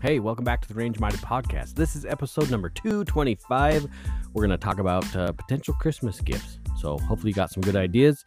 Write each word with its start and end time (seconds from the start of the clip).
Hey, 0.00 0.20
welcome 0.20 0.44
back 0.44 0.60
to 0.60 0.68
the 0.68 0.74
Range 0.74 1.00
Minded 1.00 1.18
Podcast. 1.22 1.74
This 1.74 1.96
is 1.96 2.04
episode 2.04 2.52
number 2.52 2.68
225. 2.68 3.88
We're 4.32 4.46
going 4.46 4.56
to 4.56 4.56
talk 4.56 4.78
about 4.78 5.16
uh, 5.16 5.32
potential 5.32 5.74
Christmas 5.74 6.20
gifts. 6.20 6.60
So, 6.78 6.98
hopefully, 6.98 7.30
you 7.30 7.34
got 7.34 7.50
some 7.50 7.62
good 7.62 7.74
ideas, 7.74 8.24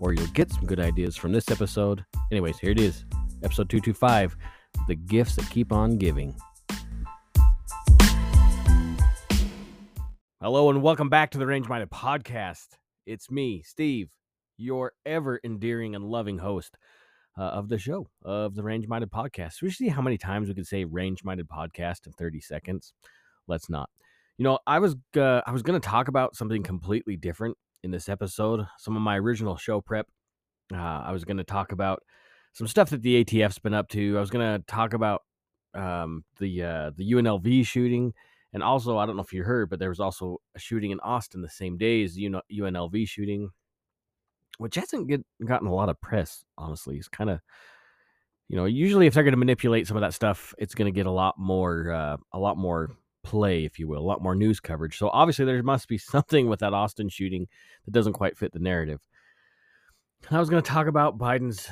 or 0.00 0.12
you'll 0.12 0.26
get 0.28 0.50
some 0.50 0.66
good 0.66 0.80
ideas 0.80 1.14
from 1.16 1.30
this 1.30 1.48
episode. 1.48 2.04
Anyways, 2.32 2.58
here 2.58 2.72
it 2.72 2.80
is 2.80 3.04
episode 3.44 3.70
225 3.70 4.36
The 4.88 4.96
Gifts 4.96 5.36
That 5.36 5.48
Keep 5.48 5.72
On 5.72 5.96
Giving. 5.96 6.34
Hello, 10.40 10.70
and 10.70 10.82
welcome 10.82 11.08
back 11.08 11.30
to 11.30 11.38
the 11.38 11.46
Range 11.46 11.68
Minded 11.68 11.90
Podcast. 11.90 12.66
It's 13.06 13.30
me, 13.30 13.62
Steve, 13.64 14.10
your 14.56 14.92
ever 15.06 15.38
endearing 15.44 15.94
and 15.94 16.04
loving 16.04 16.38
host 16.38 16.76
uh, 17.38 17.42
of 17.42 17.68
the 17.68 17.78
show 17.78 18.08
of 18.24 18.54
the 18.54 18.62
Range 18.62 18.86
Minded 18.86 19.10
Podcast. 19.10 19.62
We 19.62 19.70
see 19.70 19.88
how 19.88 20.02
many 20.02 20.18
times 20.18 20.48
we 20.48 20.54
could 20.54 20.66
say 20.66 20.84
Range 20.84 21.22
Minded 21.24 21.48
Podcast 21.48 22.06
in 22.06 22.12
30 22.12 22.40
seconds. 22.40 22.92
Let's 23.48 23.70
not. 23.70 23.88
You 24.38 24.44
know, 24.44 24.58
I 24.66 24.78
was 24.78 24.96
uh, 25.16 25.42
I 25.46 25.52
was 25.52 25.62
going 25.62 25.80
to 25.80 25.86
talk 25.86 26.08
about 26.08 26.36
something 26.36 26.62
completely 26.62 27.16
different 27.16 27.56
in 27.82 27.90
this 27.90 28.08
episode. 28.08 28.66
Some 28.78 28.96
of 28.96 29.02
my 29.02 29.18
original 29.18 29.56
show 29.56 29.80
prep. 29.80 30.06
Uh, 30.72 30.76
I 30.76 31.12
was 31.12 31.24
going 31.24 31.36
to 31.36 31.44
talk 31.44 31.72
about 31.72 32.02
some 32.52 32.66
stuff 32.66 32.90
that 32.90 33.02
the 33.02 33.24
ATF's 33.24 33.58
been 33.58 33.74
up 33.74 33.88
to. 33.90 34.16
I 34.16 34.20
was 34.20 34.30
going 34.30 34.58
to 34.58 34.64
talk 34.66 34.94
about 34.94 35.22
um, 35.74 36.24
the 36.38 36.62
uh, 36.62 36.90
the 36.96 37.12
UNLV 37.12 37.66
shooting, 37.66 38.12
and 38.52 38.62
also 38.62 38.98
I 38.98 39.06
don't 39.06 39.16
know 39.16 39.22
if 39.22 39.32
you 39.32 39.42
heard, 39.42 39.70
but 39.70 39.78
there 39.78 39.90
was 39.90 40.00
also 40.00 40.38
a 40.54 40.58
shooting 40.58 40.90
in 40.90 41.00
Austin 41.00 41.42
the 41.42 41.48
same 41.48 41.76
day 41.76 42.02
as 42.02 42.14
the 42.14 42.30
UNLV 42.52 43.08
shooting 43.08 43.50
which 44.58 44.74
hasn't 44.76 45.08
get, 45.08 45.24
gotten 45.44 45.68
a 45.68 45.74
lot 45.74 45.88
of 45.88 46.00
press, 46.00 46.44
honestly. 46.58 46.96
It's 46.96 47.08
kind 47.08 47.30
of, 47.30 47.40
you 48.48 48.56
know, 48.56 48.64
usually 48.64 49.06
if 49.06 49.14
they're 49.14 49.22
going 49.22 49.32
to 49.32 49.38
manipulate 49.38 49.86
some 49.86 49.96
of 49.96 50.02
that 50.02 50.14
stuff, 50.14 50.54
it's 50.58 50.74
going 50.74 50.92
to 50.92 50.96
get 50.96 51.06
a 51.06 51.10
lot 51.10 51.38
more, 51.38 51.90
uh, 51.90 52.16
a 52.32 52.38
lot 52.38 52.56
more 52.56 52.90
play, 53.24 53.64
if 53.64 53.78
you 53.78 53.88
will, 53.88 54.00
a 54.00 54.08
lot 54.08 54.22
more 54.22 54.34
news 54.34 54.60
coverage. 54.60 54.98
So 54.98 55.08
obviously 55.10 55.44
there 55.44 55.62
must 55.62 55.88
be 55.88 55.98
something 55.98 56.48
with 56.48 56.60
that 56.60 56.74
Austin 56.74 57.08
shooting 57.08 57.46
that 57.84 57.92
doesn't 57.92 58.12
quite 58.14 58.36
fit 58.36 58.52
the 58.52 58.58
narrative. 58.58 59.00
I 60.30 60.38
was 60.38 60.50
going 60.50 60.62
to 60.62 60.70
talk 60.70 60.86
about 60.86 61.18
Biden's 61.18 61.68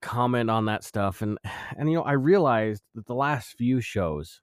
comment 0.00 0.50
on 0.50 0.66
that 0.66 0.84
stuff, 0.84 1.22
and 1.22 1.38
and 1.76 1.90
you 1.90 1.96
know, 1.96 2.02
I 2.02 2.12
realized 2.12 2.82
that 2.94 3.06
the 3.06 3.14
last 3.14 3.54
few 3.56 3.80
shows, 3.80 4.40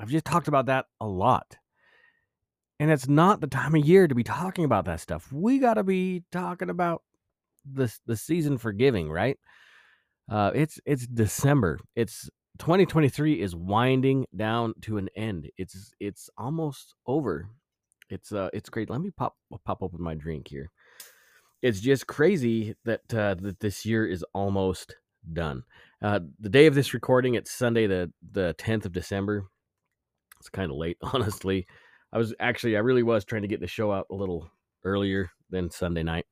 I've 0.00 0.10
just 0.10 0.24
talked 0.24 0.48
about 0.48 0.66
that 0.66 0.86
a 1.00 1.06
lot. 1.06 1.56
And 2.80 2.92
it's 2.92 3.08
not 3.08 3.40
the 3.40 3.48
time 3.48 3.74
of 3.74 3.84
year 3.84 4.06
to 4.06 4.14
be 4.14 4.22
talking 4.22 4.64
about 4.64 4.84
that 4.84 5.00
stuff. 5.00 5.32
We 5.32 5.58
got 5.58 5.74
to 5.74 5.82
be 5.82 6.22
talking 6.30 6.70
about 6.70 7.02
the 7.72 7.92
the 8.06 8.16
season 8.16 8.58
for 8.58 8.72
giving, 8.72 9.10
right? 9.10 9.38
Uh, 10.30 10.50
it's 10.54 10.78
it's 10.84 11.06
December. 11.06 11.78
It's 11.96 12.28
2023 12.58 13.40
is 13.40 13.54
winding 13.56 14.26
down 14.36 14.74
to 14.82 14.98
an 14.98 15.08
end. 15.16 15.48
It's 15.56 15.92
it's 16.00 16.28
almost 16.36 16.94
over. 17.06 17.48
It's 18.10 18.32
uh 18.32 18.50
it's 18.52 18.68
great. 18.68 18.90
Let 18.90 19.00
me 19.00 19.10
pop 19.10 19.36
pop 19.64 19.82
open 19.82 20.02
my 20.02 20.14
drink 20.14 20.48
here. 20.48 20.70
It's 21.62 21.80
just 21.80 22.06
crazy 22.06 22.74
that 22.84 23.02
uh, 23.12 23.34
that 23.40 23.60
this 23.60 23.84
year 23.84 24.06
is 24.06 24.24
almost 24.32 24.96
done. 25.32 25.64
Uh, 26.02 26.20
the 26.38 26.48
day 26.48 26.66
of 26.66 26.74
this 26.74 26.94
recording, 26.94 27.34
it's 27.34 27.50
Sunday 27.50 27.86
the 27.86 28.12
the 28.32 28.54
10th 28.58 28.84
of 28.84 28.92
December. 28.92 29.44
It's 30.38 30.48
kind 30.48 30.70
of 30.70 30.76
late, 30.76 30.98
honestly. 31.02 31.66
I 32.12 32.18
was 32.18 32.34
actually 32.40 32.76
I 32.76 32.80
really 32.80 33.02
was 33.02 33.24
trying 33.24 33.42
to 33.42 33.48
get 33.48 33.60
the 33.60 33.66
show 33.66 33.92
out 33.92 34.06
a 34.10 34.14
little 34.14 34.50
earlier 34.84 35.30
than 35.50 35.70
Sunday 35.70 36.02
night 36.02 36.26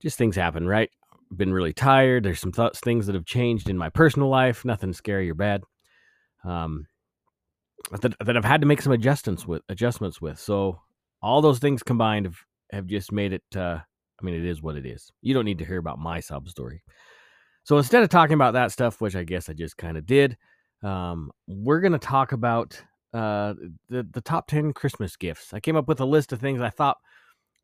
just 0.00 0.18
things 0.18 0.36
happen, 0.36 0.66
right? 0.66 0.90
Been 1.36 1.52
really 1.52 1.72
tired. 1.72 2.24
There's 2.24 2.40
some 2.40 2.52
thoughts, 2.52 2.80
things 2.80 3.06
that 3.06 3.14
have 3.14 3.26
changed 3.26 3.68
in 3.68 3.76
my 3.76 3.90
personal 3.90 4.28
life. 4.28 4.64
Nothing 4.64 4.92
scary 4.92 5.30
or 5.30 5.34
bad. 5.34 5.62
Um, 6.44 6.86
that, 8.00 8.14
that 8.24 8.36
I've 8.36 8.44
had 8.44 8.60
to 8.60 8.66
make 8.66 8.82
some 8.82 8.92
adjustments 8.92 9.46
with 9.46 9.62
adjustments 9.68 10.20
with. 10.20 10.38
So 10.38 10.80
all 11.22 11.42
those 11.42 11.58
things 11.58 11.82
combined 11.82 12.26
have, 12.26 12.38
have 12.72 12.86
just 12.86 13.12
made 13.12 13.32
it. 13.32 13.42
Uh, 13.54 13.78
I 14.20 14.24
mean, 14.24 14.34
it 14.34 14.44
is 14.44 14.62
what 14.62 14.76
it 14.76 14.86
is. 14.86 15.10
You 15.20 15.34
don't 15.34 15.44
need 15.44 15.58
to 15.58 15.64
hear 15.64 15.78
about 15.78 15.98
my 15.98 16.20
sob 16.20 16.48
story. 16.48 16.82
So 17.64 17.76
instead 17.76 18.02
of 18.02 18.08
talking 18.08 18.34
about 18.34 18.54
that 18.54 18.72
stuff, 18.72 19.00
which 19.00 19.14
I 19.14 19.24
guess 19.24 19.48
I 19.48 19.52
just 19.52 19.76
kind 19.76 19.96
of 19.96 20.06
did, 20.06 20.36
um, 20.82 21.30
we're 21.46 21.80
going 21.80 21.92
to 21.92 21.98
talk 21.98 22.32
about 22.32 22.80
uh, 23.12 23.54
the 23.88 24.06
the 24.10 24.20
top 24.20 24.46
ten 24.46 24.72
Christmas 24.72 25.16
gifts. 25.16 25.52
I 25.52 25.60
came 25.60 25.76
up 25.76 25.88
with 25.88 26.00
a 26.00 26.04
list 26.04 26.32
of 26.32 26.40
things 26.40 26.60
I 26.60 26.70
thought 26.70 26.96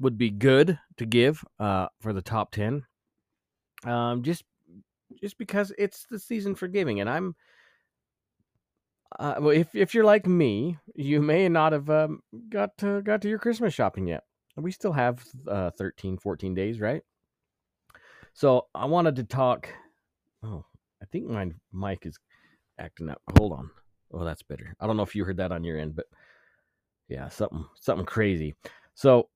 would 0.01 0.19
be 0.19 0.31
good 0.31 0.79
to 0.97 1.07
give 1.07 1.45
uh, 1.59 1.89
for 2.01 2.13
the 2.13 2.23
top 2.23 2.53
10 2.53 2.85
um, 3.87 4.23
just 4.23 4.45
just 5.21 5.39
because 5.39 5.73
it's 5.79 6.07
the 6.11 6.19
season 6.19 6.55
for 6.55 6.69
giving 6.69 7.01
and 7.01 7.09
i'm 7.09 7.35
uh, 9.17 9.37
well, 9.39 9.51
if, 9.51 9.75
if 9.77 9.95
you're 9.95 10.05
like 10.05 10.27
me 10.27 10.77
you 10.95 11.23
may 11.23 11.49
not 11.49 11.73
have 11.73 11.89
um, 11.89 12.21
got 12.49 12.77
to, 12.79 13.01
got 13.03 13.23
to 13.23 13.29
your 13.29 13.39
christmas 13.39 13.73
shopping 13.73 14.07
yet. 14.09 14.25
We 14.57 14.73
still 14.73 14.93
have 14.93 15.25
uh, 15.49 15.71
13 15.71 16.19
14 16.19 16.55
days 16.55 16.81
right? 16.81 17.03
So 18.33 18.67
i 18.75 18.87
wanted 18.87 19.17
to 19.17 19.25
talk 19.25 19.69
oh 20.43 20.65
i 21.03 21.07
think 21.07 21.29
my 21.29 21.51
mic 21.73 22.07
is 22.07 22.19
acting 22.79 23.09
up. 23.09 23.21
Hold 23.39 23.53
on. 23.53 23.71
Oh 24.13 24.25
that's 24.25 24.43
better. 24.43 24.75
I 24.81 24.87
don't 24.87 24.97
know 24.97 25.03
if 25.03 25.15
you 25.15 25.25
heard 25.25 25.37
that 25.37 25.53
on 25.53 25.65
your 25.65 25.79
end 25.79 25.95
but 25.95 26.07
yeah 27.09 27.29
something 27.29 27.65
something 27.81 28.07
crazy. 28.07 28.55
So 28.95 29.29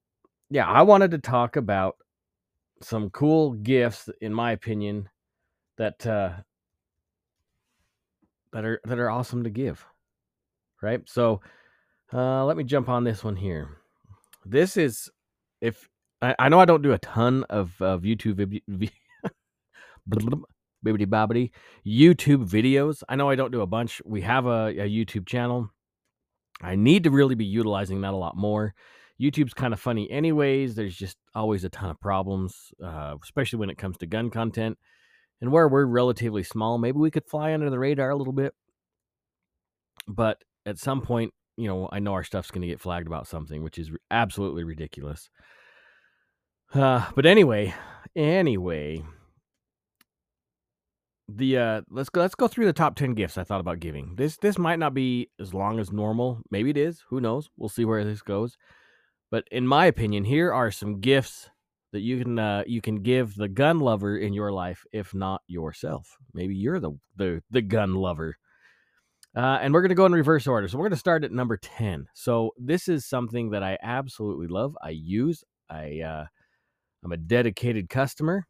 yeah, 0.50 0.66
I 0.66 0.82
wanted 0.82 1.10
to 1.12 1.18
talk 1.18 1.56
about 1.56 1.96
some 2.82 3.10
cool 3.10 3.52
gifts, 3.52 4.08
in 4.20 4.32
my 4.32 4.52
opinion, 4.52 5.08
that 5.76 6.06
uh, 6.06 6.30
that 8.52 8.64
are 8.64 8.80
that 8.84 8.98
are 8.98 9.10
awesome 9.10 9.44
to 9.44 9.50
give. 9.50 9.84
Right. 10.80 11.00
So 11.06 11.40
uh, 12.12 12.44
let 12.44 12.56
me 12.56 12.64
jump 12.64 12.88
on 12.88 13.04
this 13.04 13.24
one 13.24 13.36
here. 13.36 13.78
This 14.44 14.76
is 14.76 15.10
if 15.60 15.88
I, 16.22 16.34
I 16.38 16.48
know 16.48 16.60
I 16.60 16.64
don't 16.64 16.82
do 16.82 16.92
a 16.92 16.98
ton 16.98 17.44
of 17.50 17.80
of 17.80 18.02
YouTube 18.02 18.60
bibbidi 20.08 21.06
bobbity 21.06 21.50
YouTube 21.86 22.48
videos. 22.48 23.02
I 23.08 23.16
know 23.16 23.28
I 23.28 23.34
don't 23.34 23.52
do 23.52 23.60
a 23.60 23.66
bunch. 23.66 24.00
We 24.04 24.22
have 24.22 24.46
a, 24.46 24.68
a 24.68 24.88
YouTube 24.88 25.26
channel. 25.26 25.70
I 26.60 26.74
need 26.74 27.04
to 27.04 27.10
really 27.10 27.34
be 27.34 27.44
utilizing 27.44 28.00
that 28.00 28.14
a 28.14 28.16
lot 28.16 28.36
more. 28.36 28.74
YouTube's 29.20 29.54
kind 29.54 29.72
of 29.72 29.80
funny, 29.80 30.10
anyways. 30.10 30.74
There's 30.74 30.96
just 30.96 31.16
always 31.34 31.64
a 31.64 31.68
ton 31.68 31.90
of 31.90 32.00
problems, 32.00 32.72
uh, 32.82 33.16
especially 33.22 33.58
when 33.58 33.70
it 33.70 33.78
comes 33.78 33.96
to 33.98 34.06
gun 34.06 34.30
content. 34.30 34.78
And 35.40 35.52
where 35.52 35.68
we're 35.68 35.84
relatively 35.84 36.42
small, 36.42 36.78
maybe 36.78 36.98
we 36.98 37.10
could 37.12 37.26
fly 37.26 37.54
under 37.54 37.70
the 37.70 37.78
radar 37.78 38.10
a 38.10 38.16
little 38.16 38.32
bit. 38.32 38.54
But 40.08 40.42
at 40.66 40.78
some 40.78 41.00
point, 41.00 41.32
you 41.56 41.68
know, 41.68 41.88
I 41.92 42.00
know 42.00 42.12
our 42.12 42.24
stuff's 42.24 42.50
going 42.50 42.62
to 42.62 42.68
get 42.68 42.80
flagged 42.80 43.06
about 43.06 43.28
something, 43.28 43.62
which 43.62 43.78
is 43.78 43.90
absolutely 44.10 44.64
ridiculous. 44.64 45.30
Uh, 46.74 47.08
but 47.14 47.24
anyway, 47.24 47.74
anyway, 48.16 49.02
the 51.28 51.58
uh 51.58 51.82
let's 51.90 52.08
go 52.08 52.22
let's 52.22 52.34
go 52.34 52.48
through 52.48 52.64
the 52.64 52.72
top 52.72 52.96
10 52.96 53.12
gifts 53.12 53.36
I 53.36 53.44
thought 53.44 53.60
about 53.60 53.80
giving. 53.80 54.14
This 54.16 54.38
this 54.38 54.58
might 54.58 54.78
not 54.78 54.94
be 54.94 55.28
as 55.38 55.52
long 55.52 55.78
as 55.78 55.92
normal. 55.92 56.40
Maybe 56.50 56.70
it 56.70 56.76
is. 56.76 57.04
Who 57.10 57.20
knows? 57.20 57.50
We'll 57.56 57.68
see 57.68 57.84
where 57.84 58.04
this 58.04 58.22
goes. 58.22 58.56
But 59.30 59.44
in 59.50 59.66
my 59.66 59.86
opinion, 59.86 60.24
here 60.24 60.52
are 60.52 60.70
some 60.70 61.00
gifts 61.00 61.50
that 61.92 62.00
you 62.00 62.22
can 62.22 62.38
uh, 62.38 62.64
you 62.66 62.80
can 62.80 63.02
give 63.02 63.34
the 63.34 63.48
gun 63.48 63.80
lover 63.80 64.16
in 64.16 64.32
your 64.32 64.52
life, 64.52 64.84
if 64.92 65.14
not 65.14 65.42
yourself. 65.46 66.16
Maybe 66.34 66.54
you're 66.54 66.80
the 66.80 66.92
the, 67.16 67.42
the 67.50 67.62
gun 67.62 67.94
lover. 67.94 68.36
Uh, 69.36 69.58
and 69.60 69.72
we're 69.72 69.82
going 69.82 69.90
to 69.90 69.94
go 69.94 70.06
in 70.06 70.12
reverse 70.12 70.46
order. 70.46 70.66
So 70.66 70.78
we're 70.78 70.84
going 70.84 70.92
to 70.92 70.96
start 70.96 71.22
at 71.22 71.30
number 71.30 71.56
10. 71.58 72.08
So 72.14 72.52
this 72.56 72.88
is 72.88 73.04
something 73.04 73.50
that 73.50 73.62
I 73.62 73.78
absolutely 73.82 74.48
love. 74.48 74.76
I 74.82 74.90
use. 74.90 75.44
I 75.70 76.00
uh, 76.00 76.26
I'm 77.04 77.12
a 77.12 77.16
dedicated 77.16 77.88
customer. 77.88 78.46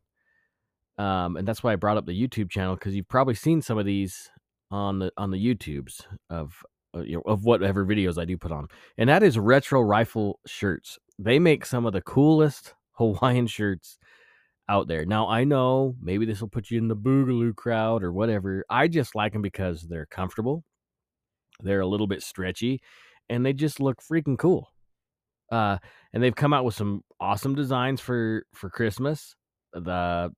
Um, 0.96 1.36
and 1.36 1.46
that's 1.46 1.62
why 1.62 1.72
I 1.72 1.76
brought 1.76 1.96
up 1.96 2.06
the 2.06 2.28
YouTube 2.28 2.50
channel 2.50 2.74
because 2.74 2.94
you've 2.94 3.08
probably 3.08 3.34
seen 3.34 3.62
some 3.62 3.78
of 3.78 3.86
these 3.86 4.30
on 4.70 4.98
the 4.98 5.12
on 5.16 5.30
the 5.30 5.38
YouTubes 5.38 6.02
of 6.28 6.62
you 6.94 7.16
know, 7.16 7.22
of 7.26 7.44
whatever 7.44 7.84
videos 7.84 8.18
I 8.18 8.24
do 8.24 8.36
put 8.36 8.52
on, 8.52 8.68
and 8.96 9.08
that 9.08 9.22
is 9.22 9.38
retro 9.38 9.80
rifle 9.80 10.40
shirts. 10.46 10.98
They 11.18 11.38
make 11.38 11.66
some 11.66 11.86
of 11.86 11.92
the 11.92 12.02
coolest 12.02 12.74
Hawaiian 12.92 13.46
shirts 13.46 13.98
out 14.68 14.88
there. 14.88 15.04
Now 15.04 15.28
I 15.28 15.44
know 15.44 15.94
maybe 16.00 16.26
this 16.26 16.40
will 16.40 16.48
put 16.48 16.70
you 16.70 16.78
in 16.78 16.88
the 16.88 16.96
boogaloo 16.96 17.54
crowd 17.56 18.02
or 18.02 18.12
whatever. 18.12 18.64
I 18.68 18.88
just 18.88 19.14
like 19.14 19.32
them 19.32 19.42
because 19.42 19.82
they're 19.82 20.06
comfortable, 20.06 20.64
they're 21.60 21.80
a 21.80 21.86
little 21.86 22.06
bit 22.06 22.22
stretchy, 22.22 22.80
and 23.28 23.44
they 23.44 23.52
just 23.52 23.80
look 23.80 24.00
freaking 24.02 24.38
cool. 24.38 24.70
Uh, 25.50 25.78
and 26.12 26.22
they've 26.22 26.34
come 26.34 26.52
out 26.52 26.64
with 26.64 26.74
some 26.74 27.02
awesome 27.20 27.54
designs 27.54 28.00
for 28.00 28.44
for 28.54 28.70
Christmas. 28.70 29.34
The 29.72 30.30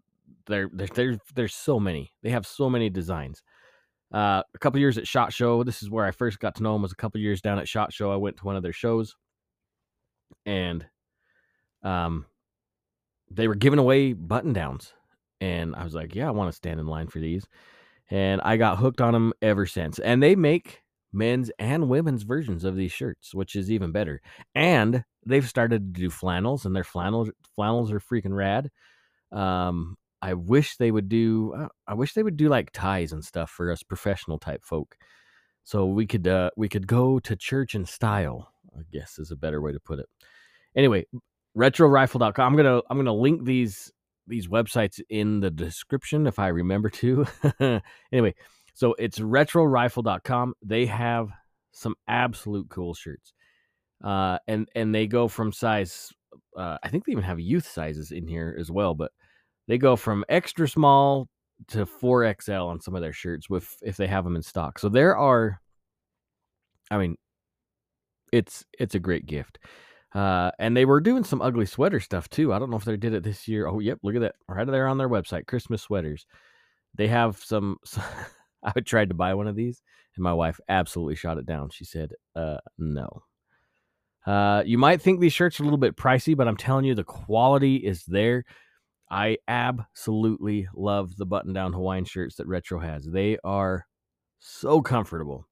there 0.47 0.69
there's 0.73 1.19
there's 1.35 1.55
so 1.55 1.81
many. 1.81 2.13
They 2.23 2.31
have 2.31 2.47
so 2.47 2.71
many 2.71 2.91
designs. 2.91 3.43
Uh, 4.13 4.43
a 4.55 4.59
couple 4.59 4.81
years 4.81 4.99
at 4.99 5.07
Shot 5.07 5.33
Show. 5.33 5.63
This 5.63 5.83
is 5.83 5.91
where 5.91 6.05
I 6.05 6.11
first 6.11 6.41
got 6.41 6.57
to 6.57 6.63
know 6.63 6.75
him. 6.75 6.83
Was 6.83 6.93
a 6.93 6.97
couple 6.97 7.21
years 7.21 7.41
down 7.41 7.59
at 7.59 7.69
Shot 7.69 7.93
Show. 7.93 8.11
I 8.11 8.17
went 8.17 8.37
to 8.39 8.45
one 8.45 8.57
of 8.57 8.63
their 8.63 8.73
shows, 8.73 9.15
and 10.45 10.85
um, 11.83 12.27
they 13.31 13.47
were 13.47 13.55
giving 13.55 13.79
away 13.79 14.13
button 14.13 14.53
downs, 14.53 14.93
and 15.41 15.77
I 15.77 15.85
was 15.85 15.95
like, 15.95 16.15
"Yeah, 16.15 16.29
I 16.29 16.33
want 16.33 16.51
to 16.51 16.57
stand 16.57 16.81
in 16.81 16.87
line 16.87 17.07
for 17.07 17.21
these." 17.21 17.47
And 18.11 18.41
I 18.41 18.57
got 18.57 18.79
hooked 18.79 19.01
on 19.01 19.13
them 19.13 19.33
ever 19.41 19.67
since. 19.67 20.01
And 20.01 20.21
they 20.21 20.35
make 20.35 20.83
men's 21.13 21.51
and 21.59 21.89
women's 21.89 22.25
versions 22.25 22.65
of 22.65 22.77
these 22.77 22.93
shirts, 22.93 23.35
which 23.35 23.55
is 23.55 23.71
even 23.71 23.93
better. 23.93 24.21
And 24.55 25.05
they've 25.25 25.49
started 25.49 25.95
to 25.95 26.01
do 26.01 26.11
flannels, 26.11 26.67
and 26.67 26.75
their 26.75 26.85
flannels 26.85 27.31
flannels 27.55 27.93
are 27.93 28.01
freaking 28.01 28.35
rad. 28.35 28.71
Um, 29.33 29.97
I 30.23 30.35
wish 30.35 30.77
they 30.77 30.91
would 30.91 31.09
do. 31.09 31.55
Uh, 31.57 31.69
I 31.87 31.95
wish 31.95 32.15
they 32.15 32.23
would 32.23 32.37
do 32.37 32.49
like 32.49 32.71
ties 32.73 33.13
and 33.13 33.25
stuff 33.25 33.51
for 33.51 33.71
us 33.71 33.83
professional 33.83 34.39
type 34.39 34.65
folk, 34.65 34.97
so 35.65 35.87
we 35.87 36.07
could 36.07 36.27
uh, 36.29 36.51
we 36.57 36.69
could 36.69 36.87
go 36.87 37.19
to 37.21 37.37
church 37.37 37.75
in 37.75 37.85
style. 37.85 38.53
I 38.77 38.83
guess 38.93 39.19
is 39.19 39.31
a 39.31 39.37
better 39.37 39.61
way 39.61 39.73
to 39.73 39.81
put 39.81 39.99
it. 39.99 40.07
Anyway, 40.77 41.07
retrorifle.com. 41.57 42.53
I'm 42.53 42.57
gonna 42.57 42.81
I'm 42.91 42.97
gonna 42.97 43.15
link 43.15 43.45
these 43.45 43.93
these 44.27 44.47
websites 44.49 45.01
in 45.09 45.41
the 45.41 45.51
description 45.51 46.27
if 46.27 46.39
I 46.39 46.49
remember 46.49 46.91
to. 46.91 47.27
anyway, 48.13 48.35
so 48.75 48.95
it's 48.99 49.19
retrorifle.com. 49.19 50.55
They 50.63 50.87
have 50.87 51.31
some 51.73 51.95
absolute 52.07 52.69
cool 52.69 52.95
shirts. 52.95 53.33
Uh, 54.03 54.39
and 54.49 54.69
and 54.75 54.95
they 54.95 55.07
go 55.07 55.29
from 55.29 55.53
size 55.53 56.13
uh, 56.57 56.79
I 56.83 56.89
think 56.89 57.05
they 57.05 57.13
even 57.13 57.25
have 57.25 57.41
youth 57.41 57.67
sizes 57.67 58.11
in 58.13 58.27
here 58.27 58.57
as 58.59 58.71
well, 58.71 58.95
but 58.95 59.13
they 59.71 59.79
go 59.79 59.95
from 59.95 60.25
extra 60.29 60.69
small 60.69 61.29
to 61.69 61.87
4XL 61.87 62.67
on 62.67 62.81
some 62.81 62.97
of 62.97 63.03
their 63.03 63.13
shirts 63.13 63.49
with 63.49 63.77
if 63.83 63.97
they 63.97 64.09
have 64.09 64.25
them 64.25 64.35
in 64.35 64.43
stock. 64.43 64.81
So 64.81 64.89
there 64.89 65.17
are 65.17 65.61
I 66.91 66.99
mean 66.99 67.15
it's 68.33 68.65
it's 68.81 68.97
a 68.97 69.01
great 69.01 69.27
gift. 69.27 69.61
Uh, 70.13 70.51
and 70.59 70.77
they 70.77 70.85
were 70.85 71.01
doing 71.01 71.23
some 71.23 71.41
ugly 71.41 71.67
sweater 71.67 72.01
stuff 72.01 72.29
too. 72.29 72.53
I 72.53 72.59
don't 72.59 72.69
know 72.69 72.79
if 72.79 72.85
they 72.85 72.97
did 72.97 73.15
it 73.15 73.23
this 73.23 73.47
year. 73.47 73.69
Oh, 73.69 73.79
yep, 73.79 74.01
look 74.03 74.17
at 74.17 74.23
that 74.23 74.35
right 74.49 74.67
there 74.67 74.89
on 74.89 74.99
their 74.99 75.09
website, 75.09 75.47
Christmas 75.47 75.83
sweaters. 75.83 76.27
They 76.97 77.07
have 77.07 77.37
some. 77.39 77.77
some 77.85 78.03
I 78.65 78.73
tried 78.81 79.11
to 79.11 79.15
buy 79.15 79.35
one 79.35 79.47
of 79.47 79.55
these, 79.55 79.81
and 80.17 80.25
my 80.25 80.35
wife 80.35 80.61
absolutely 80.69 81.15
shot 81.15 81.39
it 81.39 81.47
down. 81.47 81.71
She 81.71 81.85
said, 81.85 82.13
"Uh, 82.35 82.59
no." 82.77 83.23
Uh, 84.27 84.65
you 84.67 84.79
might 84.79 85.01
think 85.01 85.21
these 85.21 85.33
shirts 85.33 85.61
are 85.61 85.63
a 85.63 85.67
little 85.67 85.79
bit 85.79 85.97
pricey, 85.97 86.37
but 86.37 86.49
I'm 86.49 86.57
telling 86.57 86.85
you, 86.85 86.97
the 86.97 87.05
quality 87.05 87.77
is 87.77 88.05
there. 88.05 88.45
I 89.11 89.39
absolutely 89.49 90.69
love 90.75 91.17
the 91.17 91.27
button-down 91.27 91.73
Hawaiian 91.73 92.05
shirts 92.05 92.37
that 92.37 92.47
Retro 92.47 92.79
has. 92.79 93.05
They 93.05 93.39
are 93.43 93.87
so 94.39 94.81
comfortable. 94.81 95.47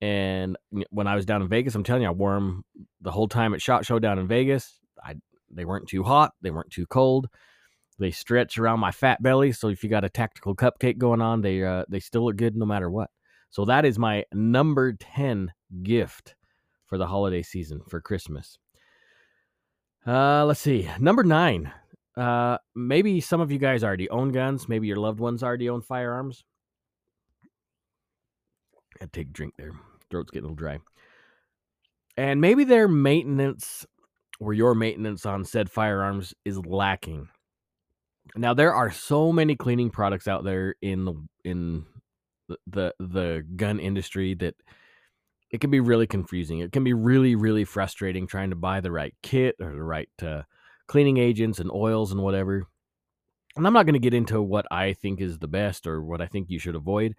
And 0.00 0.56
when 0.90 1.06
I 1.06 1.14
was 1.14 1.24
down 1.24 1.42
in 1.42 1.48
Vegas, 1.48 1.76
I'm 1.76 1.84
telling 1.84 2.02
you, 2.02 2.08
I 2.08 2.12
wore 2.12 2.34
them 2.34 2.64
the 3.00 3.12
whole 3.12 3.28
time 3.28 3.54
at 3.54 3.62
Shot 3.62 3.86
Show 3.86 4.00
down 4.00 4.18
in 4.18 4.26
Vegas. 4.26 4.80
I 5.02 5.14
they 5.48 5.64
weren't 5.64 5.88
too 5.88 6.02
hot, 6.02 6.32
they 6.42 6.50
weren't 6.50 6.70
too 6.70 6.86
cold. 6.86 7.28
They 7.98 8.10
stretch 8.10 8.58
around 8.58 8.80
my 8.80 8.90
fat 8.90 9.22
belly, 9.22 9.52
so 9.52 9.68
if 9.68 9.84
you 9.84 9.90
got 9.90 10.04
a 10.04 10.08
tactical 10.08 10.56
cupcake 10.56 10.98
going 10.98 11.20
on, 11.20 11.40
they 11.42 11.62
uh, 11.62 11.84
they 11.88 12.00
still 12.00 12.24
look 12.24 12.36
good 12.36 12.56
no 12.56 12.66
matter 12.66 12.90
what. 12.90 13.10
So 13.50 13.64
that 13.66 13.84
is 13.84 13.96
my 13.96 14.24
number 14.32 14.94
ten 14.94 15.52
gift 15.84 16.34
for 16.86 16.98
the 16.98 17.06
holiday 17.06 17.42
season 17.42 17.80
for 17.88 18.00
Christmas. 18.00 18.58
Uh, 20.04 20.44
let's 20.46 20.58
see, 20.58 20.88
number 20.98 21.22
nine. 21.22 21.70
Uh, 22.16 22.58
maybe 22.74 23.20
some 23.20 23.40
of 23.40 23.50
you 23.50 23.58
guys 23.58 23.82
already 23.82 24.08
own 24.10 24.30
guns. 24.32 24.68
Maybe 24.68 24.86
your 24.86 24.96
loved 24.96 25.20
ones 25.20 25.42
already 25.42 25.68
own 25.68 25.80
firearms. 25.80 26.44
I 29.00 29.06
take 29.06 29.28
a 29.28 29.32
drink 29.32 29.54
there 29.56 29.72
throat's 30.12 30.30
getting 30.30 30.44
a 30.44 30.52
little 30.52 30.56
dry. 30.56 30.78
And 32.16 32.40
maybe 32.40 32.62
their 32.62 32.86
maintenance 32.86 33.84
or 34.38 34.52
your 34.52 34.74
maintenance 34.74 35.26
on 35.26 35.44
said 35.44 35.70
firearms 35.70 36.34
is 36.44 36.58
lacking. 36.64 37.28
Now 38.36 38.54
there 38.54 38.74
are 38.74 38.90
so 38.90 39.32
many 39.32 39.56
cleaning 39.56 39.90
products 39.90 40.28
out 40.28 40.44
there 40.44 40.76
in 40.80 41.04
the 41.04 41.14
in 41.44 41.86
the 42.48 42.58
the, 42.66 42.94
the 43.00 43.46
gun 43.56 43.80
industry 43.80 44.34
that 44.34 44.54
it 45.50 45.60
can 45.60 45.70
be 45.70 45.80
really 45.80 46.06
confusing. 46.06 46.60
It 46.60 46.72
can 46.72 46.84
be 46.84 46.92
really 46.92 47.34
really 47.34 47.64
frustrating 47.64 48.26
trying 48.26 48.50
to 48.50 48.56
buy 48.56 48.80
the 48.80 48.92
right 48.92 49.14
kit 49.22 49.56
or 49.60 49.72
the 49.72 49.82
right 49.82 50.08
uh, 50.22 50.42
cleaning 50.88 51.16
agents 51.18 51.58
and 51.58 51.70
oils 51.70 52.12
and 52.12 52.22
whatever. 52.22 52.66
And 53.56 53.66
I'm 53.66 53.72
not 53.72 53.84
going 53.86 53.94
to 53.94 53.98
get 53.98 54.14
into 54.14 54.40
what 54.40 54.66
I 54.70 54.94
think 54.94 55.20
is 55.20 55.38
the 55.38 55.48
best 55.48 55.86
or 55.86 56.02
what 56.02 56.20
I 56.20 56.26
think 56.26 56.48
you 56.48 56.58
should 56.58 56.74
avoid 56.74 57.14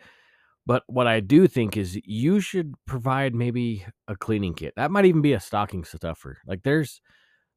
but 0.65 0.83
what 0.87 1.07
I 1.07 1.19
do 1.19 1.47
think 1.47 1.75
is 1.75 1.99
you 2.05 2.39
should 2.39 2.73
provide 2.85 3.35
maybe 3.35 3.85
a 4.07 4.15
cleaning 4.15 4.53
kit. 4.53 4.73
That 4.75 4.91
might 4.91 5.05
even 5.05 5.21
be 5.21 5.33
a 5.33 5.39
stocking 5.39 5.83
stuffer. 5.83 6.37
Like 6.47 6.63
there's 6.63 7.01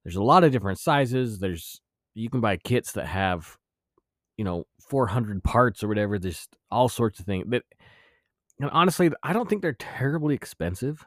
there's 0.05 0.17
a 0.17 0.23
lot 0.23 0.45
of 0.45 0.53
different 0.53 0.79
sizes. 0.79 1.39
There's 1.39 1.81
you 2.15 2.29
can 2.31 2.41
buy 2.41 2.57
kits 2.57 2.93
that 2.93 3.07
have 3.07 3.57
you 4.37 4.45
know 4.45 4.65
400 4.89 5.43
parts 5.45 5.85
or 5.85 5.89
whatever. 5.89 6.19
There's 6.19 6.49
all 6.71 6.89
sorts 6.89 7.21
of 7.21 7.27
things. 7.27 7.47
But 7.49 7.63
and 8.61 8.71
honestly, 8.71 9.11
I 9.23 9.33
don't 9.33 9.49
think 9.49 9.63
they're 9.63 9.75
terribly 9.75 10.35
expensive. 10.35 11.05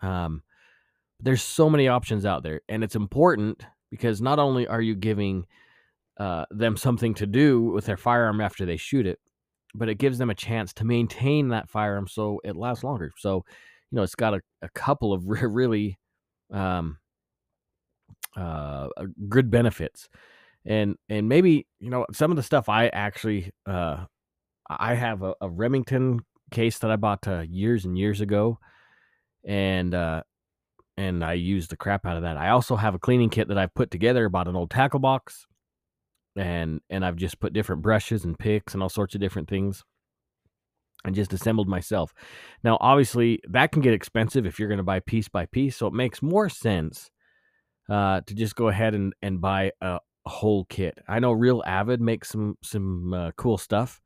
Um, 0.00 0.42
there's 1.18 1.42
so 1.42 1.68
many 1.68 1.88
options 1.88 2.24
out 2.24 2.42
there, 2.44 2.60
and 2.68 2.84
it's 2.84 2.96
important 2.96 3.64
because 3.92 4.22
not 4.22 4.38
only 4.38 4.66
are 4.66 4.80
you 4.80 4.94
giving 4.94 5.44
uh, 6.16 6.46
them 6.50 6.78
something 6.78 7.12
to 7.12 7.26
do 7.26 7.60
with 7.60 7.84
their 7.84 7.98
firearm 7.98 8.40
after 8.40 8.64
they 8.64 8.78
shoot 8.78 9.06
it, 9.06 9.20
but 9.74 9.90
it 9.90 9.96
gives 9.96 10.16
them 10.16 10.30
a 10.30 10.34
chance 10.34 10.72
to 10.72 10.84
maintain 10.86 11.48
that 11.48 11.68
firearm 11.68 12.08
so 12.08 12.40
it 12.42 12.56
lasts 12.56 12.82
longer. 12.82 13.12
So, 13.18 13.44
you 13.90 13.96
know, 13.96 14.02
it's 14.02 14.14
got 14.14 14.32
a, 14.32 14.40
a 14.62 14.70
couple 14.70 15.12
of 15.12 15.24
really 15.26 15.98
um, 16.50 16.96
uh, 18.34 18.88
good 19.28 19.50
benefits, 19.50 20.08
and 20.64 20.96
and 21.10 21.28
maybe 21.28 21.66
you 21.78 21.90
know 21.90 22.06
some 22.12 22.30
of 22.30 22.38
the 22.38 22.42
stuff 22.42 22.70
I 22.70 22.88
actually 22.88 23.52
uh, 23.66 24.06
I 24.70 24.94
have 24.94 25.22
a, 25.22 25.34
a 25.42 25.50
Remington 25.50 26.20
case 26.50 26.78
that 26.78 26.90
I 26.90 26.96
bought 26.96 27.28
uh, 27.28 27.40
years 27.40 27.84
and 27.84 27.98
years 27.98 28.22
ago, 28.22 28.58
and 29.44 29.94
uh, 29.94 30.22
and 31.02 31.24
I 31.24 31.34
use 31.34 31.68
the 31.68 31.76
crap 31.76 32.06
out 32.06 32.16
of 32.16 32.22
that. 32.22 32.36
I 32.36 32.50
also 32.50 32.76
have 32.76 32.94
a 32.94 32.98
cleaning 32.98 33.30
kit 33.30 33.48
that 33.48 33.58
I've 33.58 33.74
put 33.74 33.90
together. 33.90 34.28
Bought 34.28 34.48
an 34.48 34.56
old 34.56 34.70
tackle 34.70 35.00
box 35.00 35.46
and 36.36 36.80
and 36.88 37.04
I've 37.04 37.16
just 37.16 37.40
put 37.40 37.52
different 37.52 37.82
brushes 37.82 38.24
and 38.24 38.38
picks 38.38 38.74
and 38.74 38.82
all 38.82 38.88
sorts 38.88 39.14
of 39.14 39.20
different 39.20 39.48
things 39.48 39.84
and 41.04 41.14
just 41.14 41.32
assembled 41.32 41.68
myself. 41.68 42.14
Now, 42.62 42.78
obviously, 42.80 43.40
that 43.48 43.72
can 43.72 43.82
get 43.82 43.94
expensive 43.94 44.46
if 44.46 44.58
you're 44.58 44.68
going 44.68 44.78
to 44.78 44.84
buy 44.84 45.00
piece 45.00 45.28
by 45.28 45.46
piece, 45.46 45.76
so 45.76 45.86
it 45.88 45.92
makes 45.92 46.22
more 46.22 46.48
sense 46.48 47.10
uh, 47.90 48.20
to 48.26 48.34
just 48.34 48.54
go 48.54 48.68
ahead 48.68 48.94
and 48.94 49.12
and 49.22 49.40
buy 49.40 49.72
a, 49.80 49.98
a, 50.24 50.30
whole 50.30 50.64
kit. 50.66 50.96
I 51.08 51.18
know 51.18 51.32
Real 51.32 51.62
Avid 51.66 52.00
makes 52.00 52.28
some 52.28 52.56
some 52.62 53.12
uh, 53.12 53.30
cool 53.36 53.58
stuff. 53.58 54.00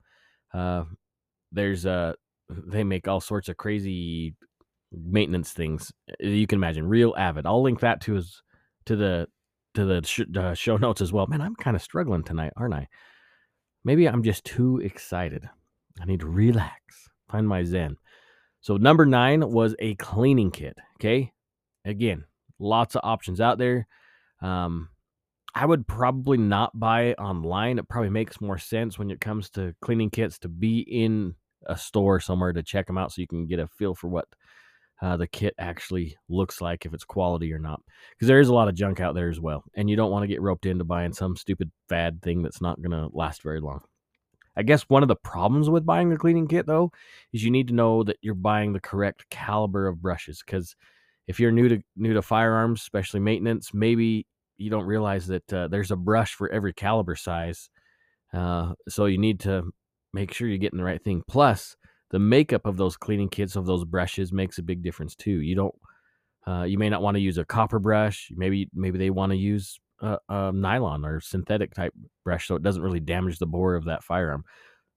Uh, 0.55 0.85
there's 1.53 1.85
uh 1.87 2.15
they 2.49 2.85
make 2.85 3.07
all 3.09 3.21
sorts 3.21 3.49
of 3.49 3.57
crazy 3.57 4.35
maintenance 4.93 5.53
things 5.53 5.93
you 6.21 6.47
can 6.47 6.59
imagine. 6.59 6.89
Real 6.89 7.15
Avid. 7.17 7.47
I'll 7.47 7.63
link 7.63 7.81
that 7.81 8.01
to 8.03 8.15
his 8.15 8.43
to 8.87 8.97
the 8.97 9.27
to 9.75 9.85
the 9.85 10.03
sh- 10.05 10.37
uh, 10.37 10.55
show 10.55 10.77
notes 10.77 11.01
as 11.01 11.13
well. 11.13 11.27
Man, 11.27 11.41
I'm 11.41 11.57
kind 11.57 11.77
of 11.77 11.83
struggling 11.83 12.23
tonight, 12.23 12.53
aren't 12.57 12.75
I? 12.75 12.89
Maybe 13.85 14.09
I'm 14.09 14.23
just 14.23 14.45
too 14.45 14.79
excited. 14.79 15.49
I 16.01 16.05
need 16.05 16.21
to 16.21 16.27
relax, 16.27 17.09
find 17.31 17.47
my 17.49 17.63
zen. 17.63 17.97
So 18.61 18.77
number 18.77 19.07
nine 19.07 19.49
was 19.49 19.77
a 19.79 19.95
cleaning 19.97 20.51
kit. 20.51 20.77
Okay, 20.99 21.33
again, 21.85 22.25
lots 22.59 22.97
of 22.97 23.03
options 23.05 23.41
out 23.41 23.59
there. 23.59 23.87
Um, 24.43 24.89
I 25.55 25.65
would 25.65 25.87
probably 25.87 26.37
not 26.37 26.79
buy 26.79 27.05
it 27.05 27.19
online. 27.19 27.79
It 27.79 27.89
probably 27.89 28.11
makes 28.11 28.41
more 28.43 28.59
sense 28.59 28.99
when 28.99 29.11
it 29.11 29.21
comes 29.21 29.49
to 29.51 29.75
cleaning 29.81 30.11
kits 30.11 30.39
to 30.41 30.49
be 30.49 30.81
in 30.81 31.35
a 31.67 31.77
store 31.77 32.21
somewhere 32.21 32.53
to 32.53 32.63
check 32.63 32.87
them 32.87 32.99
out 32.99 33.13
so 33.13 33.23
you 33.23 33.27
can 33.27 33.47
get 33.47 33.59
a 33.59 33.67
feel 33.67 33.95
for 33.95 34.09
what 34.09 34.27
uh, 35.03 35.17
the 35.17 35.27
kit 35.27 35.55
actually 35.59 36.17
looks 36.29 36.61
like, 36.61 36.87
if 36.87 36.95
it's 36.95 37.05
quality 37.05 37.53
or 37.53 37.59
not. 37.59 37.83
Because 38.11 38.29
there 38.29 38.41
is 38.41 38.49
a 38.49 38.55
lot 38.55 38.69
of 38.69 38.75
junk 38.75 39.01
out 39.01 39.15
there 39.15 39.29
as 39.29 39.41
well. 39.41 39.63
And 39.75 39.91
you 39.91 39.97
don't 39.97 40.11
want 40.11 40.23
to 40.23 40.29
get 40.29 40.41
roped 40.41 40.67
into 40.67 40.85
buying 40.85 41.13
some 41.13 41.37
stupid 41.37 41.71
fad 41.89 42.23
thing 42.23 42.43
that's 42.43 42.61
not 42.63 42.81
going 42.81 42.93
to 42.93 43.15
last 43.15 43.43
very 43.43 43.61
long. 43.61 43.81
I 44.57 44.63
guess 44.63 44.83
one 44.85 45.03
of 45.03 45.09
the 45.09 45.17
problems 45.17 45.69
with 45.69 45.85
buying 45.85 46.09
the 46.09 46.17
cleaning 46.17 46.49
kit, 46.49 46.67
though, 46.67 46.91
is 47.33 47.45
you 47.45 47.51
need 47.51 47.69
to 47.69 47.75
know 47.75 48.03
that 48.05 48.17
you're 48.23 48.35
buying 48.35 48.73
the 48.73 48.81
correct 48.81 49.29
caliber 49.29 49.87
of 49.87 50.01
brushes. 50.01 50.43
Because 50.45 50.75
if 51.27 51.39
you're 51.39 51.53
new 51.53 51.69
to 51.69 51.83
new 51.97 52.15
to 52.15 52.23
firearms, 52.23 52.81
especially 52.81 53.21
maintenance, 53.21 53.75
maybe 53.75 54.27
you 54.57 54.71
don't 54.71 54.87
realize 54.87 55.27
that 55.27 55.53
uh, 55.53 55.69
there's 55.69 55.91
a 55.91 55.97
brush 55.97 56.35
for 56.35 56.51
every 56.51 56.73
caliber 56.73 57.17
size. 57.17 57.69
Uh, 58.33 58.73
so 58.89 59.05
you 59.05 59.19
need 59.19 59.41
to 59.41 59.71
make 60.15 60.33
sure 60.33 60.49
you're 60.49 60.57
getting 60.57 60.79
the 60.79 60.85
right 60.85 61.05
thing. 61.05 61.23
Plus, 61.29 61.77
the 62.11 62.19
makeup 62.19 62.67
of 62.67 62.77
those 62.77 62.97
cleaning 62.97 63.29
kits 63.29 63.57
of 63.57 63.67
those 63.67 63.85
brushes 63.85 64.33
makes 64.33 64.59
a 64.59 64.63
big 64.63 64.83
difference 64.83 65.15
too. 65.15 65.41
You 65.41 65.55
don't, 65.57 65.75
uh, 66.47 66.63
you 66.63 66.79
may 66.79 66.89
not 66.89 67.03
want 67.03 67.17
to 67.17 67.21
use 67.21 67.39
a 67.39 67.45
copper 67.45 67.79
brush. 67.79 68.31
Maybe 68.35 68.69
maybe 68.73 68.99
they 68.99 69.11
want 69.11 69.33
to 69.33 69.37
use 69.37 69.81
a, 70.01 70.19
a, 70.29 70.53
nylon 70.53 71.05
or 71.05 71.21
synthetic 71.21 71.75
type 71.75 71.93
brush 72.25 72.47
so 72.47 72.55
it 72.55 72.63
doesn't 72.63 72.83
really 72.83 73.01
damage 73.01 73.39
the 73.39 73.47
bore 73.47 73.75
of 73.75 73.85
that 73.87 74.05
firearm. 74.05 74.45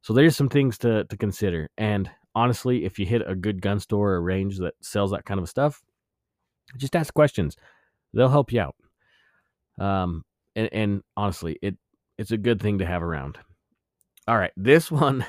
So 0.02 0.14
there's 0.14 0.36
some 0.36 0.50
things 0.50 0.78
to 0.80 1.06
to 1.06 1.18
consider. 1.18 1.70
And 1.78 2.10
honestly, 2.36 2.86
if 2.86 3.00
you 3.00 3.06
hit 3.06 3.24
a 3.28 3.36
good 3.36 3.62
gun 3.62 3.80
store 3.80 4.14
or 4.14 4.22
range 4.22 4.58
that 4.60 4.76
sells 4.82 5.12
that 5.12 5.26
kind 5.26 5.40
of 5.40 5.50
stuff, 5.50 5.82
just 6.78 6.96
ask 6.96 7.14
questions. 7.14 7.58
They'll 8.14 8.30
help 8.30 8.52
you 8.52 8.62
out. 8.62 8.76
Um, 9.80 10.24
and, 10.56 10.70
and 10.72 11.02
honestly, 11.18 11.58
it 11.62 11.76
it's 12.18 12.32
a 12.32 12.38
good 12.38 12.62
thing 12.62 12.80
to 12.80 12.86
have 12.86 13.02
around. 13.02 13.38
All 14.28 14.38
right, 14.38 14.52
this 14.56 14.92
one 15.06 15.26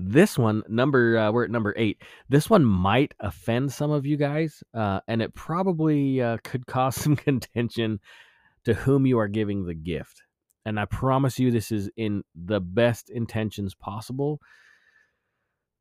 This 0.00 0.38
one, 0.38 0.62
number 0.68 1.18
uh, 1.18 1.32
we're 1.32 1.42
at 1.42 1.50
number 1.50 1.74
eight. 1.76 2.00
This 2.28 2.48
one 2.48 2.64
might 2.64 3.14
offend 3.18 3.72
some 3.72 3.90
of 3.90 4.06
you 4.06 4.16
guys, 4.16 4.62
uh, 4.72 5.00
and 5.08 5.20
it 5.20 5.34
probably 5.34 6.22
uh, 6.22 6.36
could 6.44 6.68
cause 6.68 6.94
some 7.02 7.16
contention 7.16 7.98
to 8.64 8.74
whom 8.74 9.06
you 9.06 9.18
are 9.18 9.26
giving 9.26 9.64
the 9.66 9.74
gift. 9.74 10.22
And 10.64 10.78
I 10.78 10.84
promise 10.84 11.40
you, 11.40 11.50
this 11.50 11.72
is 11.72 11.90
in 11.96 12.22
the 12.36 12.60
best 12.60 13.10
intentions 13.10 13.74
possible, 13.74 14.38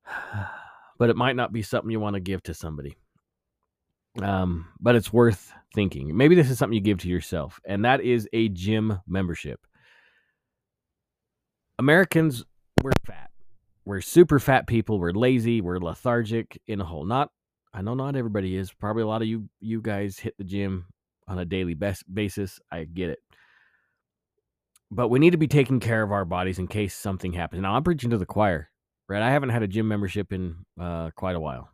but 0.97 1.11
it 1.11 1.15
might 1.15 1.35
not 1.35 1.53
be 1.53 1.61
something 1.61 1.91
you 1.91 1.99
want 1.99 2.15
to 2.15 2.19
give 2.19 2.41
to 2.43 2.55
somebody. 2.55 2.97
Um, 4.19 4.69
but 4.79 4.95
it's 4.95 5.13
worth 5.13 5.53
thinking. 5.75 6.17
Maybe 6.17 6.33
this 6.33 6.49
is 6.49 6.57
something 6.57 6.73
you 6.73 6.81
give 6.81 6.99
to 6.99 7.07
yourself, 7.07 7.59
and 7.67 7.85
that 7.85 8.01
is 8.01 8.27
a 8.33 8.49
gym 8.49 8.99
membership. 9.05 9.59
Americans, 11.77 12.43
we're 12.81 12.93
fat 13.05 13.29
we're 13.87 14.01
super 14.01 14.37
fat 14.37 14.67
people. 14.67 14.99
We're 14.99 15.13
lazy. 15.13 15.61
We're 15.61 15.79
lethargic 15.79 16.61
in 16.67 16.81
a 16.81 16.83
whole. 16.83 17.05
Not, 17.05 17.31
I 17.73 17.81
know 17.81 17.93
not 17.93 18.17
everybody 18.17 18.57
is. 18.57 18.73
Probably 18.73 19.01
a 19.01 19.07
lot 19.07 19.21
of 19.21 19.29
you 19.29 19.47
you 19.61 19.81
guys 19.81 20.19
hit 20.19 20.35
the 20.37 20.43
gym 20.43 20.87
on 21.25 21.39
a 21.39 21.45
daily 21.45 21.73
best 21.73 22.03
basis. 22.13 22.59
I 22.69 22.83
get 22.83 23.11
it. 23.11 23.19
But 24.91 25.07
we 25.07 25.19
need 25.19 25.31
to 25.31 25.37
be 25.37 25.47
taking 25.47 25.79
care 25.79 26.03
of 26.03 26.11
our 26.11 26.25
bodies 26.25 26.59
in 26.59 26.67
case 26.67 26.93
something 26.93 27.31
happens. 27.31 27.61
Now 27.61 27.75
I'm 27.75 27.83
preaching 27.83 28.09
to 28.09 28.17
the 28.17 28.25
choir, 28.25 28.69
right? 29.07 29.21
I 29.21 29.31
haven't 29.31 29.49
had 29.49 29.63
a 29.63 29.67
gym 29.69 29.87
membership 29.87 30.33
in 30.33 30.65
uh, 30.79 31.11
quite 31.15 31.37
a 31.37 31.39
while. 31.39 31.69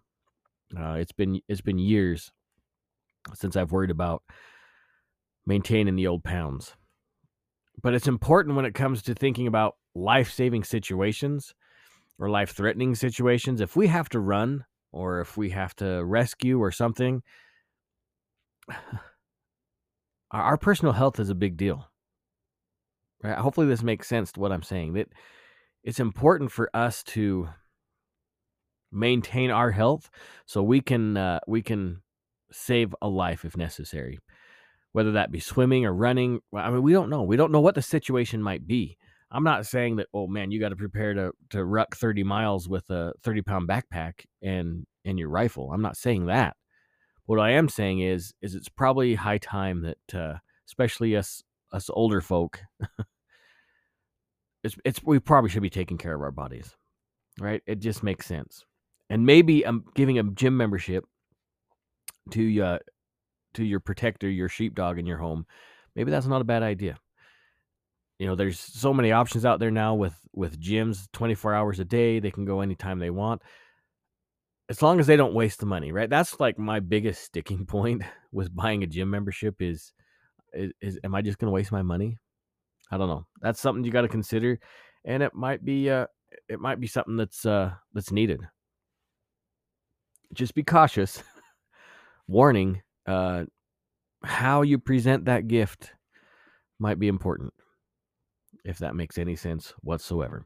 Uh, 0.77 0.93
it's 0.93 1.13
been 1.13 1.41
it's 1.47 1.61
been 1.61 1.79
years 1.79 2.31
since 3.33 3.55
I've 3.55 3.71
worried 3.71 3.91
about 3.91 4.21
maintaining 5.47 5.95
the 5.95 6.05
old 6.05 6.23
pounds. 6.23 6.75
But 7.81 7.95
it's 7.95 8.07
important 8.07 8.55
when 8.55 8.65
it 8.65 8.75
comes 8.75 9.01
to 9.03 9.15
thinking 9.15 9.47
about 9.47 9.77
life 9.95 10.31
saving 10.31 10.63
situations 10.63 11.55
or 12.23 12.29
life 12.29 12.51
threatening 12.51 12.95
situations, 12.95 13.59
if 13.59 13.75
we 13.75 13.87
have 13.87 14.07
to 14.07 14.17
run 14.17 14.63
or 14.93 15.19
if 15.19 15.35
we 15.35 15.49
have 15.49 15.75
to 15.75 16.01
rescue 16.05 16.57
or 16.57 16.71
something, 16.71 17.21
our 20.31 20.55
personal 20.55 20.93
health 20.93 21.19
is 21.19 21.29
a 21.29 21.35
big 21.35 21.57
deal. 21.57 21.89
Right? 23.21 23.37
Hopefully, 23.37 23.67
this 23.67 23.83
makes 23.83 24.07
sense 24.07 24.31
to 24.31 24.39
what 24.39 24.53
I'm 24.53 24.63
saying. 24.63 24.93
That 24.93 25.09
it's 25.83 25.99
important 25.99 26.53
for 26.53 26.69
us 26.73 27.03
to 27.03 27.49
maintain 28.89 29.51
our 29.51 29.71
health 29.71 30.09
so 30.45 30.63
we 30.63 30.79
can 30.79 31.17
uh, 31.17 31.41
we 31.45 31.61
can 31.61 32.03
save 32.53 32.95
a 33.01 33.09
life 33.09 33.43
if 33.43 33.57
necessary, 33.57 34.17
whether 34.93 35.11
that 35.11 35.29
be 35.29 35.41
swimming 35.41 35.85
or 35.85 35.93
running. 35.93 36.39
I 36.55 36.69
mean, 36.69 36.83
we 36.83 36.93
don't 36.93 37.09
know. 37.09 37.23
We 37.23 37.35
don't 37.35 37.51
know 37.51 37.59
what 37.59 37.75
the 37.75 37.81
situation 37.81 38.41
might 38.41 38.65
be. 38.65 38.97
I'm 39.33 39.43
not 39.43 39.65
saying 39.65 39.95
that, 39.95 40.07
oh 40.13 40.27
man, 40.27 40.51
you 40.51 40.59
got 40.59 40.69
to 40.69 40.75
prepare 40.75 41.13
to 41.15 41.31
to 41.49 41.65
ruck 41.65 41.95
30 41.95 42.23
miles 42.23 42.69
with 42.69 42.89
a 42.91 43.13
30 43.23 43.41
pound 43.41 43.67
backpack 43.67 44.25
and 44.41 44.85
and 45.03 45.17
your 45.17 45.29
rifle. 45.29 45.71
I'm 45.73 45.81
not 45.81 45.97
saying 45.97 46.27
that. 46.27 46.55
What 47.25 47.39
I 47.39 47.51
am 47.51 47.67
saying 47.67 48.01
is 48.01 48.33
is 48.41 48.53
it's 48.53 48.69
probably 48.69 49.15
high 49.15 49.39
time 49.39 49.81
that 49.81 50.15
uh, 50.19 50.37
especially 50.67 51.15
us 51.15 51.43
us 51.71 51.89
older 51.91 52.21
folk 52.21 52.59
it's 54.63 54.77
it's 54.85 55.03
we 55.03 55.19
probably 55.19 55.49
should 55.49 55.63
be 55.63 55.69
taking 55.69 55.97
care 55.97 56.13
of 56.13 56.21
our 56.21 56.31
bodies. 56.31 56.75
Right? 57.39 57.63
It 57.65 57.79
just 57.79 58.03
makes 58.03 58.27
sense. 58.27 58.63
And 59.09 59.25
maybe 59.25 59.65
I'm 59.65 59.85
giving 59.95 60.19
a 60.19 60.23
gym 60.23 60.55
membership 60.55 61.05
to 62.31 62.61
uh 62.61 62.79
to 63.55 63.63
your 63.63 63.79
protector, 63.79 64.29
your 64.29 64.49
sheepdog 64.49 64.99
in 64.99 65.07
your 65.07 65.17
home. 65.17 65.45
Maybe 65.95 66.11
that's 66.11 66.27
not 66.27 66.41
a 66.41 66.45
bad 66.45 66.63
idea 66.63 66.97
you 68.23 68.29
know 68.29 68.35
there's 68.35 68.57
so 68.57 68.93
many 68.93 69.11
options 69.11 69.43
out 69.43 69.59
there 69.59 69.69
now 69.69 69.95
with 69.95 70.15
with 70.31 70.57
gyms 70.57 71.11
24 71.11 71.53
hours 71.53 71.81
a 71.81 71.83
day 71.83 72.19
they 72.21 72.31
can 72.31 72.45
go 72.45 72.61
anytime 72.61 72.97
they 72.97 73.09
want. 73.09 73.41
As 74.69 74.81
long 74.81 75.01
as 75.01 75.07
they 75.07 75.17
don't 75.17 75.33
waste 75.33 75.59
the 75.59 75.65
money 75.65 75.91
right? 75.91 76.09
That's 76.09 76.39
like 76.39 76.57
my 76.57 76.79
biggest 76.79 77.21
sticking 77.21 77.65
point 77.75 78.01
with 78.31 78.55
buying 78.55 78.81
a 78.81 78.87
gym 78.87 79.09
membership 79.09 79.61
is 79.61 79.91
is, 80.53 80.71
is 80.79 80.99
am 81.03 81.15
i 81.15 81.21
just 81.21 81.37
going 81.37 81.49
to 81.49 81.53
waste 81.53 81.73
my 81.73 81.81
money? 81.81 82.17
I 82.89 82.97
don't 82.97 83.09
know. 83.09 83.25
That's 83.41 83.59
something 83.59 83.83
you 83.83 83.91
got 83.91 84.03
to 84.03 84.07
consider 84.07 84.57
and 85.03 85.21
it 85.21 85.33
might 85.33 85.65
be 85.65 85.89
uh 85.89 86.05
it 86.47 86.61
might 86.61 86.79
be 86.79 86.87
something 86.87 87.17
that's 87.17 87.45
uh 87.45 87.73
that's 87.93 88.13
needed. 88.13 88.39
Just 90.33 90.55
be 90.55 90.63
cautious. 90.63 91.21
Warning 92.29 92.83
uh 93.05 93.43
how 94.23 94.61
you 94.61 94.79
present 94.79 95.25
that 95.25 95.49
gift 95.49 95.91
might 96.79 96.99
be 96.99 97.09
important 97.09 97.53
if 98.63 98.79
that 98.79 98.95
makes 98.95 99.17
any 99.17 99.35
sense 99.35 99.73
whatsoever. 99.81 100.45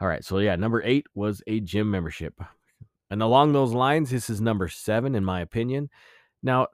All 0.00 0.08
right, 0.08 0.24
so 0.24 0.38
yeah, 0.38 0.56
number 0.56 0.82
eight 0.82 1.06
was 1.14 1.42
a 1.46 1.60
gym 1.60 1.90
membership. 1.90 2.34
And 3.10 3.22
along 3.22 3.52
those 3.52 3.72
lines, 3.72 4.10
this 4.10 4.28
is 4.28 4.40
number 4.40 4.68
seven, 4.68 5.14
in 5.14 5.24
my 5.24 5.40
opinion. 5.40 5.88
Now, 6.42 6.68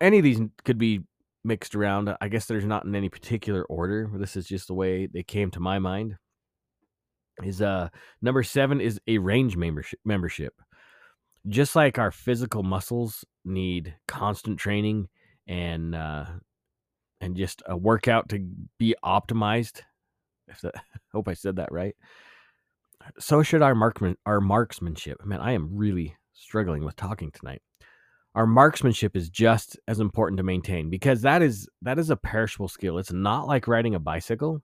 any 0.00 0.18
of 0.18 0.24
these 0.24 0.40
could 0.64 0.78
be 0.78 1.02
mixed 1.44 1.74
around. 1.74 2.14
I 2.20 2.28
guess 2.28 2.46
there's 2.46 2.64
not 2.64 2.84
in 2.84 2.94
any 2.94 3.08
particular 3.08 3.64
order. 3.64 4.10
This 4.14 4.36
is 4.36 4.46
just 4.46 4.66
the 4.66 4.74
way 4.74 5.06
they 5.06 5.22
came 5.22 5.50
to 5.52 5.60
my 5.60 5.78
mind. 5.78 6.16
Is 7.42 7.60
uh 7.60 7.90
number 8.22 8.42
seven 8.42 8.80
is 8.80 8.98
a 9.06 9.18
range 9.18 9.56
membership 9.56 10.00
membership. 10.04 10.54
Just 11.46 11.76
like 11.76 11.98
our 11.98 12.10
physical 12.10 12.62
muscles 12.62 13.24
need 13.44 13.94
constant 14.08 14.58
training 14.58 15.08
and 15.46 15.94
uh 15.94 16.24
and 17.20 17.36
just 17.36 17.62
a 17.66 17.76
workout 17.76 18.30
to 18.30 18.38
be 18.78 18.94
optimized 19.04 19.82
if 20.48 20.60
that, 20.62 20.74
hope 21.12 21.28
I 21.28 21.34
said 21.34 21.56
that 21.56 21.72
right. 21.72 21.94
So 23.18 23.42
should 23.42 23.62
our 23.62 23.74
marksman, 23.74 24.16
our 24.26 24.40
marksmanship. 24.40 25.24
Man, 25.24 25.40
I 25.40 25.52
am 25.52 25.68
really 25.72 26.16
struggling 26.32 26.84
with 26.84 26.96
talking 26.96 27.30
tonight. 27.30 27.62
Our 28.34 28.46
marksmanship 28.46 29.16
is 29.16 29.30
just 29.30 29.78
as 29.88 30.00
important 30.00 30.36
to 30.38 30.42
maintain 30.42 30.90
because 30.90 31.22
that 31.22 31.40
is 31.40 31.68
that 31.82 31.98
is 31.98 32.10
a 32.10 32.16
perishable 32.16 32.68
skill. 32.68 32.98
It's 32.98 33.12
not 33.12 33.46
like 33.46 33.68
riding 33.68 33.94
a 33.94 34.00
bicycle. 34.00 34.62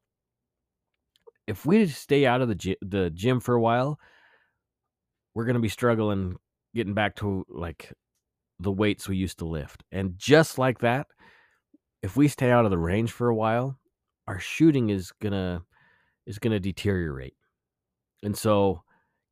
If 1.46 1.64
we 1.64 1.86
stay 1.86 2.26
out 2.26 2.42
of 2.42 2.48
the 2.48 2.76
the 2.82 3.10
gym 3.10 3.40
for 3.40 3.54
a 3.54 3.60
while, 3.60 3.98
we're 5.34 5.44
going 5.46 5.54
to 5.54 5.60
be 5.60 5.68
struggling 5.68 6.36
getting 6.74 6.94
back 6.94 7.16
to 7.16 7.44
like 7.48 7.92
the 8.58 8.72
weights 8.72 9.08
we 9.08 9.16
used 9.16 9.38
to 9.38 9.46
lift. 9.46 9.82
And 9.90 10.18
just 10.18 10.58
like 10.58 10.80
that, 10.80 11.06
if 12.02 12.16
we 12.16 12.28
stay 12.28 12.50
out 12.50 12.64
of 12.64 12.70
the 12.70 12.78
range 12.78 13.12
for 13.12 13.28
a 13.28 13.34
while, 13.34 13.78
our 14.26 14.38
shooting 14.38 14.90
is 14.90 15.12
going 15.20 15.32
to 15.32 15.62
is 16.26 16.38
going 16.38 16.52
to 16.52 16.60
deteriorate. 16.60 17.34
And 18.22 18.36
so 18.36 18.82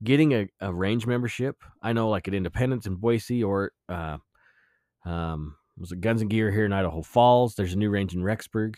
getting 0.03 0.35
a, 0.35 0.49
a 0.61 0.73
range 0.73 1.07
membership, 1.07 1.57
I 1.83 1.93
know 1.93 2.09
like 2.09 2.29
at 2.29 2.35
Independence 2.35 2.87
in 2.87 2.97
Boise 2.97 3.45
or 3.45 3.73
uh, 3.89 4.19
um, 5.05 5.57
was 5.79 5.93
it 5.93 6.01
Guns 6.01 6.21
and 6.21 6.31
Gear 6.31 6.51
here 6.51 6.65
in 6.65 6.73
Idaho 6.73 7.03
Falls. 7.03 7.55
There's 7.55 7.73
a 7.75 7.79
new 7.79 7.91
range 7.91 8.15
in 8.15 8.23
Rexburg. 8.23 8.77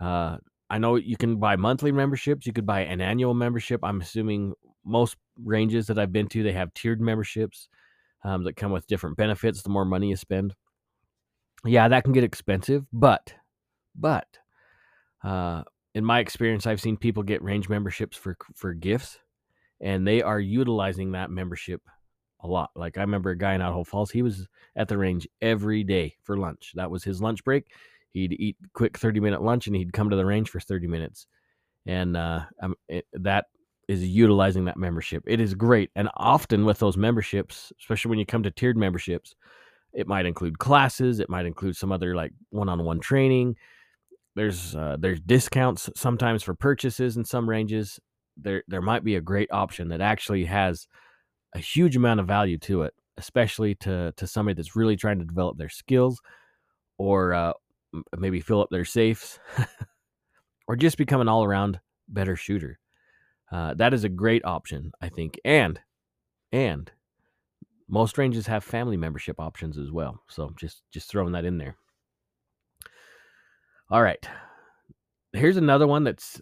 Uh, 0.00 0.38
I 0.70 0.78
know 0.78 0.96
you 0.96 1.16
can 1.16 1.36
buy 1.36 1.56
monthly 1.56 1.92
memberships. 1.92 2.46
You 2.46 2.52
could 2.52 2.66
buy 2.66 2.80
an 2.80 3.00
annual 3.00 3.34
membership. 3.34 3.80
I'm 3.82 4.00
assuming 4.00 4.54
most 4.84 5.16
ranges 5.42 5.86
that 5.86 5.98
I've 5.98 6.12
been 6.12 6.28
to, 6.28 6.42
they 6.42 6.52
have 6.52 6.74
tiered 6.74 7.00
memberships 7.00 7.68
um, 8.24 8.44
that 8.44 8.56
come 8.56 8.72
with 8.72 8.86
different 8.86 9.16
benefits 9.16 9.62
the 9.62 9.70
more 9.70 9.84
money 9.84 10.08
you 10.08 10.16
spend. 10.16 10.54
Yeah, 11.64 11.88
that 11.88 12.04
can 12.04 12.12
get 12.12 12.24
expensive, 12.24 12.84
but, 12.92 13.34
but, 13.94 14.26
uh, 15.22 15.62
in 15.94 16.04
my 16.04 16.18
experience, 16.18 16.66
I've 16.66 16.80
seen 16.80 16.96
people 16.96 17.22
get 17.22 17.42
range 17.42 17.68
memberships 17.68 18.16
for 18.16 18.36
for 18.54 18.74
gifts, 18.74 19.18
and 19.80 20.06
they 20.06 20.22
are 20.22 20.40
utilizing 20.40 21.12
that 21.12 21.30
membership 21.30 21.82
a 22.40 22.48
lot. 22.48 22.70
Like 22.74 22.98
I 22.98 23.02
remember 23.02 23.30
a 23.30 23.38
guy 23.38 23.54
in 23.54 23.62
Idaho 23.62 23.84
Falls, 23.84 24.10
he 24.10 24.22
was 24.22 24.48
at 24.76 24.88
the 24.88 24.98
range 24.98 25.28
every 25.40 25.84
day 25.84 26.16
for 26.22 26.36
lunch. 26.36 26.72
That 26.74 26.90
was 26.90 27.04
his 27.04 27.22
lunch 27.22 27.44
break. 27.44 27.66
He'd 28.10 28.32
eat 28.32 28.56
quick 28.74 28.98
thirty 28.98 29.20
minute 29.20 29.42
lunch, 29.42 29.66
and 29.66 29.76
he'd 29.76 29.92
come 29.92 30.10
to 30.10 30.16
the 30.16 30.26
range 30.26 30.50
for 30.50 30.60
thirty 30.60 30.88
minutes, 30.88 31.26
and 31.86 32.16
uh, 32.16 32.40
it, 32.88 33.06
that 33.12 33.46
is 33.86 34.04
utilizing 34.04 34.64
that 34.64 34.76
membership. 34.76 35.22
It 35.26 35.40
is 35.40 35.54
great, 35.54 35.90
and 35.94 36.08
often 36.16 36.64
with 36.64 36.80
those 36.80 36.96
memberships, 36.96 37.72
especially 37.78 38.10
when 38.10 38.18
you 38.18 38.26
come 38.26 38.42
to 38.42 38.50
tiered 38.50 38.76
memberships, 38.76 39.36
it 39.92 40.08
might 40.08 40.26
include 40.26 40.58
classes, 40.58 41.20
it 41.20 41.30
might 41.30 41.46
include 41.46 41.76
some 41.76 41.92
other 41.92 42.16
like 42.16 42.32
one 42.50 42.68
on 42.68 42.82
one 42.84 42.98
training 42.98 43.56
there's 44.34 44.74
uh, 44.74 44.96
there's 44.98 45.20
discounts 45.20 45.88
sometimes 45.96 46.42
for 46.42 46.54
purchases 46.54 47.16
in 47.16 47.24
some 47.24 47.48
ranges. 47.48 48.00
There 48.36 48.62
there 48.68 48.82
might 48.82 49.04
be 49.04 49.16
a 49.16 49.20
great 49.20 49.50
option 49.52 49.88
that 49.88 50.00
actually 50.00 50.44
has 50.46 50.86
a 51.54 51.58
huge 51.60 51.96
amount 51.96 52.20
of 52.20 52.26
value 52.26 52.58
to 52.58 52.82
it, 52.82 52.94
especially 53.16 53.74
to 53.76 54.12
to 54.16 54.26
somebody 54.26 54.54
that's 54.54 54.76
really 54.76 54.96
trying 54.96 55.18
to 55.20 55.24
develop 55.24 55.56
their 55.56 55.68
skills, 55.68 56.20
or 56.98 57.32
uh, 57.32 57.52
maybe 58.16 58.40
fill 58.40 58.60
up 58.60 58.70
their 58.70 58.84
safes, 58.84 59.38
or 60.68 60.76
just 60.76 60.98
become 60.98 61.20
an 61.20 61.28
all 61.28 61.44
around 61.44 61.80
better 62.08 62.36
shooter. 62.36 62.78
Uh, 63.52 63.74
that 63.74 63.94
is 63.94 64.04
a 64.04 64.08
great 64.08 64.44
option, 64.44 64.90
I 65.00 65.08
think, 65.08 65.38
and 65.44 65.80
and 66.52 66.90
most 67.88 68.18
ranges 68.18 68.46
have 68.46 68.64
family 68.64 68.96
membership 68.96 69.38
options 69.38 69.78
as 69.78 69.92
well. 69.92 70.20
So 70.28 70.52
just 70.56 70.82
just 70.90 71.08
throwing 71.08 71.32
that 71.32 71.44
in 71.44 71.58
there. 71.58 71.76
All 73.90 74.02
right. 74.02 74.26
Here's 75.32 75.56
another 75.56 75.86
one 75.86 76.04
that's 76.04 76.40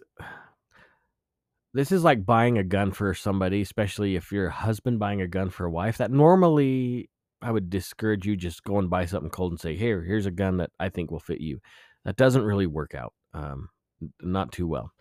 this 1.73 1.91
is 1.91 2.03
like 2.03 2.25
buying 2.25 2.57
a 2.57 2.63
gun 2.63 2.91
for 2.91 3.13
somebody, 3.13 3.61
especially 3.61 4.15
if 4.15 4.31
you're 4.31 4.47
a 4.47 4.51
husband 4.51 4.99
buying 4.99 5.21
a 5.21 5.27
gun 5.27 5.49
for 5.49 5.65
a 5.65 5.71
wife. 5.71 5.97
That 5.97 6.11
normally 6.11 7.09
I 7.41 7.51
would 7.51 7.69
discourage 7.69 8.25
you 8.25 8.35
just 8.35 8.63
go 8.63 8.77
and 8.77 8.89
buy 8.89 9.05
something 9.05 9.31
cold 9.31 9.51
and 9.51 9.59
say, 9.59 9.75
"Here, 9.75 10.01
here's 10.03 10.27
a 10.27 10.31
gun 10.31 10.57
that 10.57 10.71
I 10.79 10.89
think 10.89 11.11
will 11.11 11.19
fit 11.19 11.41
you." 11.41 11.59
That 12.05 12.15
doesn't 12.15 12.43
really 12.43 12.67
work 12.67 12.93
out, 12.95 13.13
um, 13.33 13.69
not 14.21 14.51
too 14.51 14.67
well. 14.67 14.91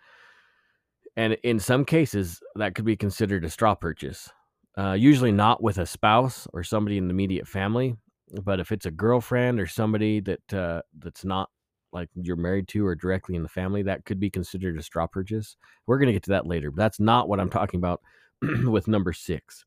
And 1.17 1.35
in 1.45 1.61
some 1.61 1.85
cases, 1.85 2.41
that 2.57 2.75
could 2.75 2.87
be 2.87 2.97
considered 2.97 3.45
a 3.45 3.51
straw 3.51 3.75
purchase. 3.75 4.31
Uh, 4.79 4.93
usually 4.93 5.33
not 5.33 5.63
with 5.63 5.77
a 5.77 5.85
spouse 5.85 6.49
or 6.55 6.63
somebody 6.63 6.97
in 6.97 7.07
the 7.07 7.13
immediate 7.13 7.47
family, 7.47 7.95
but 8.43 8.61
if 8.61 8.73
it's 8.73 8.87
a 8.87 8.91
girlfriend 8.91 9.61
or 9.61 9.67
somebody 9.67 10.21
that 10.21 10.55
uh, 10.55 10.81
that's 10.99 11.25
not 11.25 11.51
like 11.93 12.09
you're 12.15 12.37
married 12.37 12.69
to 12.69 12.87
or 12.87 12.95
directly 12.95 13.37
in 13.37 13.43
the 13.43 13.49
family, 13.49 13.83
that 13.83 14.05
could 14.05 14.21
be 14.21 14.31
considered 14.31 14.79
a 14.79 14.83
straw 14.83 15.07
purchase. 15.07 15.57
We're 15.87 15.99
going 15.99 16.07
to 16.09 16.13
get 16.13 16.23
to 16.25 16.31
that 16.31 16.47
later, 16.47 16.71
but 16.71 16.83
that's 16.83 17.01
not 17.01 17.29
what 17.29 17.41
I'm 17.41 17.51
talking 17.51 17.79
about 17.79 18.01
with 18.65 18.89
number 18.89 19.13
six. 19.13 19.65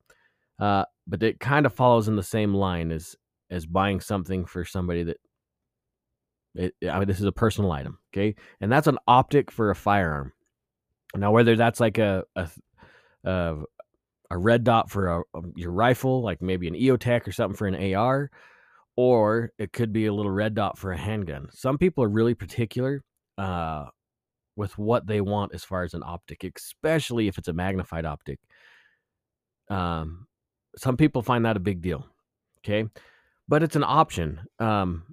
Uh, 0.60 0.86
but 1.08 1.22
it 1.22 1.39
kind 1.39 1.65
of 1.65 1.74
follows 1.74 2.08
in 2.08 2.15
the 2.15 2.24
same 2.24 2.53
line 2.53 2.91
as 2.91 3.15
as 3.51 3.65
buying 3.65 4.00
something 4.00 4.46
for 4.46 4.65
somebody 4.65 5.03
that 5.03 5.17
it, 6.55 6.74
I 6.89 7.00
mean, 7.00 7.08
this 7.08 7.20
is 7.20 7.25
a 7.25 7.32
personal 7.32 7.72
item, 7.72 8.00
okay, 8.13 8.36
and 8.62 8.72
that's 8.72 8.88
an 8.88 8.98
optic 9.08 9.51
for 9.51 9.70
a 9.70 9.75
firearm. 9.75 10.32
Now, 11.15 11.32
whether 11.32 11.55
that's 11.55 11.79
like 11.79 11.98
a 11.98 12.24
a, 12.36 12.50
a, 13.25 13.55
a 14.32 14.38
red 14.38 14.63
dot 14.63 14.89
for 14.89 15.08
a, 15.08 15.20
a, 15.34 15.41
your 15.55 15.72
rifle, 15.72 16.22
like 16.22 16.41
maybe 16.41 16.67
an 16.67 16.75
EOTech 16.75 17.27
or 17.27 17.32
something 17.32 17.58
for 17.58 17.67
an 17.67 17.94
AR, 17.94 18.32
or 18.97 19.51
it 19.57 19.73
could 19.73 19.91
be 19.91 20.05
a 20.05 20.13
little 20.13 20.31
red 20.31 20.55
dot 20.55 20.77
for 20.77 20.91
a 20.91 20.97
handgun. 20.97 21.47
Some 21.51 21.77
people 21.77 22.03
are 22.03 22.09
really 22.09 22.33
particular 22.33 23.03
uh, 23.37 23.85
with 24.55 24.77
what 24.77 25.07
they 25.07 25.21
want 25.21 25.53
as 25.53 25.63
far 25.63 25.83
as 25.83 25.93
an 25.93 26.03
optic, 26.03 26.43
especially 26.55 27.27
if 27.27 27.37
it's 27.37 27.47
a 27.47 27.53
magnified 27.53 28.05
optic. 28.05 28.39
Um, 29.69 30.27
some 30.77 30.97
people 30.97 31.21
find 31.21 31.45
that 31.45 31.57
a 31.57 31.61
big 31.61 31.81
deal. 31.81 32.07
Okay. 32.59 32.89
But 33.47 33.63
it's 33.63 33.75
an 33.75 33.83
option. 33.83 34.41
Um, 34.59 35.03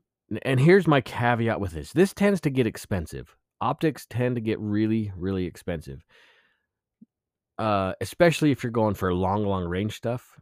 and 0.42 0.58
here's 0.58 0.86
my 0.86 1.00
caveat 1.00 1.60
with 1.60 1.72
this 1.72 1.92
this 1.92 2.14
tends 2.14 2.40
to 2.42 2.50
get 2.50 2.66
expensive. 2.66 3.34
Optics 3.60 4.06
tend 4.08 4.36
to 4.36 4.40
get 4.40 4.58
really, 4.60 5.12
really 5.16 5.44
expensive. 5.44 6.04
Uh, 7.58 7.92
especially 8.00 8.50
if 8.50 8.62
you're 8.62 8.72
going 8.72 8.94
for 8.94 9.12
long, 9.14 9.44
long 9.44 9.64
range 9.64 9.96
stuff. 9.96 10.40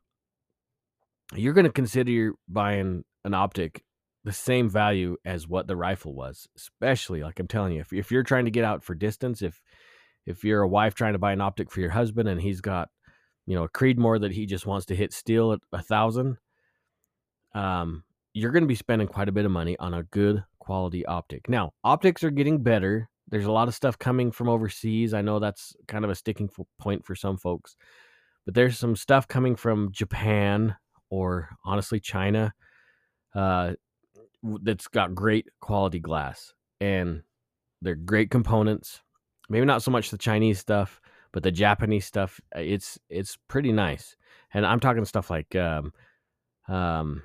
You're 1.35 1.52
going 1.52 1.66
to 1.66 1.73
consider 1.73 2.32
buying 2.49 3.04
an 3.25 3.35
optic 3.35 3.83
the 4.23 4.33
same 4.33 4.69
value 4.69 5.17
as 5.25 5.49
what 5.49 5.67
the 5.67 5.77
rifle 5.77 6.15
was, 6.15 6.47
especially 6.55 7.23
like 7.23 7.41
I'm 7.41 7.49
telling 7.49 7.73
you, 7.73 7.81
if, 7.81 7.93
if 7.93 8.11
you're 8.12 8.23
trying 8.23 8.45
to 8.45 8.50
get 8.50 8.65
out 8.65 8.85
for 8.85 8.95
distance, 8.95 9.41
if 9.41 9.61
if 10.27 10.45
you're 10.45 10.61
a 10.61 10.69
wife 10.69 10.95
trying 10.95 11.15
to 11.15 11.19
buy 11.19 11.33
an 11.33 11.41
optic 11.41 11.71
for 11.71 11.81
your 11.81 11.91
husband 11.91 12.29
and 12.29 12.41
he's 12.41 12.61
got 12.61 12.89
you 13.50 13.57
know, 13.57 13.65
a 13.65 13.69
Creedmoor 13.69 14.21
that 14.21 14.31
he 14.31 14.47
just 14.47 14.65
wants 14.65 14.87
to 14.87 14.95
hit 14.95 15.12
steel 15.12 15.53
at 15.53 15.59
a 15.73 15.83
thousand, 15.83 16.37
um, 17.53 18.05
you're 18.33 18.53
going 18.53 18.62
to 18.62 18.69
be 18.69 18.77
spending 18.77 19.09
quite 19.09 19.29
a 19.29 19.33
bit 19.33 19.45
of 19.45 19.50
money 19.50 19.77
on 19.79 19.93
a 19.93 20.05
good 20.05 20.45
quality 20.61 21.05
optic. 21.05 21.49
Now, 21.49 21.73
optics 21.83 22.23
are 22.23 22.31
getting 22.31 22.62
better. 22.62 23.09
There's 23.29 23.47
a 23.47 23.50
lot 23.53 23.67
of 23.67 23.75
stuff 23.75 23.99
coming 23.99 24.31
from 24.31 24.49
overseas. 24.49 25.15
I 25.15 25.23
know 25.23 25.41
that's 25.41 25.75
kind 25.89 26.05
of 26.05 26.12
a 26.12 26.15
sticking 26.15 26.49
point 26.79 27.05
for 27.05 27.17
some 27.17 27.37
folks, 27.37 27.75
but 28.45 28.55
there's 28.55 28.79
some 28.79 28.95
stuff 28.95 29.27
coming 29.27 29.57
from 29.57 29.91
Japan 29.91 30.77
or 31.11 31.49
honestly 31.65 31.99
China 31.99 32.55
uh, 33.34 33.72
that's 34.62 34.88
got 34.88 35.14
great 35.14 35.49
quality 35.60 36.00
glass 36.00 36.52
and 36.80 37.22
they're 37.82 37.94
great 37.94 38.30
components. 38.30 39.00
Maybe 39.49 39.66
not 39.66 39.82
so 39.82 39.90
much 39.90 40.10
the 40.10 40.18
Chinese 40.18 40.58
stuff, 40.58 41.00
but 41.32 41.42
the 41.42 41.50
Japanese 41.50 42.06
stuff, 42.06 42.40
uh, 42.56 42.60
it's 42.60 42.99
it's 43.08 43.36
pretty 43.49 43.73
nice. 43.73 44.16
And 44.52 44.66
I'm 44.66 44.80
talking 44.80 45.04
stuff 45.04 45.30
like 45.30 45.54
um, 45.56 45.93
um, 46.69 47.23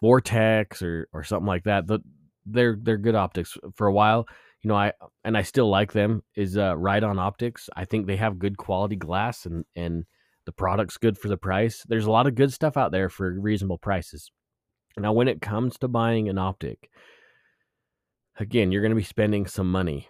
Vortex 0.00 0.82
or 0.82 1.08
or 1.12 1.24
something 1.24 1.46
like 1.46 1.64
that. 1.64 1.86
The, 1.86 2.00
they're 2.46 2.76
they're 2.80 2.98
good 2.98 3.14
optics 3.14 3.56
for 3.74 3.86
a 3.86 3.92
while. 3.92 4.26
You 4.62 4.68
know, 4.68 4.76
I 4.76 4.92
and 5.24 5.36
I 5.36 5.42
still 5.42 5.68
like 5.68 5.92
them. 5.92 6.22
Is 6.34 6.56
uh, 6.56 6.76
Riton 6.76 7.18
Optics? 7.18 7.68
I 7.76 7.84
think 7.84 8.06
they 8.06 8.16
have 8.16 8.38
good 8.38 8.56
quality 8.56 8.96
glass 8.96 9.46
and 9.46 9.64
and 9.76 10.04
the 10.46 10.52
product's 10.52 10.98
good 10.98 11.16
for 11.18 11.28
the 11.28 11.36
price. 11.36 11.84
There's 11.88 12.06
a 12.06 12.10
lot 12.10 12.26
of 12.26 12.34
good 12.34 12.52
stuff 12.52 12.76
out 12.76 12.92
there 12.92 13.08
for 13.08 13.38
reasonable 13.38 13.78
prices. 13.78 14.30
Now, 14.96 15.12
when 15.12 15.28
it 15.28 15.40
comes 15.40 15.78
to 15.78 15.88
buying 15.88 16.28
an 16.28 16.38
optic, 16.38 16.90
again, 18.38 18.70
you're 18.70 18.82
going 18.82 18.90
to 18.90 18.96
be 18.96 19.02
spending 19.02 19.46
some 19.46 19.70
money 19.70 20.08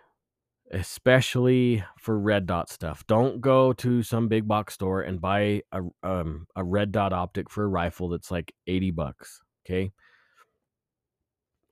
especially 0.70 1.84
for 1.98 2.18
red 2.18 2.46
dot 2.46 2.68
stuff. 2.68 3.06
Don't 3.06 3.40
go 3.40 3.72
to 3.74 4.02
some 4.02 4.28
big 4.28 4.48
box 4.48 4.74
store 4.74 5.02
and 5.02 5.20
buy 5.20 5.62
a 5.72 5.82
um, 6.02 6.46
a 6.56 6.64
red 6.64 6.92
dot 6.92 7.12
optic 7.12 7.50
for 7.50 7.64
a 7.64 7.68
rifle 7.68 8.08
that's 8.08 8.30
like 8.30 8.52
80 8.66 8.90
bucks, 8.90 9.40
okay? 9.64 9.92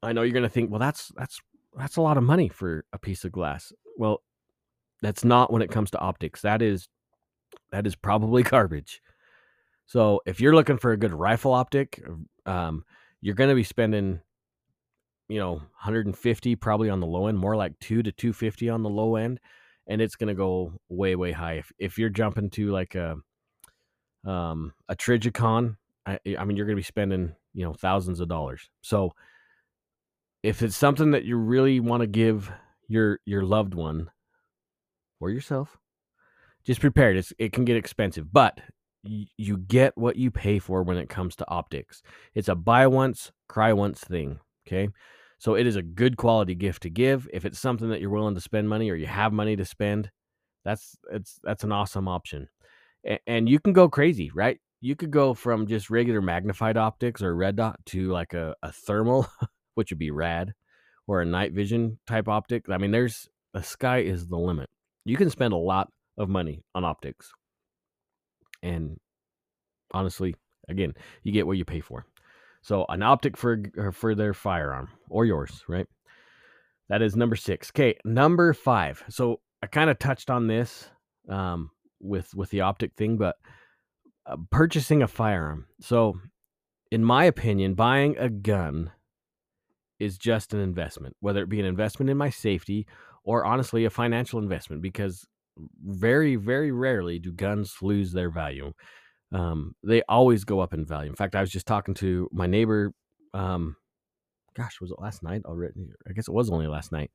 I 0.03 0.13
know 0.13 0.23
you're 0.23 0.33
going 0.33 0.43
to 0.45 0.49
think, 0.49 0.71
"Well, 0.71 0.81
that's 0.81 1.11
that's 1.17 1.41
that's 1.77 1.97
a 1.97 2.03
lot 2.03 2.17
of 2.17 2.25
money 2.25 2.49
for 2.49 2.85
a 2.93 2.99
piece 2.99 3.25
of 3.25 3.33
glass." 3.33 3.73
Well, 3.97 4.23
that's 5.01 5.25
not 5.25 5.53
when 5.53 5.63
it 5.63 5.71
comes 5.71 5.91
to 5.93 5.99
optics. 5.99 6.43
That 6.43 6.63
is 6.63 6.89
that 7.71 7.87
is 7.87 7.97
probably 7.97 8.43
garbage. 8.45 9.01
So, 9.87 10.21
if 10.27 10.41
you're 10.41 10.55
looking 10.55 10.79
for 10.79 10.93
a 10.93 10.97
good 10.97 11.13
rifle 11.13 11.53
optic, 11.53 12.03
um, 12.47 12.85
you're 13.23 13.35
going 13.35 13.49
to 13.49 13.57
be 13.57 13.63
spending 13.63 14.21
you 15.29 15.39
know 15.39 15.53
150 15.53 16.57
probably 16.57 16.91
on 16.91 17.01
the 17.01 17.07
low 17.07 17.29
end 17.29 17.39
more 17.39 17.57
like 17.57 17.79
2 17.79 18.03
to 18.03 18.13
250 18.13 18.69
on 18.69 18.83
the 18.83 18.91
low 18.91 19.17
end 19.17 19.41
and 19.87 20.01
it's 20.01 20.17
going 20.17 20.29
to 20.29 20.35
go 20.35 20.75
way 20.89 21.17
way 21.17 21.33
high. 21.33 21.55
If, 21.55 21.73
if 21.79 21.99
you're 21.99 22.11
jumping 22.11 22.51
to 22.51 22.71
like 22.71 22.95
a 22.95 23.17
um 24.25 24.75
a 24.89 24.95
Trijicon 24.95 25.77
I, 26.05 26.19
I 26.39 26.45
mean 26.45 26.57
you're 26.57 26.67
going 26.67 26.77
to 26.77 26.81
be 26.81 26.83
spending 26.83 27.35
you 27.55 27.65
know 27.65 27.73
thousands 27.73 28.21
of 28.21 28.29
dollars. 28.29 28.69
So 28.83 29.15
if 30.43 30.63
it's 30.63 30.77
something 30.77 31.13
that 31.13 31.25
you 31.25 31.37
really 31.37 31.81
want 31.81 32.03
to 32.03 32.07
give 32.07 32.51
your 32.89 33.21
your 33.25 33.45
loved 33.45 33.75
one 33.75 34.11
or 35.21 35.31
yourself 35.31 35.79
just 36.65 36.81
prepared 36.81 37.17
it's, 37.17 37.33
it 37.39 37.53
can 37.53 37.65
get 37.65 37.77
expensive 37.77 38.33
but 38.33 38.61
you 39.05 39.57
get 39.57 39.97
what 39.97 40.17
you 40.17 40.31
pay 40.31 40.59
for 40.59 40.83
when 40.83 40.97
it 40.97 41.09
comes 41.09 41.35
to 41.35 41.49
optics 41.49 42.03
it's 42.35 42.49
a 42.49 42.55
buy 42.55 42.87
once 42.87 43.33
cry 43.49 43.73
once 43.73 44.01
thing 44.01 44.39
okay 44.67 44.89
so 45.43 45.57
it 45.57 45.67
is 45.67 45.75
a 45.75 45.83
good 45.83 46.17
quality 46.17 46.55
gift 46.55 46.85
to 46.85 46.89
give. 46.89 47.29
If 47.33 47.45
it's 47.45 47.59
something 47.59 47.89
that 47.89 48.01
you're 48.01 48.11
willing 48.11 48.37
to 48.37 48.41
spend 48.41 48.69
money 48.69 48.89
or 48.89 48.95
you 48.95 49.09
have 49.09 49.33
money 49.33 49.57
to 49.57 49.65
spend, 49.65 50.09
that's 50.65 50.97
it's 51.11 51.41
that's 51.43 51.65
an 51.65 51.73
awesome 51.73 52.07
option. 52.07 52.49
And, 53.05 53.19
and 53.27 53.49
you 53.49 53.59
can 53.59 53.73
go 53.73 53.89
crazy, 53.89 54.31
right? 54.33 54.61
You 54.81 54.95
could 54.95 55.11
go 55.11 55.35
from 55.35 55.67
just 55.67 55.91
regular 55.91 56.23
magnified 56.23 56.77
optics 56.77 57.23
or 57.23 57.35
red 57.35 57.57
dot 57.57 57.81
to 57.87 58.13
like 58.13 58.35
a, 58.35 58.55
a 58.63 58.71
thermal, 58.71 59.27
which 59.75 59.91
would 59.91 59.99
be 59.99 60.13
rad, 60.13 60.55
or 61.09 61.21
a 61.21 61.27
night 61.27 61.53
vision 61.55 61.99
type 62.07 62.29
optic. 62.29 62.67
I 62.71 62.79
mean, 62.79 62.93
there's 62.93 63.29
the 63.53 63.65
sky 63.65 63.99
is 63.99 64.29
the 64.29 64.39
limit. 64.39 64.71
You 65.05 65.17
can 65.17 65.29
spend 65.29 65.55
a 65.55 65.57
lot 65.57 65.89
of 66.17 66.29
money 66.29 66.63
on 66.73 66.85
optics. 66.85 67.33
And 68.63 68.99
honestly, 69.93 70.35
again, 70.69 70.95
you 71.23 71.33
get 71.33 71.47
what 71.47 71.57
you 71.57 71.65
pay 71.65 71.81
for. 71.81 72.07
So 72.63 72.87
an 72.89 73.03
optic 73.03 73.37
for 73.37 73.63
for 73.93 74.15
their 74.15 74.35
firearm 74.35 74.89
or 75.11 75.25
yours, 75.25 75.65
right? 75.69 75.87
That 76.89 77.03
is 77.03 77.17
number 77.17 77.37
six. 77.37 77.71
Okay, 77.71 77.97
number 78.05 78.53
five. 78.53 79.03
So 79.09 79.41
I 79.63 79.67
kind 79.67 79.91
of 79.91 79.99
touched 79.99 80.31
on 80.31 80.47
this 80.47 80.89
um, 81.29 81.71
with 82.01 82.35
with 82.35 82.51
the 82.51 82.61
optic 82.61 82.95
thing, 82.95 83.17
but 83.17 83.37
uh, 84.27 84.37
purchasing 84.51 85.03
a 85.03 85.09
firearm. 85.09 85.67
So, 85.81 86.21
in 86.91 87.05
my 87.05 87.25
opinion, 87.25 87.75
buying 87.75 88.17
a 88.19 88.29
gun 88.29 88.93
is 89.99 90.19
just 90.19 90.53
an 90.53 90.61
investment, 90.61 91.17
whether 91.21 91.43
it 91.43 91.49
be 91.49 91.61
an 91.61 91.67
investment 91.67 92.11
in 92.11 92.17
my 92.17 92.31
safety 92.31 92.87
or 93.25 93.45
honestly 93.45 93.85
a 93.85 93.91
financial 93.91 94.41
investment, 94.41 94.83
because 94.83 95.27
very 95.85 96.37
very 96.37 96.73
rarely 96.73 97.19
do 97.19 97.33
guns 97.33 97.77
lose 97.83 98.13
their 98.13 98.31
value 98.31 98.73
um, 99.33 99.75
they 99.83 100.03
always 100.09 100.45
go 100.45 100.61
up 100.61 100.75
in 100.75 100.85
value. 100.85 101.11
In 101.11 101.17
fact, 101.17 101.35
I 101.35 101.41
was 101.41 101.51
just 101.51 101.67
talking 101.67 101.95
to 101.95 102.29
my 102.33 102.47
neighbor. 102.47 102.93
Um, 103.33 103.77
gosh, 104.55 104.81
was 104.81 104.91
it 104.91 105.01
last 105.01 105.23
night 105.23 105.43
already? 105.45 105.89
I 106.09 106.13
guess 106.13 106.29
it 106.29 106.35
was 106.35 106.51
only 106.51 106.67
last 106.67 106.93
night. 106.93 107.11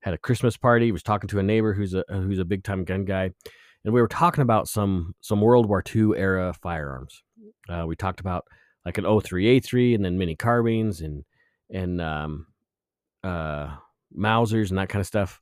Had 0.00 0.14
a 0.14 0.18
Christmas 0.18 0.56
party. 0.56 0.90
Was 0.90 1.02
talking 1.02 1.28
to 1.28 1.38
a 1.38 1.42
neighbor 1.42 1.72
who's 1.72 1.94
a 1.94 2.04
who's 2.08 2.38
a 2.38 2.44
big 2.44 2.64
time 2.64 2.84
gun 2.84 3.04
guy, 3.04 3.30
and 3.84 3.94
we 3.94 4.00
were 4.00 4.08
talking 4.08 4.42
about 4.42 4.68
some 4.68 5.14
some 5.20 5.40
World 5.40 5.66
War 5.66 5.82
II 5.94 6.12
era 6.16 6.52
firearms. 6.60 7.22
Uh, 7.68 7.84
we 7.86 7.94
talked 7.94 8.20
about 8.20 8.46
like 8.84 8.98
an 8.98 9.04
03A3 9.04 9.94
and 9.94 10.04
then 10.04 10.18
M1 10.18 10.38
carbines 10.38 11.02
and 11.02 11.24
and 11.70 12.00
um, 12.00 12.46
uh, 13.22 13.76
Mausers 14.16 14.70
and 14.70 14.78
that 14.78 14.88
kind 14.88 15.00
of 15.00 15.06
stuff. 15.06 15.40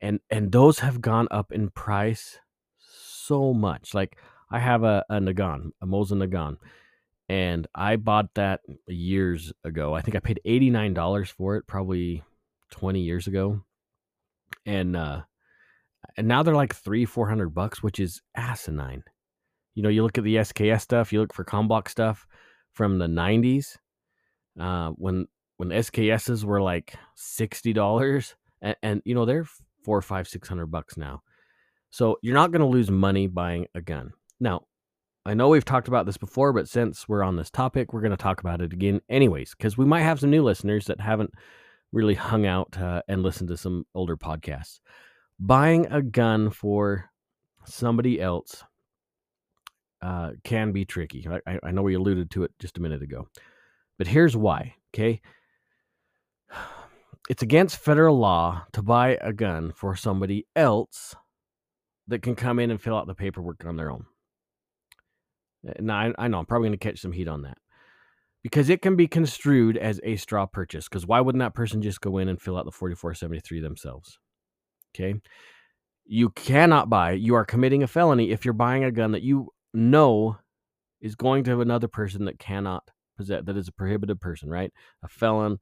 And 0.00 0.20
and 0.30 0.50
those 0.52 0.78
have 0.78 1.00
gone 1.00 1.28
up 1.30 1.52
in 1.52 1.70
price 1.70 2.38
so 2.78 3.52
much. 3.52 3.94
Like 3.94 4.16
I 4.50 4.58
have 4.58 4.82
a, 4.82 5.04
a 5.08 5.16
Nagant, 5.16 5.72
a 5.80 5.86
Mosin 5.86 6.24
Nagant, 6.24 6.56
and 7.28 7.66
I 7.74 7.96
bought 7.96 8.34
that 8.34 8.60
years 8.88 9.52
ago. 9.64 9.94
I 9.94 10.00
think 10.00 10.16
I 10.16 10.20
paid 10.20 10.40
eighty 10.44 10.70
nine 10.70 10.94
dollars 10.94 11.30
for 11.30 11.56
it, 11.56 11.66
probably 11.66 12.22
twenty 12.70 13.02
years 13.02 13.26
ago, 13.26 13.62
and 14.66 14.96
uh, 14.96 15.20
and 16.16 16.26
now 16.26 16.42
they're 16.42 16.54
like 16.54 16.74
three, 16.74 17.04
four 17.04 17.28
hundred 17.28 17.50
bucks, 17.50 17.82
which 17.82 18.00
is 18.00 18.22
asinine. 18.34 19.04
You 19.74 19.82
know, 19.82 19.88
you 19.88 20.02
look 20.02 20.18
at 20.18 20.24
the 20.24 20.36
SKS 20.36 20.80
stuff, 20.80 21.12
you 21.12 21.20
look 21.20 21.32
for 21.32 21.44
COMBLOC 21.44 21.88
stuff 21.88 22.26
from 22.72 22.98
the 22.98 23.06
'90s 23.06 23.76
uh, 24.58 24.90
when 24.90 25.26
when 25.58 25.68
SKSs 25.68 26.42
were 26.42 26.60
like 26.60 26.94
sixty 27.14 27.72
dollars, 27.72 28.34
and, 28.60 28.76
and 28.82 29.02
you 29.04 29.14
know 29.14 29.24
they're 29.24 29.46
four, 29.82 30.00
five, 30.02 30.28
six 30.28 30.48
hundred 30.48 30.66
bucks 30.66 30.96
now. 30.96 31.22
So 31.90 32.18
you're 32.22 32.34
not 32.34 32.52
going 32.52 32.60
to 32.60 32.66
lose 32.66 32.90
money 32.90 33.26
buying 33.26 33.66
a 33.74 33.80
gun. 33.80 34.12
Now, 34.38 34.62
I 35.26 35.34
know 35.34 35.48
we've 35.48 35.64
talked 35.64 35.88
about 35.88 36.06
this 36.06 36.16
before, 36.16 36.52
but 36.52 36.68
since 36.68 37.08
we're 37.08 37.22
on 37.22 37.36
this 37.36 37.50
topic, 37.50 37.92
we're 37.92 38.00
going 38.00 38.10
to 38.10 38.16
talk 38.16 38.40
about 38.40 38.62
it 38.62 38.72
again, 38.72 39.00
anyways, 39.08 39.54
because 39.54 39.76
we 39.76 39.84
might 39.84 40.02
have 40.02 40.20
some 40.20 40.30
new 40.30 40.42
listeners 40.42 40.86
that 40.86 41.00
haven't 41.00 41.30
really 41.92 42.14
hung 42.14 42.46
out 42.46 42.76
uh, 42.78 43.02
and 43.08 43.22
listened 43.22 43.48
to 43.48 43.56
some 43.56 43.84
older 43.94 44.16
podcasts. 44.16 44.80
Buying 45.38 45.86
a 45.86 46.00
gun 46.00 46.50
for 46.50 47.10
somebody 47.66 48.20
else 48.20 48.62
uh, 50.00 50.30
can 50.44 50.72
be 50.72 50.84
tricky. 50.84 51.26
I, 51.46 51.58
I 51.62 51.70
know 51.70 51.82
we 51.82 51.94
alluded 51.94 52.30
to 52.30 52.44
it 52.44 52.52
just 52.58 52.78
a 52.78 52.80
minute 52.80 53.02
ago, 53.02 53.28
but 53.98 54.06
here's 54.06 54.36
why. 54.36 54.74
Okay. 54.94 55.20
It's 57.28 57.42
against 57.42 57.76
federal 57.76 58.18
law 58.18 58.64
to 58.72 58.82
buy 58.82 59.18
a 59.20 59.32
gun 59.32 59.72
for 59.72 59.94
somebody 59.94 60.46
else 60.56 61.14
that 62.08 62.22
can 62.22 62.34
come 62.34 62.58
in 62.58 62.70
and 62.70 62.80
fill 62.80 62.96
out 62.96 63.06
the 63.06 63.14
paperwork 63.14 63.64
on 63.64 63.76
their 63.76 63.90
own. 63.90 64.04
Uh, 65.68 65.74
now, 65.80 65.98
I, 65.98 66.12
I 66.18 66.28
know 66.28 66.38
I'm 66.38 66.46
probably 66.46 66.68
going 66.68 66.78
to 66.78 66.84
catch 66.84 67.00
some 67.00 67.12
heat 67.12 67.28
on 67.28 67.42
that 67.42 67.58
because 68.42 68.68
it 68.68 68.82
can 68.82 68.96
be 68.96 69.06
construed 69.06 69.76
as 69.76 70.00
a 70.02 70.16
straw 70.16 70.46
purchase. 70.46 70.88
Because 70.88 71.06
why 71.06 71.20
wouldn't 71.20 71.40
that 71.40 71.54
person 71.54 71.82
just 71.82 72.00
go 72.00 72.18
in 72.18 72.28
and 72.28 72.40
fill 72.40 72.56
out 72.56 72.64
the 72.64 72.72
4473 72.72 73.60
themselves? 73.60 74.18
Okay. 74.94 75.14
You 76.06 76.30
cannot 76.30 76.90
buy, 76.90 77.12
you 77.12 77.34
are 77.34 77.44
committing 77.44 77.82
a 77.82 77.86
felony 77.86 78.30
if 78.30 78.44
you're 78.44 78.54
buying 78.54 78.82
a 78.82 78.90
gun 78.90 79.12
that 79.12 79.22
you 79.22 79.48
know 79.72 80.36
is 81.00 81.14
going 81.14 81.44
to 81.44 81.60
another 81.60 81.86
person 81.86 82.24
that 82.24 82.38
cannot 82.38 82.90
possess, 83.16 83.42
that 83.44 83.56
is 83.56 83.68
a 83.68 83.72
prohibited 83.72 84.20
person, 84.20 84.48
right? 84.48 84.72
A 85.04 85.08
felon, 85.08 85.58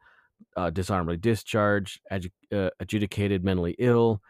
uh, 0.56 0.70
dishonorably 0.70 1.16
discharged, 1.16 2.00
uh, 2.10 2.70
adjudicated 2.80 3.44
mentally 3.44 3.76
ill, 3.78 4.20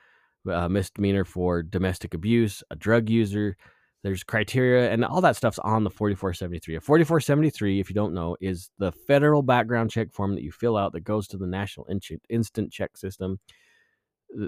uh, 0.50 0.68
misdemeanor 0.68 1.24
for 1.24 1.62
domestic 1.62 2.14
abuse, 2.14 2.62
a 2.70 2.76
drug 2.76 3.08
user. 3.08 3.56
There's 4.04 4.22
criteria 4.22 4.92
and 4.92 5.04
all 5.04 5.20
that 5.22 5.36
stuff's 5.36 5.58
on 5.58 5.82
the 5.82 5.90
4473. 5.90 6.76
A 6.76 6.80
4473, 6.80 7.80
if 7.80 7.90
you 7.90 7.94
don't 7.94 8.14
know, 8.14 8.36
is 8.40 8.70
the 8.78 8.92
federal 8.92 9.42
background 9.42 9.90
check 9.90 10.12
form 10.12 10.34
that 10.34 10.42
you 10.42 10.52
fill 10.52 10.76
out 10.76 10.92
that 10.92 11.00
goes 11.00 11.26
to 11.28 11.36
the 11.36 11.46
National 11.46 11.86
Instant 12.28 12.72
Check 12.72 12.96
System 12.96 13.40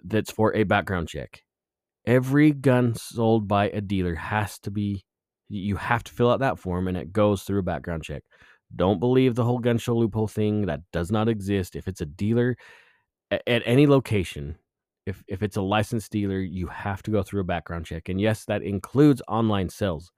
that's 0.04 0.30
for 0.30 0.54
a 0.54 0.64
background 0.64 1.08
check. 1.08 1.42
Every 2.06 2.52
gun 2.52 2.94
sold 2.94 3.48
by 3.48 3.68
a 3.70 3.80
dealer 3.80 4.14
has 4.14 4.58
to 4.60 4.70
be, 4.70 5.04
you 5.48 5.76
have 5.76 6.04
to 6.04 6.12
fill 6.12 6.30
out 6.30 6.40
that 6.40 6.58
form 6.58 6.88
and 6.88 6.96
it 6.96 7.12
goes 7.12 7.42
through 7.42 7.60
a 7.60 7.64
background 7.64 8.04
check. 8.04 8.22
Don't 8.74 9.00
believe 9.00 9.34
the 9.34 9.44
whole 9.44 9.58
gun 9.58 9.78
show 9.78 9.96
loophole 9.96 10.28
thing. 10.28 10.66
That 10.66 10.80
does 10.92 11.10
not 11.10 11.28
exist. 11.28 11.76
If 11.76 11.88
it's 11.88 12.00
a 12.00 12.06
dealer 12.06 12.56
at, 13.30 13.42
any 13.46 13.86
location, 13.86 14.56
if 15.06 15.22
if 15.26 15.42
it's 15.42 15.56
a 15.56 15.62
licensed 15.62 16.12
dealer, 16.12 16.40
you 16.40 16.68
have 16.68 17.02
to 17.04 17.10
go 17.10 17.22
through 17.22 17.40
a 17.40 17.44
background 17.44 17.86
check. 17.86 18.08
And 18.08 18.20
yes, 18.20 18.44
that 18.46 18.62
includes 18.62 19.22
online 19.28 19.68
sales. 19.68 20.12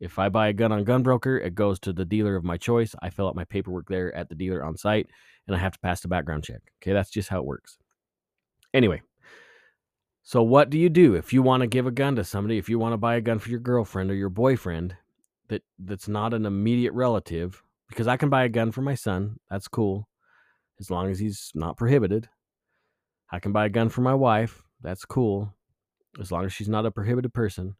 If 0.00 0.18
I 0.18 0.28
buy 0.28 0.48
a 0.48 0.52
gun 0.52 0.70
on 0.70 0.84
GunBroker, 0.84 1.44
it 1.44 1.54
goes 1.54 1.80
to 1.80 1.92
the 1.92 2.04
dealer 2.04 2.36
of 2.36 2.44
my 2.44 2.56
choice. 2.56 2.94
I 3.02 3.10
fill 3.10 3.26
out 3.26 3.34
my 3.34 3.44
paperwork 3.44 3.88
there 3.88 4.14
at 4.14 4.28
the 4.28 4.36
dealer 4.36 4.62
on 4.64 4.76
site, 4.76 5.08
and 5.46 5.56
I 5.56 5.58
have 5.58 5.72
to 5.72 5.78
pass 5.80 6.00
the 6.00 6.08
background 6.08 6.44
check. 6.44 6.60
Okay, 6.80 6.92
that's 6.92 7.10
just 7.10 7.28
how 7.28 7.38
it 7.38 7.44
works. 7.44 7.78
Anyway, 8.72 9.02
so 10.22 10.42
what 10.42 10.70
do 10.70 10.78
you 10.78 10.88
do 10.88 11.14
if 11.14 11.32
you 11.32 11.42
want 11.42 11.62
to 11.62 11.66
give 11.66 11.86
a 11.86 11.90
gun 11.90 12.14
to 12.16 12.22
somebody? 12.22 12.58
If 12.58 12.68
you 12.68 12.78
want 12.78 12.92
to 12.92 12.98
buy 12.98 13.16
a 13.16 13.20
gun 13.20 13.38
for 13.38 13.48
your 13.48 13.60
girlfriend 13.60 14.10
or 14.10 14.14
your 14.14 14.28
boyfriend 14.28 14.94
that 15.48 15.62
that's 15.78 16.06
not 16.06 16.34
an 16.34 16.46
immediate 16.46 16.92
relative, 16.92 17.62
because 17.88 18.06
I 18.06 18.16
can 18.16 18.28
buy 18.28 18.44
a 18.44 18.48
gun 18.48 18.72
for 18.72 18.82
my 18.82 18.94
son. 18.94 19.38
That's 19.50 19.68
cool, 19.68 20.08
as 20.80 20.90
long 20.90 21.10
as 21.10 21.18
he's 21.18 21.50
not 21.54 21.76
prohibited. 21.76 22.28
I 23.30 23.40
can 23.40 23.52
buy 23.52 23.66
a 23.66 23.70
gun 23.70 23.88
for 23.88 24.00
my 24.00 24.14
wife. 24.14 24.62
That's 24.80 25.04
cool, 25.04 25.54
as 26.20 26.32
long 26.32 26.44
as 26.44 26.52
she's 26.52 26.68
not 26.68 26.86
a 26.86 26.90
prohibited 26.90 27.34
person. 27.34 27.76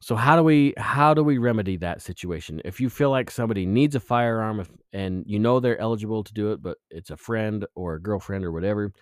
So 0.00 0.14
how 0.14 0.36
do 0.36 0.42
we 0.42 0.74
how 0.76 1.14
do 1.14 1.24
we 1.24 1.38
remedy 1.38 1.78
that 1.78 2.02
situation? 2.02 2.60
If 2.64 2.80
you 2.80 2.90
feel 2.90 3.10
like 3.10 3.30
somebody 3.30 3.64
needs 3.64 3.94
a 3.94 4.00
firearm 4.00 4.60
if, 4.60 4.70
and 4.92 5.24
you 5.26 5.38
know 5.38 5.58
they're 5.58 5.80
eligible 5.80 6.22
to 6.22 6.34
do 6.34 6.52
it, 6.52 6.62
but 6.62 6.78
it's 6.90 7.10
a 7.10 7.16
friend 7.16 7.66
or 7.74 7.94
a 7.94 8.02
girlfriend 8.02 8.44
or 8.44 8.52
whatever, 8.52 8.92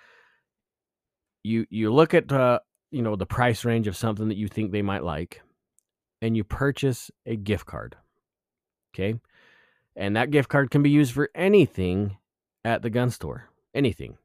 you 1.42 1.66
you 1.68 1.92
look 1.92 2.14
at 2.14 2.30
uh, 2.30 2.60
you 2.90 3.02
know 3.02 3.16
the 3.16 3.26
price 3.26 3.64
range 3.64 3.88
of 3.88 3.96
something 3.96 4.28
that 4.28 4.36
you 4.36 4.46
think 4.46 4.70
they 4.70 4.82
might 4.82 5.02
like, 5.02 5.42
and 6.22 6.36
you 6.36 6.44
purchase 6.44 7.10
a 7.26 7.36
gift 7.36 7.66
card. 7.66 7.96
Okay, 8.94 9.20
and 9.96 10.16
that 10.16 10.30
gift 10.30 10.48
card 10.48 10.70
can 10.70 10.82
be 10.82 10.90
used 10.90 11.12
for 11.12 11.30
anything 11.34 12.16
at 12.64 12.82
the 12.82 12.90
gun 12.90 13.10
store. 13.10 13.48
Anything. 13.74 14.16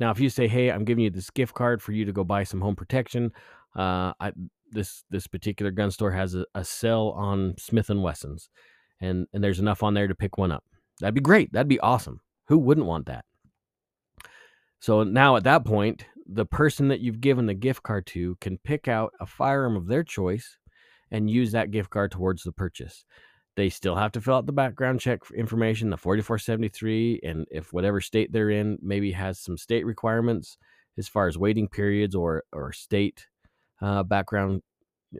Now, 0.00 0.10
if 0.10 0.20
you 0.20 0.30
say, 0.30 0.46
"Hey, 0.46 0.70
I'm 0.70 0.84
giving 0.84 1.04
you 1.04 1.10
this 1.10 1.30
gift 1.30 1.54
card 1.54 1.82
for 1.82 1.92
you 1.92 2.04
to 2.04 2.12
go 2.12 2.24
buy 2.24 2.44
some 2.44 2.60
home 2.60 2.76
protection," 2.76 3.32
uh, 3.76 4.12
I, 4.20 4.32
this 4.70 5.04
this 5.10 5.26
particular 5.26 5.70
gun 5.70 5.90
store 5.90 6.12
has 6.12 6.34
a, 6.34 6.44
a 6.54 6.64
on 6.88 7.54
Smith 7.58 7.90
and 7.90 8.02
Wessons, 8.02 8.48
and 9.00 9.26
and 9.32 9.42
there's 9.42 9.60
enough 9.60 9.82
on 9.82 9.94
there 9.94 10.08
to 10.08 10.14
pick 10.14 10.38
one 10.38 10.52
up. 10.52 10.64
That'd 11.00 11.14
be 11.14 11.20
great. 11.20 11.52
That'd 11.52 11.68
be 11.68 11.80
awesome. 11.80 12.20
Who 12.48 12.58
wouldn't 12.58 12.86
want 12.86 13.06
that? 13.06 13.24
So 14.80 15.02
now 15.02 15.36
at 15.36 15.44
that 15.44 15.64
point, 15.64 16.06
the 16.26 16.46
person 16.46 16.88
that 16.88 17.00
you've 17.00 17.20
given 17.20 17.46
the 17.46 17.54
gift 17.54 17.82
card 17.82 18.06
to 18.06 18.36
can 18.40 18.58
pick 18.58 18.86
out 18.86 19.12
a 19.20 19.26
firearm 19.26 19.76
of 19.76 19.86
their 19.86 20.04
choice 20.04 20.58
and 21.10 21.30
use 21.30 21.52
that 21.52 21.70
gift 21.70 21.90
card 21.90 22.10
towards 22.10 22.42
the 22.42 22.52
purchase. 22.52 23.04
They 23.58 23.70
still 23.70 23.96
have 23.96 24.12
to 24.12 24.20
fill 24.20 24.36
out 24.36 24.46
the 24.46 24.52
background 24.52 25.00
check 25.00 25.18
information, 25.34 25.90
the 25.90 25.96
4473, 25.96 27.22
and 27.24 27.44
if 27.50 27.72
whatever 27.72 28.00
state 28.00 28.30
they're 28.30 28.50
in 28.50 28.78
maybe 28.80 29.10
has 29.10 29.40
some 29.40 29.58
state 29.58 29.84
requirements 29.84 30.58
as 30.96 31.08
far 31.08 31.26
as 31.26 31.36
waiting 31.36 31.66
periods 31.66 32.14
or 32.14 32.44
or 32.52 32.72
state 32.72 33.26
uh, 33.82 34.04
background 34.04 34.62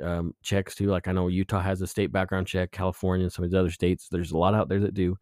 um, 0.01 0.37
checks 0.40 0.77
too. 0.77 0.87
Like 0.87 1.09
I 1.09 1.12
know 1.12 1.27
Utah 1.27 1.61
has 1.61 1.83
a 1.83 1.87
state 1.88 2.12
background 2.12 2.46
check, 2.46 2.70
California, 2.70 3.24
and 3.24 3.33
some 3.33 3.44
of 3.44 3.51
these 3.51 3.59
other 3.59 3.72
states. 3.72 4.07
There's 4.09 4.31
a 4.31 4.38
lot 4.38 4.55
out 4.55 4.68
there 4.68 4.79
that 4.83 4.94
do. 4.94 5.18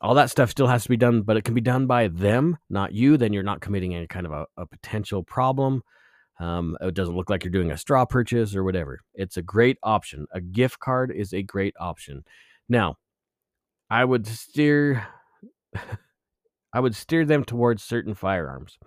All 0.00 0.14
that 0.14 0.30
stuff 0.30 0.50
still 0.50 0.68
has 0.68 0.84
to 0.84 0.88
be 0.88 0.96
done, 0.96 1.20
but 1.20 1.36
it 1.36 1.44
can 1.44 1.52
be 1.52 1.60
done 1.60 1.86
by 1.86 2.08
them, 2.08 2.56
not 2.70 2.94
you. 2.94 3.18
Then 3.18 3.34
you're 3.34 3.42
not 3.42 3.60
committing 3.60 3.94
any 3.94 4.06
kind 4.06 4.24
of 4.24 4.32
a, 4.32 4.46
a 4.56 4.64
potential 4.64 5.22
problem. 5.22 5.82
Um, 6.38 6.76
it 6.80 6.94
doesn't 6.94 7.16
look 7.16 7.30
like 7.30 7.44
you're 7.44 7.50
doing 7.50 7.70
a 7.70 7.78
straw 7.78 8.04
purchase 8.04 8.54
or 8.54 8.62
whatever. 8.62 9.00
It's 9.14 9.36
a 9.36 9.42
great 9.42 9.78
option. 9.82 10.26
A 10.32 10.40
gift 10.40 10.80
card 10.80 11.10
is 11.10 11.32
a 11.32 11.42
great 11.42 11.74
option. 11.80 12.24
Now, 12.68 12.96
I 13.88 14.04
would 14.04 14.26
steer 14.26 15.06
I 16.72 16.80
would 16.80 16.94
steer 16.94 17.24
them 17.24 17.42
towards 17.44 17.82
certain 17.82 18.14
firearms. 18.14 18.78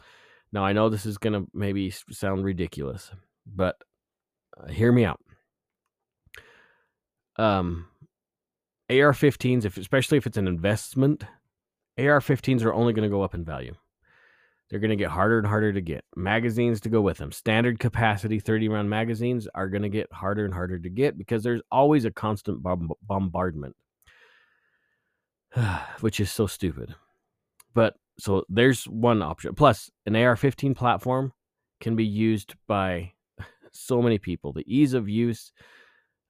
Now, 0.52 0.64
I 0.64 0.74
know 0.74 0.90
this 0.90 1.06
is 1.06 1.18
going 1.18 1.34
to 1.34 1.50
maybe 1.54 1.92
sound 2.12 2.44
ridiculous, 2.44 3.12
but 3.48 3.78
uh, 4.60 4.68
hear 4.68 4.92
me 4.92 5.06
out. 5.06 5.20
Um, 7.38 7.88
AR-15s, 8.90 9.66
if 9.66 9.78
especially 9.78 10.18
if 10.18 10.28
it's 10.28 10.38
an 10.38 10.48
investment, 10.48 11.24
AR-15s 11.98 12.64
are 12.64 12.74
only 12.74 12.94
going 12.94 13.10
to 13.10 13.16
go 13.16 13.22
up 13.22 13.34
in 13.34 13.44
value. 13.44 13.74
They're 14.70 14.80
going 14.80 14.90
to 14.90 14.96
get 14.96 15.10
harder 15.10 15.40
and 15.40 15.48
harder 15.48 15.74
to 15.74 15.82
get. 15.82 16.06
Magazines 16.16 16.80
to 16.82 16.90
go 16.90 17.02
with 17.02 17.18
them. 17.18 17.32
Standard 17.32 17.80
capacity 17.80 18.40
30 18.40 18.70
round 18.70 18.90
magazines 18.90 19.48
are 19.56 19.68
going 19.68 19.82
to 19.82 19.90
get 19.90 20.12
harder 20.12 20.46
and 20.46 20.54
harder 20.54 20.78
to 20.78 20.90
get 20.90 21.18
because 21.18 21.44
there's 21.44 21.62
always 21.72 22.06
a 22.06 22.12
constant 22.12 22.62
bomb- 22.62 22.92
bombardment, 23.02 23.76
which 26.02 26.20
is 26.20 26.32
so 26.32 26.46
stupid. 26.46 26.94
But 27.74 27.96
so 28.20 28.44
there's 28.48 28.84
one 28.86 29.24
option. 29.24 29.56
Plus, 29.56 29.90
an 30.06 30.16
AR 30.16 30.36
15 30.36 30.76
platform 30.76 31.34
can 31.80 31.96
be 31.96 32.06
used 32.06 32.54
by 32.68 33.14
so 33.72 34.02
many 34.02 34.20
people. 34.20 34.54
The 34.54 34.66
ease 34.68 34.94
of 34.94 35.10
use 35.10 35.52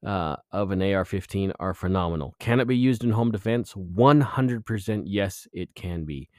uh, 0.06 0.36
of 0.50 0.70
an 0.70 0.82
AR 0.82 1.04
15 1.04 1.52
are 1.60 1.74
phenomenal. 1.74 2.34
Can 2.38 2.60
it 2.60 2.68
be 2.68 2.76
used 2.76 3.04
in 3.04 3.10
home 3.10 3.30
defense? 3.30 3.74
100% 3.74 5.02
yes, 5.04 5.46
it 5.52 5.74
can 5.74 6.04
be. 6.04 6.30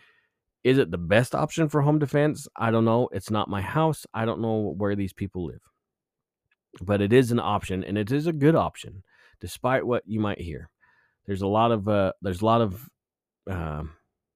Is 0.64 0.78
it 0.78 0.92
the 0.92 0.98
best 0.98 1.34
option 1.34 1.70
for 1.70 1.82
home 1.82 2.00
defense? 2.00 2.48
I 2.56 2.72
don't 2.72 2.86
know. 2.86 3.10
It's 3.12 3.32
not 3.32 3.50
my 3.50 3.62
house. 3.62 4.06
I 4.14 4.26
don't 4.26 4.42
know 4.42 4.74
where 4.78 4.96
these 4.96 5.14
people 5.14 5.46
live. 5.46 5.62
But 6.82 7.02
it 7.02 7.12
is 7.12 7.32
an 7.32 7.40
option 7.40 7.84
and 7.84 7.98
it 7.98 8.12
is 8.12 8.28
a 8.28 8.34
good 8.34 8.56
option 8.56 9.04
despite 9.40 9.86
what 9.86 10.04
you 10.06 10.20
might 10.20 10.40
hear. 10.40 10.70
There's 11.26 11.42
a 11.42 11.48
lot 11.48 11.72
of 11.72 11.88
uh, 11.88 12.14
there's 12.22 12.42
a 12.42 12.46
lot 12.46 12.62
of 12.62 12.90
uh, 13.50 13.84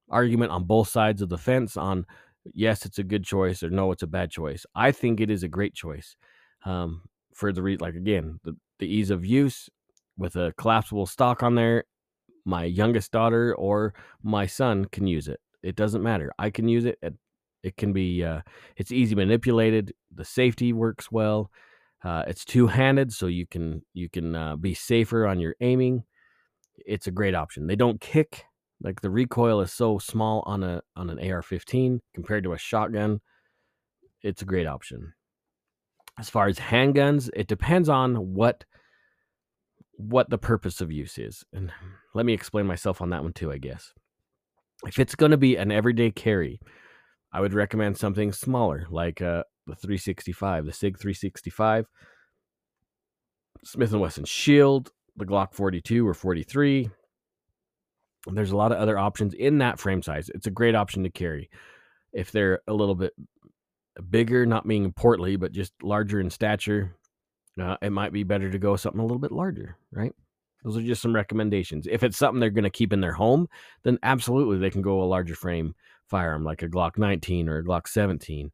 argument 0.09 0.51
on 0.51 0.65
both 0.65 0.89
sides 0.89 1.21
of 1.21 1.29
the 1.29 1.38
fence 1.38 1.77
on 1.77 2.05
yes, 2.53 2.85
it's 2.85 2.99
a 2.99 3.03
good 3.03 3.23
choice 3.23 3.63
or 3.63 3.69
no, 3.69 3.91
it's 3.91 4.03
a 4.03 4.07
bad 4.07 4.31
choice. 4.31 4.65
I 4.75 4.91
think 4.91 5.19
it 5.19 5.29
is 5.29 5.43
a 5.43 5.47
great 5.47 5.73
choice 5.73 6.15
um, 6.65 7.01
for 7.33 7.51
the 7.51 7.61
re- 7.61 7.77
like 7.77 7.95
again 7.95 8.39
the, 8.43 8.55
the 8.79 8.88
ease 8.88 9.11
of 9.11 9.25
use 9.25 9.69
with 10.17 10.35
a 10.35 10.53
collapsible 10.57 11.05
stock 11.05 11.43
on 11.43 11.55
there. 11.55 11.85
My 12.45 12.65
youngest 12.65 13.11
daughter 13.11 13.55
or 13.55 13.93
my 14.21 14.45
son 14.45 14.85
can 14.85 15.07
use 15.07 15.27
it. 15.27 15.39
It 15.65 15.75
doesn't 15.75 16.04
matter. 16.04 16.32
I 16.38 16.49
can 16.51 16.67
use 16.67 16.86
it. 16.86 16.97
It, 17.01 17.15
It 17.63 17.78
can 17.78 17.93
be 17.93 18.23
uh, 18.23 18.41
it's 18.78 18.91
easy 18.91 19.15
manipulated. 19.15 19.93
The 20.13 20.25
safety 20.25 20.71
works 20.73 21.12
well. 21.12 21.49
Uh, 22.04 22.23
it's 22.28 22.45
two 22.45 22.67
handed, 22.67 23.12
so 23.12 23.25
you 23.25 23.47
can 23.47 23.82
you 23.93 24.08
can 24.10 24.36
uh, 24.36 24.56
be 24.56 24.75
safer 24.75 25.25
on 25.25 25.39
your 25.39 25.56
aiming. 25.62 26.04
It's 26.78 27.08
a 27.08 27.12
great 27.12 27.34
option. 27.34 27.67
They 27.67 27.75
don't 27.75 27.99
kick 27.99 28.45
like 28.82 29.01
the 29.01 29.10
recoil 29.10 29.62
is 29.62 29.73
so 29.73 29.97
small 29.97 30.43
on 30.45 30.63
a 30.63 30.82
on 30.95 31.10
an 31.10 31.17
AR-15 31.19 31.99
compared 32.13 32.43
to 32.43 32.54
a 32.54 32.58
shotgun. 32.58 33.21
It's 34.21 34.41
a 34.41 34.45
great 34.45 34.67
option. 34.67 35.13
As 36.19 36.30
far 36.30 36.47
as 36.47 36.60
handguns, 36.60 37.30
it 37.36 37.47
depends 37.47 37.89
on 37.89 38.34
what 38.36 38.65
what 39.97 40.30
the 40.30 40.38
purpose 40.38 40.82
of 40.82 40.91
use 40.91 41.17
is. 41.17 41.43
And 41.54 41.71
let 42.13 42.25
me 42.25 42.34
explain 42.34 42.67
myself 42.67 43.01
on 43.01 43.10
that 43.10 43.23
one 43.23 43.34
too, 43.34 43.51
I 43.51 43.58
guess. 43.58 43.93
If 44.88 45.00
it's 45.00 45.15
going 45.15 45.32
to 45.32 45.38
be 45.38 45.56
an 45.56 45.71
everyday 45.71 46.12
carry, 46.12 46.60
I 47.32 47.41
would 47.41 47.54
recommend 47.54 47.98
something 47.98 48.32
smaller 48.32 48.86
like 48.89 49.21
uh, 49.21 49.43
the 49.67 49.76
365, 49.76 50.65
the 50.65 50.74
SIG 50.74 50.98
365, 51.00 51.88
Smith 53.63 53.91
& 53.91 53.93
Wesson 53.93 54.26
Shield, 54.26 54.91
the 55.15 55.26
Glock 55.26 55.54
42 55.54 56.08
or 56.08 56.13
43. 56.13 56.89
There's 58.28 58.52
a 58.52 58.58
lot 58.58 58.71
of 58.71 58.78
other 58.78 58.98
options 58.98 59.34
in 59.34 59.60
that 59.60 59.80
frame 59.80 60.02
size. 60.02 60.30
It's 60.34 60.48
a 60.48 60.52
great 60.52 60.76
option 60.76 61.04
to 61.04 61.10
carry. 61.10 61.50
If 62.13 62.32
they're 62.32 62.62
a 62.67 62.74
little 62.74 62.95
bit 62.95 63.13
bigger, 64.10 64.45
not 64.45 64.65
meaning 64.65 64.93
portly, 64.93 65.36
but 65.36 65.52
just 65.52 65.74
larger 65.84 66.19
in 66.19 66.30
stature, 66.30 66.95
uh, 67.60 67.78
it 67.82 67.91
might 67.91 68.13
be 68.13 68.24
better 68.24 68.50
to 68.50 68.60
go 68.60 68.76
something 68.76 69.00
a 69.00 69.06
little 69.06 69.19
bit 69.19 69.32
larger, 69.32 69.78
right? 69.91 70.13
Those 70.65 70.78
are 70.78 70.82
just 70.82 71.04
some 71.04 71.13
recommendations. 71.13 71.88
If 71.88 72.01
it's 72.01 72.17
something 72.17 72.39
they're 72.39 72.49
going 72.49 72.63
to 72.63 72.71
keep 72.71 72.91
in 72.91 72.99
their 72.99 73.13
home, 73.13 73.47
then 73.84 73.99
absolutely 74.01 74.58
they 74.58 74.71
can 74.71 74.82
go 74.82 75.04
a 75.04 75.06
larger 75.06 75.36
frame 75.36 75.75
firearm 76.10 76.43
like 76.43 76.63
a 76.63 76.67
Glock 76.67 76.97
19 76.97 77.47
or 77.47 77.60
a 77.60 77.63
Glock 77.63 77.88
17, 77.88 78.51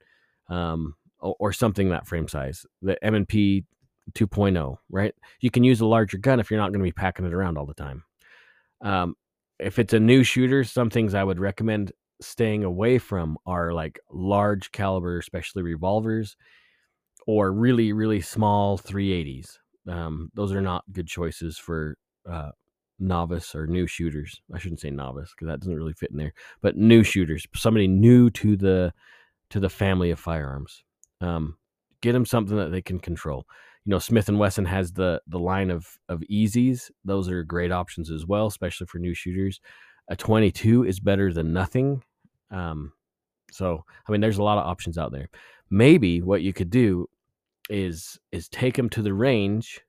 um, 0.49 0.93
or, 1.19 1.35
or, 1.39 1.53
something 1.53 1.89
that 1.89 2.05
frame 2.05 2.27
size. 2.27 2.65
The 2.81 3.01
M&P 3.03 3.63
2.0, 4.11 4.75
right? 4.89 5.15
You 5.39 5.49
can 5.49 5.63
use 5.63 5.79
a 5.79 5.85
larger 5.85 6.17
gun 6.17 6.41
if 6.41 6.51
you're 6.51 6.59
not 6.59 6.71
going 6.71 6.81
to 6.81 6.83
be 6.83 6.91
packing 6.91 7.25
it 7.25 7.33
around 7.33 7.57
all 7.57 7.65
the 7.65 7.73
time. 7.73 8.03
Um, 8.81 9.15
if 9.57 9.79
it's 9.79 9.93
a 9.93 9.99
new 9.99 10.23
shooter, 10.23 10.65
some 10.65 10.89
things 10.89 11.13
I 11.13 11.23
would 11.23 11.39
recommend 11.39 11.93
staying 12.19 12.65
away 12.65 12.97
from 12.97 13.37
are 13.45 13.73
like 13.73 13.99
large 14.11 14.71
caliber, 14.73 15.17
especially 15.17 15.63
revolvers 15.63 16.35
or 17.27 17.53
really 17.53 17.93
really 17.93 18.19
small 18.19 18.77
380s. 18.77 19.59
Um, 19.87 20.31
those 20.33 20.51
are 20.53 20.61
not 20.61 20.83
good 20.91 21.07
choices 21.07 21.57
for 21.57 21.97
uh, 22.29 22.51
novice 22.99 23.55
or 23.55 23.67
new 23.67 23.87
shooters. 23.87 24.41
I 24.53 24.59
shouldn't 24.59 24.79
say 24.81 24.91
novice 24.91 25.31
because 25.31 25.47
that 25.47 25.59
doesn't 25.59 25.75
really 25.75 25.93
fit 25.93 26.11
in 26.11 26.17
there. 26.17 26.33
But 26.61 26.77
new 26.77 27.03
shooters, 27.03 27.45
somebody 27.55 27.87
new 27.87 28.29
to 28.31 28.55
the 28.55 28.93
to 29.49 29.59
the 29.59 29.69
family 29.69 30.11
of 30.11 30.19
firearms. 30.19 30.83
Um, 31.19 31.57
get 32.01 32.13
them 32.13 32.25
something 32.25 32.57
that 32.57 32.71
they 32.71 32.81
can 32.81 32.99
control. 32.99 33.45
You 33.85 33.91
know, 33.91 33.99
Smith 33.99 34.29
and 34.29 34.39
Wesson 34.39 34.65
has 34.65 34.93
the 34.93 35.21
the 35.27 35.39
line 35.39 35.71
of 35.71 35.87
of 36.09 36.21
EZs. 36.31 36.91
Those 37.03 37.29
are 37.29 37.43
great 37.43 37.71
options 37.71 38.11
as 38.11 38.25
well, 38.25 38.47
especially 38.47 38.87
for 38.87 38.99
new 38.99 39.13
shooters. 39.13 39.59
A 40.07 40.15
22 40.15 40.83
is 40.83 40.99
better 40.99 41.31
than 41.33 41.53
nothing. 41.53 42.03
Um, 42.49 42.91
so, 43.51 43.85
I 44.07 44.11
mean, 44.11 44.19
there's 44.19 44.39
a 44.39 44.43
lot 44.43 44.57
of 44.57 44.65
options 44.65 44.97
out 44.97 45.11
there 45.11 45.29
maybe 45.71 46.21
what 46.21 46.43
you 46.43 46.53
could 46.53 46.69
do 46.69 47.07
is 47.71 48.19
is 48.31 48.49
take 48.49 48.75
them 48.75 48.89
to 48.89 49.01
the 49.01 49.13
range 49.13 49.81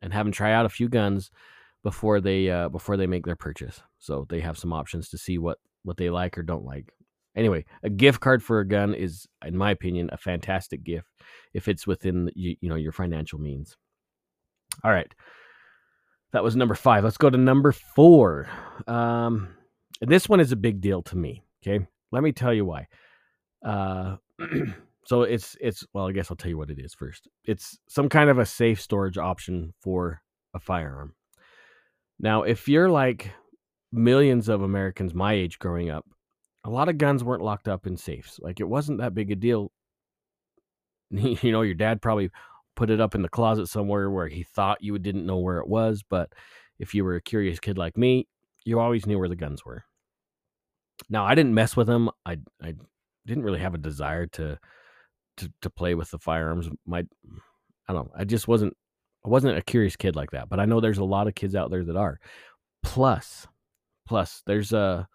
and 0.00 0.12
have 0.12 0.24
them 0.24 0.32
try 0.32 0.52
out 0.52 0.66
a 0.66 0.70
few 0.70 0.88
guns 0.88 1.30
before 1.82 2.20
they 2.20 2.48
uh, 2.48 2.68
before 2.68 2.96
they 2.96 3.06
make 3.06 3.26
their 3.26 3.36
purchase. 3.36 3.82
So 3.98 4.26
they 4.28 4.40
have 4.40 4.56
some 4.56 4.72
options 4.72 5.08
to 5.10 5.18
see 5.18 5.36
what 5.38 5.58
what 5.82 5.96
they 5.96 6.10
like 6.10 6.38
or 6.38 6.42
don't 6.42 6.64
like. 6.64 6.92
Anyway, 7.36 7.64
a 7.82 7.90
gift 7.90 8.20
card 8.20 8.42
for 8.42 8.60
a 8.60 8.68
gun 8.68 8.94
is, 8.94 9.26
in 9.44 9.56
my 9.56 9.72
opinion, 9.72 10.08
a 10.12 10.16
fantastic 10.16 10.84
gift 10.84 11.08
if 11.52 11.66
it's 11.66 11.86
within 11.86 12.30
you, 12.34 12.54
you 12.60 12.68
know 12.68 12.76
your 12.76 12.92
financial 12.92 13.40
means. 13.40 13.76
All 14.84 14.92
right, 14.92 15.12
that 16.32 16.44
was 16.44 16.54
number 16.54 16.74
five. 16.74 17.02
Let's 17.02 17.16
go 17.16 17.30
to 17.30 17.38
number 17.38 17.72
four. 17.72 18.48
Um, 18.86 19.56
this 20.00 20.28
one 20.28 20.40
is 20.40 20.52
a 20.52 20.56
big 20.56 20.80
deal 20.80 21.02
to 21.02 21.16
me. 21.16 21.42
Okay, 21.66 21.86
let 22.12 22.22
me 22.22 22.32
tell 22.32 22.54
you 22.54 22.64
why. 22.64 22.86
Uh, 23.64 24.16
so 25.06 25.22
it's 25.22 25.56
it's 25.60 25.84
well, 25.92 26.08
I 26.08 26.12
guess 26.12 26.30
I'll 26.30 26.36
tell 26.36 26.50
you 26.50 26.58
what 26.58 26.70
it 26.70 26.78
is 26.78 26.94
first. 26.94 27.28
It's 27.44 27.78
some 27.88 28.08
kind 28.08 28.30
of 28.30 28.38
a 28.38 28.46
safe 28.46 28.80
storage 28.80 29.18
option 29.18 29.74
for 29.80 30.22
a 30.54 30.60
firearm. 30.60 31.14
Now, 32.18 32.42
if 32.42 32.68
you're 32.68 32.88
like 32.88 33.30
millions 33.92 34.48
of 34.48 34.62
Americans 34.62 35.14
my 35.14 35.34
age 35.34 35.58
growing 35.58 35.90
up, 35.90 36.06
a 36.64 36.70
lot 36.70 36.88
of 36.88 36.98
guns 36.98 37.22
weren't 37.22 37.42
locked 37.42 37.68
up 37.68 37.86
in 37.86 37.96
safes. 37.96 38.40
Like 38.40 38.60
it 38.60 38.68
wasn't 38.68 38.98
that 38.98 39.14
big 39.14 39.30
a 39.30 39.36
deal. 39.36 39.70
you 41.10 41.52
know, 41.52 41.62
your 41.62 41.74
dad 41.74 42.00
probably 42.00 42.30
put 42.76 42.90
it 42.90 43.00
up 43.00 43.14
in 43.14 43.22
the 43.22 43.28
closet 43.28 43.68
somewhere 43.68 44.10
where 44.10 44.28
he 44.28 44.42
thought 44.42 44.82
you 44.82 44.98
didn't 44.98 45.26
know 45.26 45.38
where 45.38 45.58
it 45.58 45.68
was, 45.68 46.02
but 46.08 46.32
if 46.78 46.94
you 46.94 47.04
were 47.04 47.16
a 47.16 47.22
curious 47.22 47.60
kid 47.60 47.78
like 47.78 47.96
me, 47.96 48.26
you 48.64 48.80
always 48.80 49.06
knew 49.06 49.18
where 49.18 49.28
the 49.28 49.36
guns 49.36 49.64
were. 49.64 49.84
Now, 51.10 51.24
I 51.24 51.34
didn't 51.34 51.54
mess 51.54 51.76
with 51.76 51.86
them. 51.86 52.10
I 52.24 52.38
I 52.62 52.74
didn't 53.26 53.44
really 53.44 53.60
have 53.60 53.74
a 53.74 53.78
desire 53.78 54.26
to 54.26 54.58
to 55.38 55.52
to 55.62 55.70
play 55.70 55.94
with 55.94 56.10
the 56.10 56.18
firearms. 56.18 56.68
My 56.86 57.04
I 57.88 57.92
don't 57.92 58.06
know. 58.06 58.12
I 58.16 58.24
just 58.24 58.48
wasn't 58.48 58.76
I 59.24 59.28
wasn't 59.28 59.56
a 59.56 59.62
curious 59.62 59.96
kid 59.96 60.16
like 60.16 60.32
that. 60.32 60.48
But 60.48 60.60
I 60.60 60.64
know 60.64 60.80
there's 60.80 60.98
a 60.98 61.04
lot 61.04 61.28
of 61.28 61.34
kids 61.34 61.54
out 61.54 61.70
there 61.70 61.84
that 61.84 61.96
are. 61.96 62.20
Plus, 62.82 63.46
plus 64.06 64.42
there's 64.46 64.72
a 64.72 65.08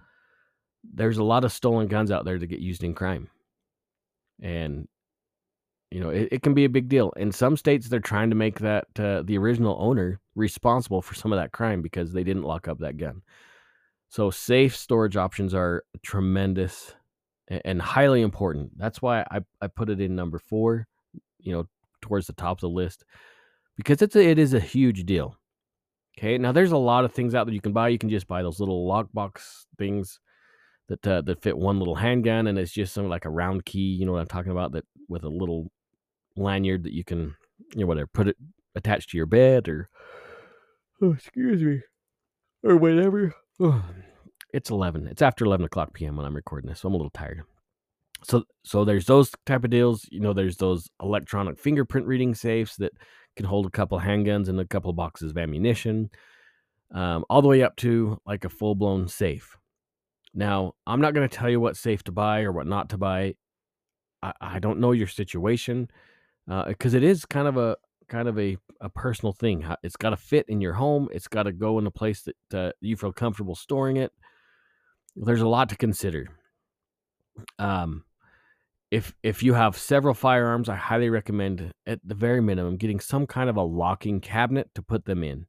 there's 0.83 1.17
a 1.17 1.23
lot 1.23 1.43
of 1.43 1.51
stolen 1.51 1.87
guns 1.87 2.11
out 2.11 2.25
there 2.25 2.39
that 2.39 2.47
get 2.47 2.59
used 2.59 2.83
in 2.83 2.93
crime. 2.93 3.29
And 4.41 4.87
you 5.91 5.99
know, 5.99 6.09
it, 6.09 6.29
it 6.31 6.41
can 6.43 6.53
be 6.53 6.65
a 6.65 6.69
big 6.69 6.87
deal. 6.87 7.11
In 7.17 7.31
some 7.31 7.57
states, 7.57 7.87
they're 7.87 7.99
trying 7.99 8.29
to 8.29 8.35
make 8.35 8.59
that 8.59 8.87
uh, 8.99 9.23
the 9.23 9.37
original 9.37 9.75
owner 9.79 10.19
responsible 10.35 11.01
for 11.01 11.15
some 11.15 11.33
of 11.33 11.39
that 11.39 11.51
crime 11.51 11.81
because 11.81 12.13
they 12.13 12.23
didn't 12.23 12.43
lock 12.43 12.67
up 12.67 12.79
that 12.79 12.97
gun. 12.97 13.21
So 14.07 14.29
safe 14.29 14.75
storage 14.75 15.17
options 15.17 15.53
are 15.53 15.83
tremendous 16.03 16.93
and 17.49 17.81
highly 17.81 18.21
important. 18.21 18.77
That's 18.77 19.01
why 19.01 19.21
I, 19.31 19.39
I 19.61 19.67
put 19.67 19.89
it 19.89 20.01
in 20.01 20.15
number 20.15 20.39
four, 20.39 20.87
you 21.39 21.51
know, 21.51 21.65
towards 22.01 22.27
the 22.27 22.33
top 22.33 22.57
of 22.57 22.61
the 22.61 22.69
list 22.69 23.03
because 23.79 24.01
it's 24.01 24.15
a, 24.15 24.21
it 24.21 24.37
is 24.37 24.53
a 24.53 24.59
huge 24.59 25.05
deal. 25.05 25.37
Okay, 26.17 26.37
now 26.37 26.51
there's 26.51 26.73
a 26.73 26.77
lot 26.77 27.05
of 27.05 27.13
things 27.13 27.33
out 27.33 27.45
there 27.45 27.53
you 27.53 27.61
can 27.61 27.71
buy. 27.71 27.87
You 27.87 27.97
can 27.97 28.09
just 28.09 28.27
buy 28.27 28.43
those 28.43 28.59
little 28.59 28.85
lockbox 28.85 29.65
things 29.77 30.19
that 30.89 31.07
uh, 31.07 31.21
that 31.21 31.41
fit 31.41 31.57
one 31.57 31.79
little 31.79 31.95
handgun, 31.95 32.47
and 32.47 32.59
it's 32.59 32.73
just 32.73 32.93
something 32.93 33.09
like 33.09 33.23
a 33.23 33.29
round 33.29 33.63
key. 33.63 33.95
You 33.95 34.05
know 34.05 34.11
what 34.11 34.21
I'm 34.21 34.27
talking 34.27 34.51
about? 34.51 34.73
That 34.73 34.85
with 35.07 35.23
a 35.23 35.29
little 35.29 35.71
lanyard 36.35 36.83
that 36.83 36.93
you 36.93 37.05
can, 37.05 37.35
you 37.73 37.81
know, 37.81 37.85
whatever, 37.87 38.07
put 38.07 38.27
it 38.27 38.35
attached 38.75 39.11
to 39.11 39.17
your 39.17 39.25
bed 39.25 39.69
or, 39.69 39.89
oh, 41.01 41.13
excuse 41.13 41.63
me, 41.63 41.81
or 42.63 42.75
whatever. 42.75 43.33
Oh, 43.61 43.81
it's 44.53 44.69
11 44.69 45.07
it's 45.07 45.21
after 45.21 45.45
11 45.45 45.65
o'clock 45.65 45.93
pm 45.93 46.15
when 46.15 46.25
i'm 46.25 46.35
recording 46.35 46.69
this 46.69 46.81
so 46.81 46.87
i'm 46.87 46.93
a 46.93 46.97
little 46.97 47.11
tired. 47.11 47.43
So 48.23 48.43
so 48.65 48.83
there's 48.83 49.05
those 49.05 49.31
type 49.45 49.63
of 49.63 49.69
deals 49.69 50.05
you 50.11 50.19
know 50.19 50.33
there's 50.33 50.57
those 50.57 50.89
electronic 51.01 51.57
fingerprint 51.57 52.05
reading 52.05 52.35
safes 52.35 52.75
that 52.77 52.91
can 53.37 53.45
hold 53.45 53.65
a 53.65 53.69
couple 53.69 53.99
handguns 53.99 54.49
and 54.49 54.59
a 54.59 54.65
couple 54.65 54.91
boxes 54.91 55.31
of 55.31 55.37
ammunition 55.37 56.09
um, 56.93 57.23
all 57.29 57.41
the 57.41 57.47
way 57.47 57.63
up 57.63 57.75
to 57.77 58.19
like 58.25 58.43
a 58.43 58.49
full-blown 58.49 59.07
safe. 59.07 59.57
Now 60.33 60.73
i'm 60.85 60.99
not 60.99 61.13
going 61.13 61.27
to 61.27 61.33
tell 61.35 61.49
you 61.49 61.61
what 61.61 61.77
safe 61.77 62.03
to 62.03 62.11
buy 62.11 62.41
or 62.41 62.51
what 62.51 62.67
not 62.67 62.89
to 62.89 62.97
buy. 62.97 63.35
I, 64.21 64.33
I 64.41 64.59
don't 64.59 64.79
know 64.79 64.91
your 64.91 65.07
situation 65.07 65.89
because 66.67 66.93
uh, 66.93 66.97
it 66.97 67.03
is 67.03 67.25
kind 67.25 67.47
of 67.47 67.55
a 67.55 67.77
kind 68.09 68.27
of 68.27 68.37
a, 68.37 68.57
a 68.81 68.89
personal 68.89 69.31
thing. 69.31 69.65
It's 69.83 69.95
got 69.95 70.09
to 70.09 70.17
fit 70.17 70.45
in 70.49 70.59
your 70.59 70.73
home 70.73 71.07
it's 71.13 71.29
got 71.29 71.43
to 71.43 71.53
go 71.53 71.79
in 71.79 71.87
a 71.87 71.91
place 71.91 72.23
that 72.23 72.59
uh, 72.59 72.71
you 72.81 72.97
feel 72.97 73.13
comfortable 73.13 73.55
storing 73.55 73.95
it 73.95 74.11
there's 75.15 75.41
a 75.41 75.47
lot 75.47 75.69
to 75.69 75.75
consider. 75.75 76.27
Um, 77.57 78.03
if 78.91 79.13
if 79.21 79.43
you 79.43 79.53
have 79.53 79.77
several 79.77 80.13
firearms, 80.13 80.67
I 80.67 80.75
highly 80.75 81.09
recommend 81.09 81.71
at 81.85 81.99
the 82.03 82.15
very 82.15 82.41
minimum 82.41 82.77
getting 82.77 82.99
some 82.99 83.27
kind 83.27 83.49
of 83.49 83.55
a 83.55 83.61
locking 83.61 84.19
cabinet 84.19 84.69
to 84.75 84.81
put 84.81 85.05
them 85.05 85.23
in. 85.23 85.45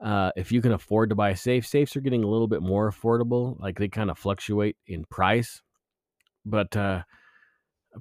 Uh, 0.00 0.30
if 0.36 0.52
you 0.52 0.60
can 0.60 0.72
afford 0.72 1.10
to 1.10 1.14
buy 1.14 1.30
a 1.30 1.36
safe, 1.36 1.66
safes 1.66 1.96
are 1.96 2.00
getting 2.00 2.24
a 2.24 2.28
little 2.28 2.48
bit 2.48 2.62
more 2.62 2.90
affordable. 2.90 3.60
Like 3.60 3.78
they 3.78 3.88
kind 3.88 4.10
of 4.10 4.18
fluctuate 4.18 4.76
in 4.86 5.04
price, 5.04 5.62
but 6.44 6.76
uh, 6.76 7.02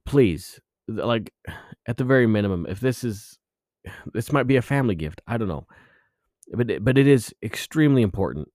please, 0.05 0.59
like 0.88 1.31
at 1.88 1.97
the 1.97 2.03
very 2.03 2.27
minimum, 2.27 2.65
if 2.69 2.79
this 2.79 3.03
is 3.03 3.38
this 4.13 4.31
might 4.31 4.47
be 4.47 4.55
a 4.55 4.61
family 4.61 4.95
gift, 4.95 5.21
I 5.27 5.38
don't 5.38 5.49
know, 5.49 5.67
but 6.53 6.83
but 6.83 6.97
it 6.97 7.07
is 7.07 7.33
extremely 7.43 8.01
important 8.01 8.47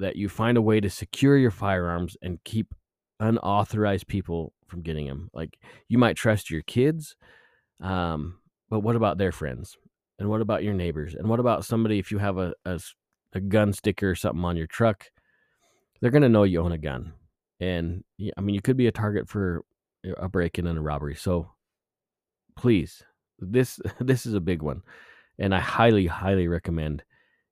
that 0.00 0.16
you 0.16 0.28
find 0.28 0.56
a 0.56 0.62
way 0.62 0.80
to 0.80 0.90
secure 0.90 1.36
your 1.36 1.50
firearms 1.50 2.16
and 2.22 2.42
keep 2.44 2.74
unauthorized 3.20 4.08
people 4.08 4.52
from 4.66 4.82
getting 4.82 5.06
them. 5.06 5.30
Like 5.32 5.58
you 5.88 5.98
might 5.98 6.16
trust 6.16 6.50
your 6.50 6.62
kids, 6.62 7.16
um, 7.80 8.38
but 8.68 8.80
what 8.80 8.96
about 8.96 9.18
their 9.18 9.32
friends? 9.32 9.76
And 10.18 10.28
what 10.28 10.40
about 10.40 10.64
your 10.64 10.74
neighbors? 10.74 11.14
And 11.14 11.28
what 11.28 11.40
about 11.40 11.64
somebody 11.64 11.98
if 11.98 12.10
you 12.10 12.18
have 12.18 12.38
a, 12.38 12.54
a, 12.64 12.80
a 13.34 13.40
gun 13.40 13.72
sticker 13.72 14.10
or 14.10 14.14
something 14.14 14.44
on 14.44 14.56
your 14.56 14.66
truck? 14.66 15.06
They're 16.00 16.10
going 16.10 16.22
to 16.22 16.28
know 16.28 16.44
you 16.44 16.60
own 16.60 16.72
a 16.72 16.78
gun. 16.78 17.12
and 17.60 18.04
I 18.36 18.40
mean, 18.40 18.54
you 18.54 18.62
could 18.62 18.76
be 18.76 18.86
a 18.86 18.92
target 18.92 19.28
for 19.28 19.64
a 20.16 20.28
break 20.28 20.58
in 20.58 20.66
and 20.66 20.78
a 20.78 20.82
robbery. 20.82 21.14
So 21.14 21.50
please, 22.56 23.02
this 23.38 23.80
this 24.00 24.26
is 24.26 24.34
a 24.34 24.40
big 24.40 24.62
one, 24.62 24.82
and 25.38 25.54
I 25.54 25.60
highly 25.60 26.06
highly 26.06 26.48
recommend 26.48 27.02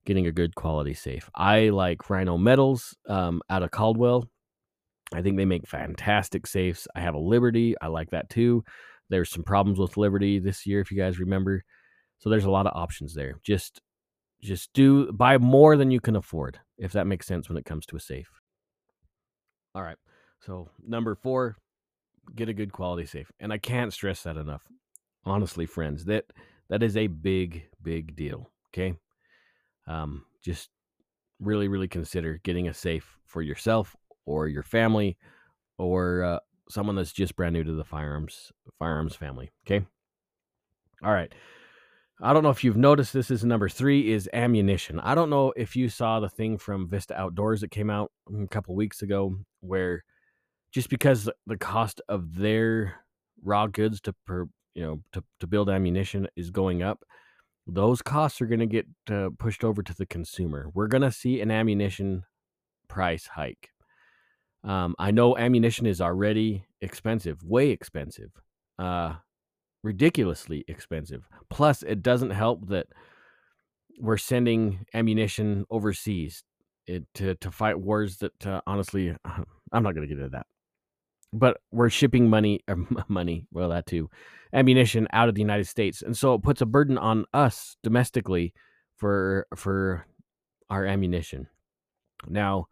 getting 0.09 0.27
a 0.27 0.33
good 0.33 0.55
quality 0.55 0.94
safe. 0.94 1.29
I 1.35 1.68
like 1.68 2.09
Rhino 2.09 2.38
Metals 2.38 2.97
um, 3.11 3.42
out 3.51 3.62
of 3.62 3.71
Caldwell. 3.71 4.25
I 5.12 5.21
think 5.21 5.37
they 5.37 5.44
make 5.44 5.68
fantastic 5.68 6.47
safes. 6.47 6.88
I 6.97 7.01
have 7.01 7.14
a 7.14 7.18
Liberty. 7.18 7.75
I 7.83 7.88
like 7.88 8.09
that 8.11 8.31
too. 8.31 8.64
There's 9.11 9.29
some 9.29 9.42
problems 9.42 9.79
with 9.79 9.99
Liberty 9.99 10.38
this 10.38 10.64
year, 10.64 10.81
if 10.81 10.90
you 10.90 10.97
guys 10.97 11.21
remember. 11.21 11.62
So 12.21 12.31
there's 12.31 12.47
a 12.47 12.51
lot 12.51 12.66
of 12.66 12.73
options 12.75 13.14
there. 13.14 13.35
Just 13.44 13.83
just 14.42 14.73
do 14.73 15.12
buy 15.12 15.37
more 15.37 15.77
than 15.77 15.90
you 15.90 16.01
can 16.01 16.16
afford, 16.16 16.59
if 16.79 16.92
that 16.92 17.07
makes 17.07 17.27
sense 17.27 17.49
when 17.49 17.59
it 17.59 17.66
comes 17.66 17.85
to 17.87 17.97
a 17.97 18.01
safe. 18.01 18.31
All 19.75 19.83
right. 19.83 19.99
So 20.40 20.71
number 20.87 21.16
four, 21.16 21.57
get 22.35 22.49
a 22.49 22.55
good 22.55 22.73
quality 22.73 23.05
safe. 23.05 23.31
And 23.40 23.53
I 23.53 23.59
can't 23.59 23.92
stress 23.92 24.23
that 24.23 24.38
enough. 24.38 24.62
Honestly, 25.27 25.66
friends, 25.66 26.07
that 26.07 26.25
that 26.71 26.83
is 26.83 26.97
a 26.97 27.09
big, 27.09 27.64
big 27.83 28.16
deal. 28.16 28.51
Okay. 28.73 28.94
Um, 29.88 30.24
just 30.44 30.70
really, 31.40 31.66
really 31.66 31.88
consider 31.88 32.40
getting 32.44 32.68
a 32.68 32.74
safe 32.74 33.16
for 33.27 33.42
yourself 33.42 33.96
or 34.27 34.46
your 34.46 34.62
family 34.62 35.16
or 35.79 36.22
uh, 36.22 36.38
someone 36.68 36.94
that's 36.94 37.12
just 37.12 37.35
brand 37.35 37.55
new 37.55 37.64
to 37.64 37.72
the 37.72 37.85
firearms 37.85 38.53
firearms 38.79 39.16
family. 39.16 39.51
Okay. 39.66 39.85
All 41.03 41.12
right. 41.12 41.33
I 42.20 42.33
don't 42.33 42.42
know 42.42 42.51
if 42.51 42.64
you've 42.64 42.77
noticed 42.77 43.12
this 43.12 43.31
is 43.31 43.44
number 43.44 43.68
three 43.68 44.12
is 44.12 44.29
ammunition. 44.33 44.98
I 45.01 45.14
don't 45.14 45.31
know 45.31 45.53
if 45.57 45.77
you 45.77 45.88
saw 45.88 46.18
the 46.18 46.29
thing 46.29 46.59
from 46.59 46.88
Vista 46.88 47.18
Outdoors 47.18 47.61
that 47.61 47.70
came 47.70 47.90
out 47.90 48.11
a 48.42 48.46
couple 48.48 48.74
weeks 48.74 49.03
ago 49.03 49.37
where 49.61 50.05
just 50.72 50.88
because 50.90 51.31
the 51.46 51.57
cost 51.57 52.01
of 52.09 52.35
their 52.35 52.96
raw 53.44 53.68
goods 53.68 54.01
to 54.01 54.12
per, 54.27 54.48
you 54.74 54.83
know 54.83 55.01
to, 55.12 55.22
to 55.38 55.46
build 55.46 55.70
ammunition 55.70 56.27
is 56.37 56.51
going 56.51 56.83
up 56.83 57.05
those 57.69 58.01
costs 58.01 58.41
are 58.41 58.47
going 58.47 58.61
to 58.61 58.67
get 58.67 58.87
uh, 59.11 59.29
pushed 59.39 59.63
over 59.63 59.83
to 59.83 59.95
the 59.95 60.07
consumer. 60.07 60.71
We're 60.75 60.89
going 60.89 61.03
to 61.03 61.13
see 61.13 61.41
an 61.41 61.51
ammunition 61.51 62.25
price 62.89 63.27
hike. 63.27 63.69
Um, 64.65 64.97
i 64.99 65.13
know 65.13 65.39
ammunition 65.39 65.87
is 65.87 66.01
already 66.01 66.65
expensive 66.81 67.45
way 67.45 67.71
expensive 67.71 68.33
uh, 68.79 69.15
ridiculously 69.85 70.65
expensive. 70.67 71.23
Plus 71.49 71.85
it 71.85 72.03
doesn't 72.03 72.31
help 72.31 72.69
that 72.69 72.87
we're 74.01 74.17
sending 74.17 74.85
ammunition 74.95 75.65
overseas 75.71 76.43
it, 76.87 77.05
to, 77.15 77.35
to 77.37 77.51
fight 77.51 77.79
wars 77.79 78.17
that 78.19 78.47
uh, 78.47 78.61
honestly 78.67 79.15
i'm 79.25 79.83
not 79.83 79.95
going 79.95 80.09
to 80.09 80.15
get 80.15 80.19
into 80.19 80.31
that 80.31 80.47
but 81.33 81.59
we're 81.73 81.91
shipping 81.91 82.29
money 82.29 82.61
or 82.69 82.77
money 83.09 83.47
well 83.53 83.69
that 83.69 83.87
too 83.87 84.09
ammunition 84.53 85.07
out 85.12 85.29
of 85.29 85.35
the 85.35 85.41
united 85.41 85.67
states 85.67 86.03
and 86.03 86.17
so 86.17 86.35
it 86.35 86.43
puts 86.43 86.61
a 86.61 86.67
burden 86.67 86.97
on 86.99 87.25
us 87.35 87.77
domestically 87.83 88.53
for 88.97 89.47
for 89.55 90.07
our 90.71 90.85
ammunition. 90.85 91.47
Now 92.27 92.67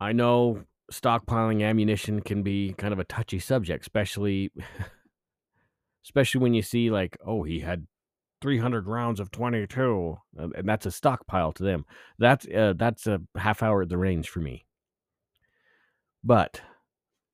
i 0.00 0.12
know 0.12 0.64
stockpiling 0.92 1.62
ammunition 1.62 2.20
can 2.20 2.42
be 2.42 2.74
kind 2.76 2.92
of 2.92 2.98
a 2.98 3.04
touchy 3.04 3.38
subject 3.38 3.82
especially 3.82 4.50
especially 6.04 6.40
when 6.40 6.54
you 6.54 6.62
see 6.62 6.90
like 6.90 7.16
oh 7.26 7.42
he 7.42 7.60
had 7.60 7.86
300 8.44 8.86
rounds 8.86 9.20
of 9.20 9.30
22 9.30 10.18
and 10.36 10.68
that's 10.68 10.84
a 10.84 10.90
stockpile 10.90 11.50
to 11.50 11.62
them. 11.62 11.86
That's 12.18 12.46
uh, 12.46 12.74
that's 12.76 13.06
a 13.06 13.22
half 13.38 13.62
hour 13.62 13.80
at 13.80 13.88
the 13.88 13.96
range 13.96 14.28
for 14.28 14.40
me. 14.40 14.66
But 16.22 16.60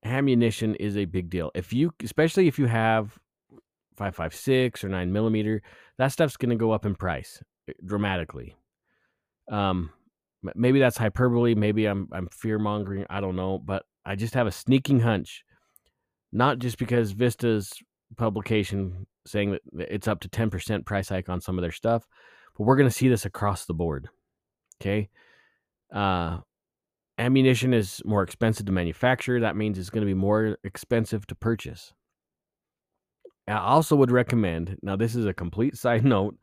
ammunition 0.05 0.75
is 0.77 0.97
a 0.97 1.05
big 1.05 1.31
deal. 1.31 1.51
If 1.55 1.73
you, 1.73 1.93
especially 2.03 2.49
if 2.49 2.59
you 2.59 2.67
have 2.67 3.19
556 3.97 4.85
or 4.85 4.89
9 4.89 5.13
millimeter, 5.13 5.63
that 5.99 6.09
stuff's 6.09 6.37
going 6.37 6.51
to 6.51 6.57
go 6.57 6.73
up 6.73 6.87
in 6.87 6.95
price 6.95 7.43
eh, 7.69 7.73
dramatically. 7.85 8.57
Um, 9.51 9.91
maybe 10.55 10.79
that's 10.79 10.97
hyperbole. 10.97 11.55
Maybe 11.55 11.87
I'm 11.87 12.09
I'm 12.13 12.29
fear 12.29 12.59
mongering. 12.59 13.05
I 13.11 13.21
don't 13.21 13.37
know, 13.37 13.59
but 13.59 13.85
I 14.05 14.15
just 14.15 14.35
have 14.35 14.47
a 14.47 14.53
sneaking 14.53 15.01
hunch. 15.01 15.45
Not 16.33 16.61
just 16.61 16.79
because 16.79 17.11
Vista's 17.11 17.73
publication 18.17 19.07
saying 19.27 19.51
that 19.51 19.93
it's 19.93 20.09
up 20.09 20.21
to 20.21 20.29
10% 20.29 20.87
price 20.87 21.09
hike 21.09 21.29
on 21.29 21.41
some 21.41 21.59
of 21.59 21.63
their 21.63 21.73
stuff, 21.73 22.07
but 22.57 22.65
we're 22.65 22.77
going 22.77 22.89
to 22.89 22.95
see 22.95 23.09
this 23.09 23.27
across 23.27 23.65
the 23.65 23.75
board. 23.75 24.09
Okay. 24.81 25.09
Uh, 25.93 26.39
ammunition 27.21 27.75
is 27.75 28.03
more 28.05 28.23
expensive 28.23 28.67
to 28.67 28.73
manufacture. 28.73 29.41
That 29.41 29.57
means 29.57 29.79
it's 29.79 29.91
going 29.91 30.03
to 30.03 30.07
be 30.07 30.15
more 30.15 30.57
expensive 30.65 31.27
to 31.29 31.35
purchase. 31.35 31.93
I 33.47 33.59
also 33.59 33.97
would 33.97 34.11
recommend, 34.11 34.79
now, 34.83 34.97
this 34.97 35.15
is 35.15 35.27
a 35.27 35.35
complete 35.35 35.77
side 35.77 36.05
note 36.17 36.37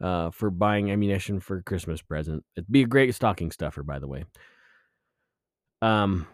uh, 0.00 0.30
for 0.30 0.50
buying 0.50 0.90
ammunition 0.90 1.40
for 1.40 1.62
Christmas 1.62 2.02
present. 2.02 2.44
It'd 2.56 2.70
be 2.70 2.82
a 2.82 2.86
great 2.86 3.14
stocking 3.14 3.50
stuffer, 3.50 3.82
by 3.82 3.98
the 3.98 4.08
way. 4.08 4.24
Um, 5.82 6.26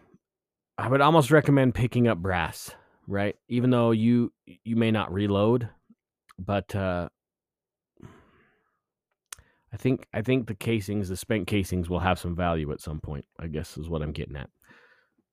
I 0.77 0.87
would 0.87 1.01
almost 1.01 1.31
recommend 1.31 1.75
picking 1.75 2.07
up 2.07 2.17
brass, 2.17 2.71
right? 3.07 3.35
Even 3.49 3.69
though 3.69 3.91
you 3.91 4.31
you 4.45 4.75
may 4.75 4.89
not 4.89 5.13
reload, 5.13 5.69
but 6.39 6.73
uh, 6.75 7.09
I 9.73 9.77
think 9.77 10.05
I 10.13 10.21
think 10.21 10.47
the 10.47 10.53
casings, 10.53 11.09
the 11.09 11.17
spent 11.17 11.47
casings, 11.47 11.89
will 11.89 11.99
have 11.99 12.19
some 12.19 12.35
value 12.35 12.71
at 12.71 12.81
some 12.81 12.99
point. 12.99 13.25
I 13.39 13.47
guess 13.47 13.77
is 13.77 13.89
what 13.89 14.03
I'm 14.03 14.11
getting 14.11 14.35
at. 14.35 14.49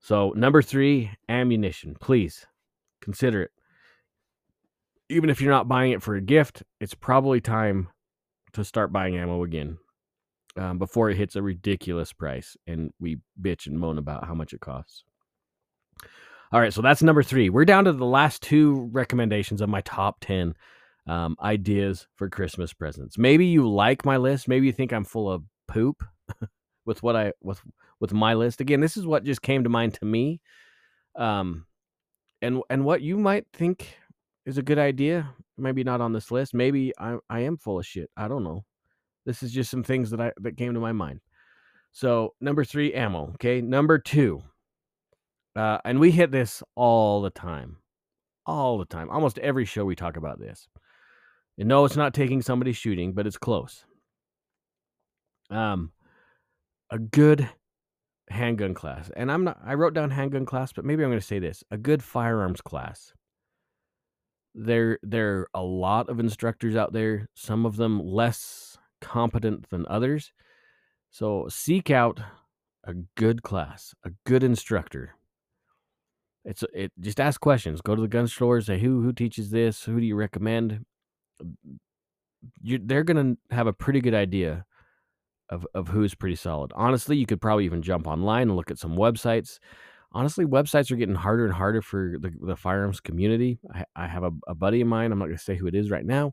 So 0.00 0.32
number 0.34 0.62
three, 0.62 1.10
ammunition. 1.28 1.94
Please 2.00 2.46
consider 3.02 3.42
it. 3.42 3.50
Even 5.10 5.28
if 5.28 5.40
you're 5.40 5.52
not 5.52 5.68
buying 5.68 5.92
it 5.92 6.02
for 6.02 6.14
a 6.14 6.20
gift, 6.20 6.62
it's 6.80 6.94
probably 6.94 7.40
time 7.40 7.88
to 8.54 8.64
start 8.64 8.92
buying 8.92 9.16
ammo 9.16 9.44
again 9.44 9.76
um, 10.56 10.78
before 10.78 11.10
it 11.10 11.16
hits 11.16 11.36
a 11.36 11.42
ridiculous 11.42 12.12
price 12.12 12.56
and 12.66 12.92
we 12.98 13.18
bitch 13.40 13.66
and 13.66 13.78
moan 13.78 13.98
about 13.98 14.24
how 14.24 14.34
much 14.34 14.52
it 14.52 14.60
costs. 14.60 15.04
All 16.52 16.60
right, 16.60 16.72
so 16.72 16.82
that's 16.82 17.02
number 17.02 17.22
three. 17.22 17.50
We're 17.50 17.64
down 17.64 17.84
to 17.84 17.92
the 17.92 18.06
last 18.06 18.42
two 18.42 18.88
recommendations 18.92 19.60
of 19.60 19.68
my 19.68 19.82
top 19.82 20.18
ten 20.20 20.54
um, 21.06 21.36
ideas 21.42 22.06
for 22.14 22.28
Christmas 22.28 22.72
presents. 22.72 23.18
Maybe 23.18 23.46
you 23.46 23.68
like 23.68 24.04
my 24.04 24.16
list. 24.16 24.48
Maybe 24.48 24.66
you 24.66 24.72
think 24.72 24.92
I'm 24.92 25.04
full 25.04 25.30
of 25.30 25.44
poop 25.66 26.02
with 26.84 27.02
what 27.02 27.16
I 27.16 27.32
with 27.42 27.60
with 28.00 28.12
my 28.12 28.34
list. 28.34 28.60
Again, 28.60 28.80
this 28.80 28.96
is 28.96 29.06
what 29.06 29.24
just 29.24 29.42
came 29.42 29.64
to 29.64 29.70
mind 29.70 29.94
to 29.94 30.04
me. 30.04 30.40
Um, 31.16 31.66
and 32.42 32.62
and 32.70 32.84
what 32.84 33.02
you 33.02 33.18
might 33.18 33.46
think 33.52 33.96
is 34.46 34.58
a 34.58 34.62
good 34.62 34.78
idea. 34.78 35.34
Maybe 35.58 35.84
not 35.84 36.00
on 36.00 36.12
this 36.12 36.30
list. 36.30 36.54
Maybe 36.54 36.92
I 36.98 37.16
I 37.28 37.40
am 37.40 37.56
full 37.56 37.78
of 37.78 37.86
shit. 37.86 38.10
I 38.16 38.28
don't 38.28 38.44
know. 38.44 38.64
This 39.26 39.42
is 39.42 39.52
just 39.52 39.70
some 39.70 39.82
things 39.82 40.10
that 40.10 40.20
I 40.20 40.32
that 40.40 40.56
came 40.56 40.74
to 40.74 40.80
my 40.80 40.92
mind. 40.92 41.20
So 41.92 42.34
number 42.40 42.64
three, 42.64 42.94
ammo. 42.94 43.32
Okay, 43.34 43.60
number 43.60 43.98
two. 43.98 44.42
Uh, 45.56 45.78
and 45.84 45.98
we 45.98 46.12
hit 46.12 46.30
this 46.30 46.62
all 46.76 47.20
the 47.20 47.30
time, 47.30 47.76
all 48.46 48.78
the 48.78 48.84
time. 48.84 49.10
Almost 49.10 49.38
every 49.38 49.64
show 49.64 49.84
we 49.84 49.96
talk 49.96 50.16
about 50.16 50.38
this. 50.38 50.68
And 51.58 51.68
no, 51.68 51.84
it's 51.84 51.96
not 51.96 52.14
taking 52.14 52.42
somebody 52.42 52.72
shooting, 52.72 53.12
but 53.12 53.26
it's 53.26 53.38
close. 53.38 53.84
Um, 55.50 55.92
a 56.90 56.98
good 56.98 57.48
handgun 58.28 58.74
class, 58.74 59.10
and 59.16 59.30
I'm 59.30 59.44
not. 59.44 59.58
I 59.64 59.74
wrote 59.74 59.94
down 59.94 60.10
handgun 60.10 60.46
class, 60.46 60.72
but 60.72 60.84
maybe 60.84 61.02
I'm 61.02 61.10
going 61.10 61.20
to 61.20 61.26
say 61.26 61.38
this: 61.38 61.64
a 61.70 61.76
good 61.76 62.02
firearms 62.02 62.60
class. 62.60 63.12
There, 64.54 64.98
there 65.02 65.38
are 65.38 65.48
a 65.54 65.62
lot 65.62 66.08
of 66.08 66.18
instructors 66.18 66.74
out 66.74 66.92
there. 66.92 67.28
Some 67.34 67.64
of 67.66 67.76
them 67.76 68.00
less 68.00 68.76
competent 69.00 69.70
than 69.70 69.86
others. 69.88 70.32
So 71.10 71.46
seek 71.48 71.90
out 71.90 72.20
a 72.84 72.94
good 73.16 73.42
class, 73.42 73.94
a 74.04 74.10
good 74.24 74.42
instructor. 74.42 75.14
It's 76.44 76.64
it. 76.72 76.92
Just 77.00 77.20
ask 77.20 77.40
questions. 77.40 77.80
Go 77.80 77.94
to 77.94 78.02
the 78.02 78.08
gun 78.08 78.26
store. 78.26 78.60
Say 78.60 78.78
who 78.78 79.02
who 79.02 79.12
teaches 79.12 79.50
this. 79.50 79.84
Who 79.84 80.00
do 80.00 80.06
you 80.06 80.16
recommend? 80.16 80.84
They're 82.62 83.04
going 83.04 83.36
to 83.36 83.54
have 83.54 83.66
a 83.66 83.72
pretty 83.72 84.00
good 84.00 84.14
idea 84.14 84.64
of, 85.50 85.66
of 85.74 85.88
who's 85.88 86.14
pretty 86.14 86.36
solid. 86.36 86.72
Honestly, 86.74 87.16
you 87.16 87.26
could 87.26 87.40
probably 87.40 87.64
even 87.64 87.82
jump 87.82 88.06
online 88.06 88.42
and 88.42 88.56
look 88.56 88.70
at 88.70 88.78
some 88.78 88.96
websites. 88.96 89.58
Honestly, 90.12 90.44
websites 90.44 90.90
are 90.90 90.96
getting 90.96 91.14
harder 91.14 91.44
and 91.44 91.54
harder 91.54 91.82
for 91.82 92.16
the, 92.20 92.32
the 92.40 92.56
firearms 92.56 93.00
community. 93.00 93.58
I, 93.74 93.84
I 93.96 94.06
have 94.06 94.24
a, 94.24 94.30
a, 94.48 94.54
buddy 94.54 94.80
of 94.80 94.88
mine, 94.88 95.12
I'm 95.12 95.18
not 95.18 95.26
going 95.26 95.36
to 95.36 95.42
say 95.42 95.56
who 95.56 95.66
it 95.66 95.74
is 95.74 95.90
right 95.90 96.04
now, 96.04 96.32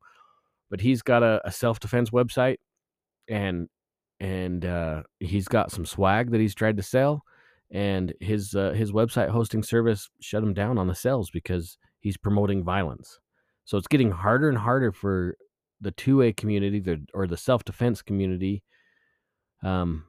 but 0.70 0.82
he's 0.82 1.02
got 1.02 1.24
a, 1.24 1.42
a 1.46 1.52
self 1.52 1.80
defense 1.80 2.10
website 2.10 2.58
and 3.28 3.68
and 4.20 4.66
uh, 4.66 5.04
he's 5.20 5.48
got 5.48 5.72
some 5.72 5.86
swag 5.86 6.32
that 6.32 6.42
he's 6.42 6.56
tried 6.56 6.78
to 6.78 6.84
sell. 6.84 7.24
And 7.70 8.14
his 8.22 8.56
uh, 8.56 8.72
his 8.72 8.92
website 8.92 9.30
hosting 9.30 9.62
service 9.62 10.10
shut 10.22 10.42
him 10.42 10.54
down 10.54 10.78
on 10.78 10.88
the 10.88 10.96
sales 10.96 11.30
because 11.30 11.78
he's 12.00 12.18
promoting 12.18 12.64
violence. 12.64 13.20
So 13.68 13.78
it's 13.78 13.90
getting 13.90 14.12
harder 14.12 14.48
and 14.48 14.58
harder 14.58 14.94
for 14.94 15.36
the 15.82 15.92
2A 15.92 16.38
community 16.38 16.80
the, 16.80 17.06
or 17.14 17.28
the 17.28 17.36
self 17.36 17.66
defense 17.66 18.02
community 18.02 18.64
um, 19.62 20.06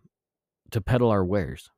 to 0.71 0.81
peddle 0.81 1.11
our 1.11 1.25
wares. 1.25 1.69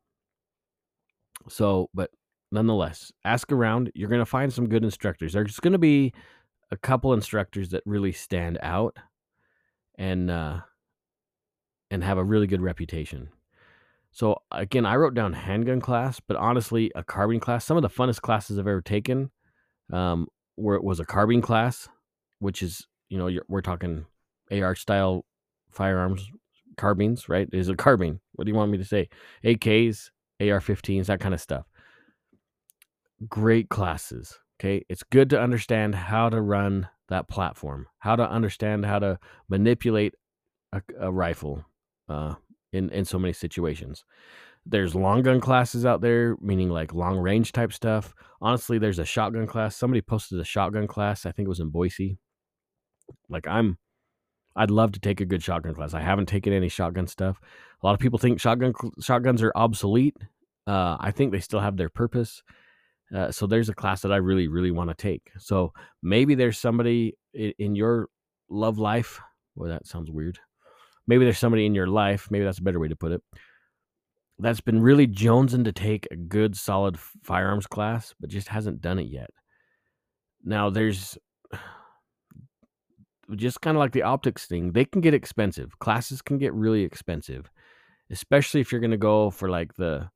So, 1.48 1.88
but 1.94 2.10
nonetheless, 2.52 3.10
ask 3.24 3.50
around. 3.50 3.90
You're 3.94 4.10
going 4.10 4.20
to 4.20 4.26
find 4.26 4.52
some 4.52 4.68
good 4.68 4.84
instructors. 4.84 5.32
There's 5.32 5.58
going 5.58 5.72
to 5.72 5.78
be 5.78 6.12
a 6.70 6.76
couple 6.76 7.14
instructors 7.14 7.70
that 7.70 7.82
really 7.86 8.12
stand 8.12 8.58
out 8.60 8.98
and 9.96 10.30
uh, 10.30 10.58
and 11.90 12.04
have 12.04 12.18
a 12.18 12.24
really 12.24 12.46
good 12.46 12.60
reputation. 12.60 13.30
So 14.12 14.42
again, 14.52 14.84
I 14.84 14.96
wrote 14.96 15.14
down 15.14 15.32
handgun 15.32 15.80
class, 15.80 16.20
but 16.20 16.36
honestly, 16.36 16.92
a 16.94 17.02
carbine 17.02 17.40
class. 17.40 17.64
Some 17.64 17.78
of 17.78 17.82
the 17.82 17.88
funnest 17.88 18.20
classes 18.20 18.58
I've 18.58 18.66
ever 18.66 18.82
taken, 18.82 19.30
um, 19.90 20.28
where 20.56 20.76
it 20.76 20.84
was 20.84 21.00
a 21.00 21.04
carbine 21.04 21.42
class, 21.42 21.88
which 22.38 22.62
is 22.62 22.86
you 23.08 23.18
know 23.18 23.30
we're 23.48 23.60
talking 23.60 24.06
AR 24.50 24.74
style 24.74 25.24
firearms, 25.70 26.28
carbines, 26.76 27.28
right? 27.28 27.48
Is 27.52 27.68
a 27.68 27.74
carbine. 27.74 28.20
What 28.32 28.44
do 28.44 28.50
you 28.50 28.56
want 28.56 28.70
me 28.70 28.78
to 28.78 28.84
say? 28.84 29.08
AKs, 29.44 30.10
AR-15s, 30.40 31.06
that 31.06 31.20
kind 31.20 31.34
of 31.34 31.40
stuff. 31.40 31.66
Great 33.28 33.68
classes. 33.68 34.38
Okay, 34.58 34.84
it's 34.88 35.02
good 35.02 35.30
to 35.30 35.40
understand 35.40 35.94
how 35.94 36.28
to 36.28 36.40
run 36.40 36.88
that 37.08 37.28
platform, 37.28 37.86
how 37.98 38.16
to 38.16 38.28
understand 38.28 38.84
how 38.84 38.98
to 38.98 39.18
manipulate 39.48 40.14
a, 40.72 40.82
a 40.98 41.10
rifle 41.10 41.64
uh, 42.08 42.34
in 42.72 42.90
in 42.90 43.04
so 43.04 43.18
many 43.18 43.32
situations. 43.32 44.04
There's 44.66 44.94
long 44.94 45.22
gun 45.22 45.40
classes 45.40 45.86
out 45.86 46.00
there, 46.00 46.36
meaning 46.40 46.68
like 46.68 46.94
long 46.94 47.18
range 47.18 47.52
type 47.52 47.72
stuff. 47.72 48.14
Honestly, 48.40 48.78
there's 48.78 48.98
a 48.98 49.04
shotgun 49.04 49.46
class. 49.46 49.74
Somebody 49.74 50.02
posted 50.02 50.38
a 50.38 50.44
shotgun 50.44 50.86
class. 50.86 51.26
I 51.26 51.32
think 51.32 51.46
it 51.46 51.48
was 51.48 51.60
in 51.60 51.70
Boise. 51.70 52.18
Like 53.28 53.48
I'm, 53.48 53.78
I'd 54.54 54.70
love 54.70 54.92
to 54.92 55.00
take 55.00 55.20
a 55.20 55.24
good 55.24 55.42
shotgun 55.42 55.74
class. 55.74 55.94
I 55.94 56.00
haven't 56.00 56.26
taken 56.26 56.52
any 56.52 56.68
shotgun 56.68 57.06
stuff. 57.06 57.40
A 57.82 57.86
lot 57.86 57.94
of 57.94 58.00
people 58.00 58.18
think 58.18 58.40
shotgun 58.40 58.74
shotguns 59.00 59.42
are 59.42 59.52
obsolete. 59.54 60.16
Uh, 60.66 60.96
I 61.00 61.10
think 61.10 61.32
they 61.32 61.40
still 61.40 61.60
have 61.60 61.76
their 61.76 61.88
purpose. 61.88 62.42
Uh, 63.14 63.32
so 63.32 63.46
there's 63.46 63.68
a 63.68 63.74
class 63.74 64.02
that 64.02 64.12
I 64.12 64.16
really, 64.16 64.46
really 64.46 64.70
want 64.70 64.90
to 64.90 64.94
take. 64.94 65.32
So 65.38 65.72
maybe 66.02 66.34
there's 66.34 66.58
somebody 66.58 67.16
in, 67.34 67.52
in 67.58 67.74
your 67.74 68.08
love 68.48 68.78
life. 68.78 69.20
Well, 69.56 69.70
that 69.70 69.86
sounds 69.86 70.10
weird. 70.10 70.38
Maybe 71.06 71.24
there's 71.24 71.38
somebody 71.38 71.66
in 71.66 71.74
your 71.74 71.88
life. 71.88 72.28
Maybe 72.30 72.44
that's 72.44 72.58
a 72.58 72.62
better 72.62 72.78
way 72.78 72.88
to 72.88 72.96
put 72.96 73.12
it. 73.12 73.22
That's 74.40 74.60
been 74.60 74.80
really 74.80 75.06
jonesing 75.06 75.64
to 75.64 75.72
take 75.72 76.08
a 76.10 76.16
good, 76.16 76.56
solid 76.56 76.98
firearms 76.98 77.66
class, 77.66 78.14
but 78.18 78.30
just 78.30 78.48
hasn't 78.48 78.80
done 78.80 78.98
it 78.98 79.08
yet. 79.08 79.30
Now 80.42 80.70
there's 80.70 81.18
just 83.36 83.60
kind 83.60 83.76
of 83.76 83.80
like 83.80 83.92
the 83.92 84.02
optics 84.02 84.46
thing. 84.46 84.72
They 84.72 84.84
can 84.86 85.02
get 85.02 85.14
expensive. 85.14 85.78
Classes 85.78 86.22
can 86.22 86.38
get 86.38 86.54
really 86.54 86.82
expensive, 86.82 87.50
especially 88.10 88.60
if 88.60 88.72
you're 88.72 88.80
going 88.80 88.90
to 88.92 88.96
go 88.96 89.30
for 89.30 89.48
like 89.50 89.74
the 89.74 90.08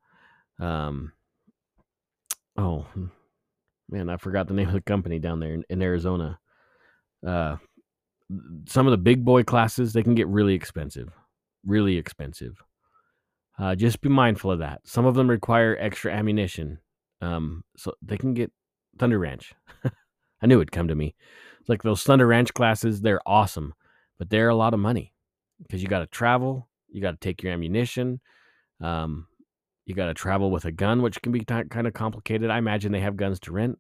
um 0.59 1.13
oh 2.57 2.81
hmm, 2.95 3.07
man, 3.91 4.09
I 4.09 4.17
forgot 4.17 4.49
the 4.49 4.55
name 4.55 4.69
of 4.69 4.75
the 4.75 4.81
company 4.81 5.19
down 5.19 5.41
there 5.41 5.55
in, 5.55 5.65
in 5.69 5.83
Arizona. 5.83 6.39
Uh, 7.27 7.57
some 8.67 8.87
of 8.87 8.91
the 8.91 8.99
big 8.99 9.25
boy 9.25 9.43
classes 9.43 9.93
they 9.93 10.03
can 10.03 10.15
get 10.15 10.29
really 10.29 10.55
expensive, 10.55 11.13
really 11.67 11.97
expensive. 11.99 12.63
Uh, 13.59 13.75
just 13.75 14.01
be 14.01 14.09
mindful 14.09 14.51
of 14.51 14.59
that. 14.59 14.81
Some 14.85 15.07
of 15.07 15.15
them 15.15 15.31
require 15.31 15.77
extra 15.79 16.13
ammunition, 16.13 16.79
um, 17.21 17.63
so 17.77 17.95
they 18.03 18.17
can 18.17 18.35
get 18.35 18.51
Thunder 18.99 19.19
Ranch. 19.19 19.55
I 20.43 20.47
knew 20.47 20.57
it'd 20.57 20.73
come 20.73 20.89
to 20.89 20.95
me. 20.95 21.15
It's 21.61 21.69
like 21.69 21.83
those 21.83 22.03
Thunder 22.03 22.27
Ranch 22.27 22.53
classes, 22.53 23.01
they're 23.01 23.21
awesome, 23.27 23.75
but 24.19 24.29
they're 24.29 24.49
a 24.49 24.57
lot 24.57 24.75
of 24.75 24.81
money 24.81 25.15
because 25.63 25.83
you 25.83 25.89
got 25.89 26.01
to 26.01 26.07
travel, 26.07 26.69
you 26.89 27.01
got 27.01 27.13
to 27.13 27.17
take 27.17 27.43
your 27.43 27.53
ammunition. 27.53 28.21
Um, 28.81 29.29
you 29.87 29.95
got 29.95 30.07
to 30.07 30.15
travel 30.15 30.51
with 30.51 30.65
a 30.65 30.73
gun, 30.73 31.03
which 31.03 31.21
can 31.23 31.33
be 31.33 31.41
t- 31.41 31.65
kind 31.71 31.87
of 31.87 31.93
complicated. 31.93 32.51
I 32.51 32.59
imagine 32.59 32.93
they 32.93 33.01
have 33.01 33.17
guns 33.17 33.39
to 33.41 33.53
rent, 33.53 33.79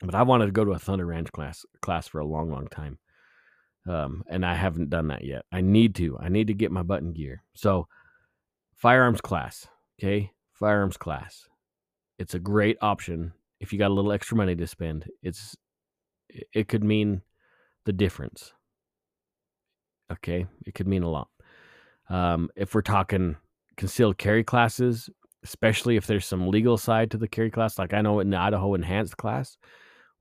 but 0.00 0.14
I 0.14 0.22
wanted 0.22 0.46
to 0.46 0.52
go 0.52 0.64
to 0.64 0.72
a 0.72 0.78
Thunder 0.78 1.06
Ranch 1.06 1.30
class 1.32 1.64
class 1.80 2.08
for 2.08 2.18
a 2.20 2.26
long, 2.26 2.50
long 2.50 2.68
time, 2.68 2.98
um, 3.88 4.24
and 4.28 4.44
I 4.44 4.54
haven't 4.54 4.90
done 4.90 5.08
that 5.08 5.24
yet. 5.24 5.44
I 5.52 5.60
need 5.60 5.94
to. 5.96 6.18
I 6.18 6.28
need 6.28 6.48
to 6.48 6.54
get 6.54 6.72
my 6.72 6.82
button 6.82 7.12
gear. 7.12 7.44
So, 7.54 7.86
firearms 8.78 9.20
class, 9.20 9.66
okay, 9.98 10.32
firearms 10.52 10.96
class. 10.96 11.48
It's 12.18 12.34
a 12.34 12.38
great 12.38 12.78
option 12.80 13.32
if 13.60 13.72
you 13.72 13.78
got 13.78 13.90
a 13.90 13.94
little 13.94 14.12
extra 14.12 14.36
money 14.36 14.56
to 14.56 14.66
spend. 14.66 15.06
It's 15.22 15.56
it 16.28 16.68
could 16.68 16.84
mean 16.84 17.22
the 17.84 17.92
difference. 17.92 18.52
Okay, 20.10 20.46
it 20.64 20.74
could 20.74 20.88
mean 20.88 21.02
a 21.02 21.10
lot. 21.10 21.28
Um, 22.08 22.48
if 22.56 22.74
we're 22.74 22.82
talking 22.82 23.36
concealed 23.76 24.18
carry 24.18 24.42
classes, 24.42 25.10
especially 25.44 25.96
if 25.96 26.06
there's 26.06 26.26
some 26.26 26.48
legal 26.48 26.76
side 26.76 27.10
to 27.10 27.18
the 27.18 27.28
carry 27.28 27.50
class. 27.50 27.78
Like 27.78 27.94
I 27.94 28.00
know 28.00 28.20
in 28.20 28.30
the 28.30 28.38
Idaho 28.38 28.74
enhanced 28.74 29.16
class, 29.16 29.56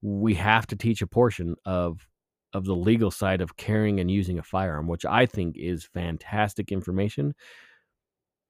we 0.01 0.35
have 0.35 0.67
to 0.67 0.75
teach 0.75 1.01
a 1.01 1.07
portion 1.07 1.55
of 1.65 2.07
of 2.53 2.65
the 2.65 2.75
legal 2.75 3.11
side 3.11 3.41
of 3.41 3.57
carrying 3.57 3.99
and 3.99 4.09
using 4.09 4.39
a 4.39 4.43
firearm, 4.43 4.87
which 4.87 5.05
I 5.05 5.25
think 5.25 5.57
is 5.57 5.85
fantastic 5.85 6.71
information 6.71 7.33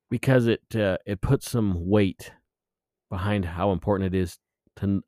because 0.09 0.47
it 0.47 0.61
uh, 0.75 0.97
it 1.05 1.21
puts 1.21 1.49
some 1.49 1.89
weight 1.89 2.31
behind 3.09 3.45
how 3.45 3.71
important 3.71 4.13
it 4.13 4.17
is 4.17 4.37
to 4.77 5.03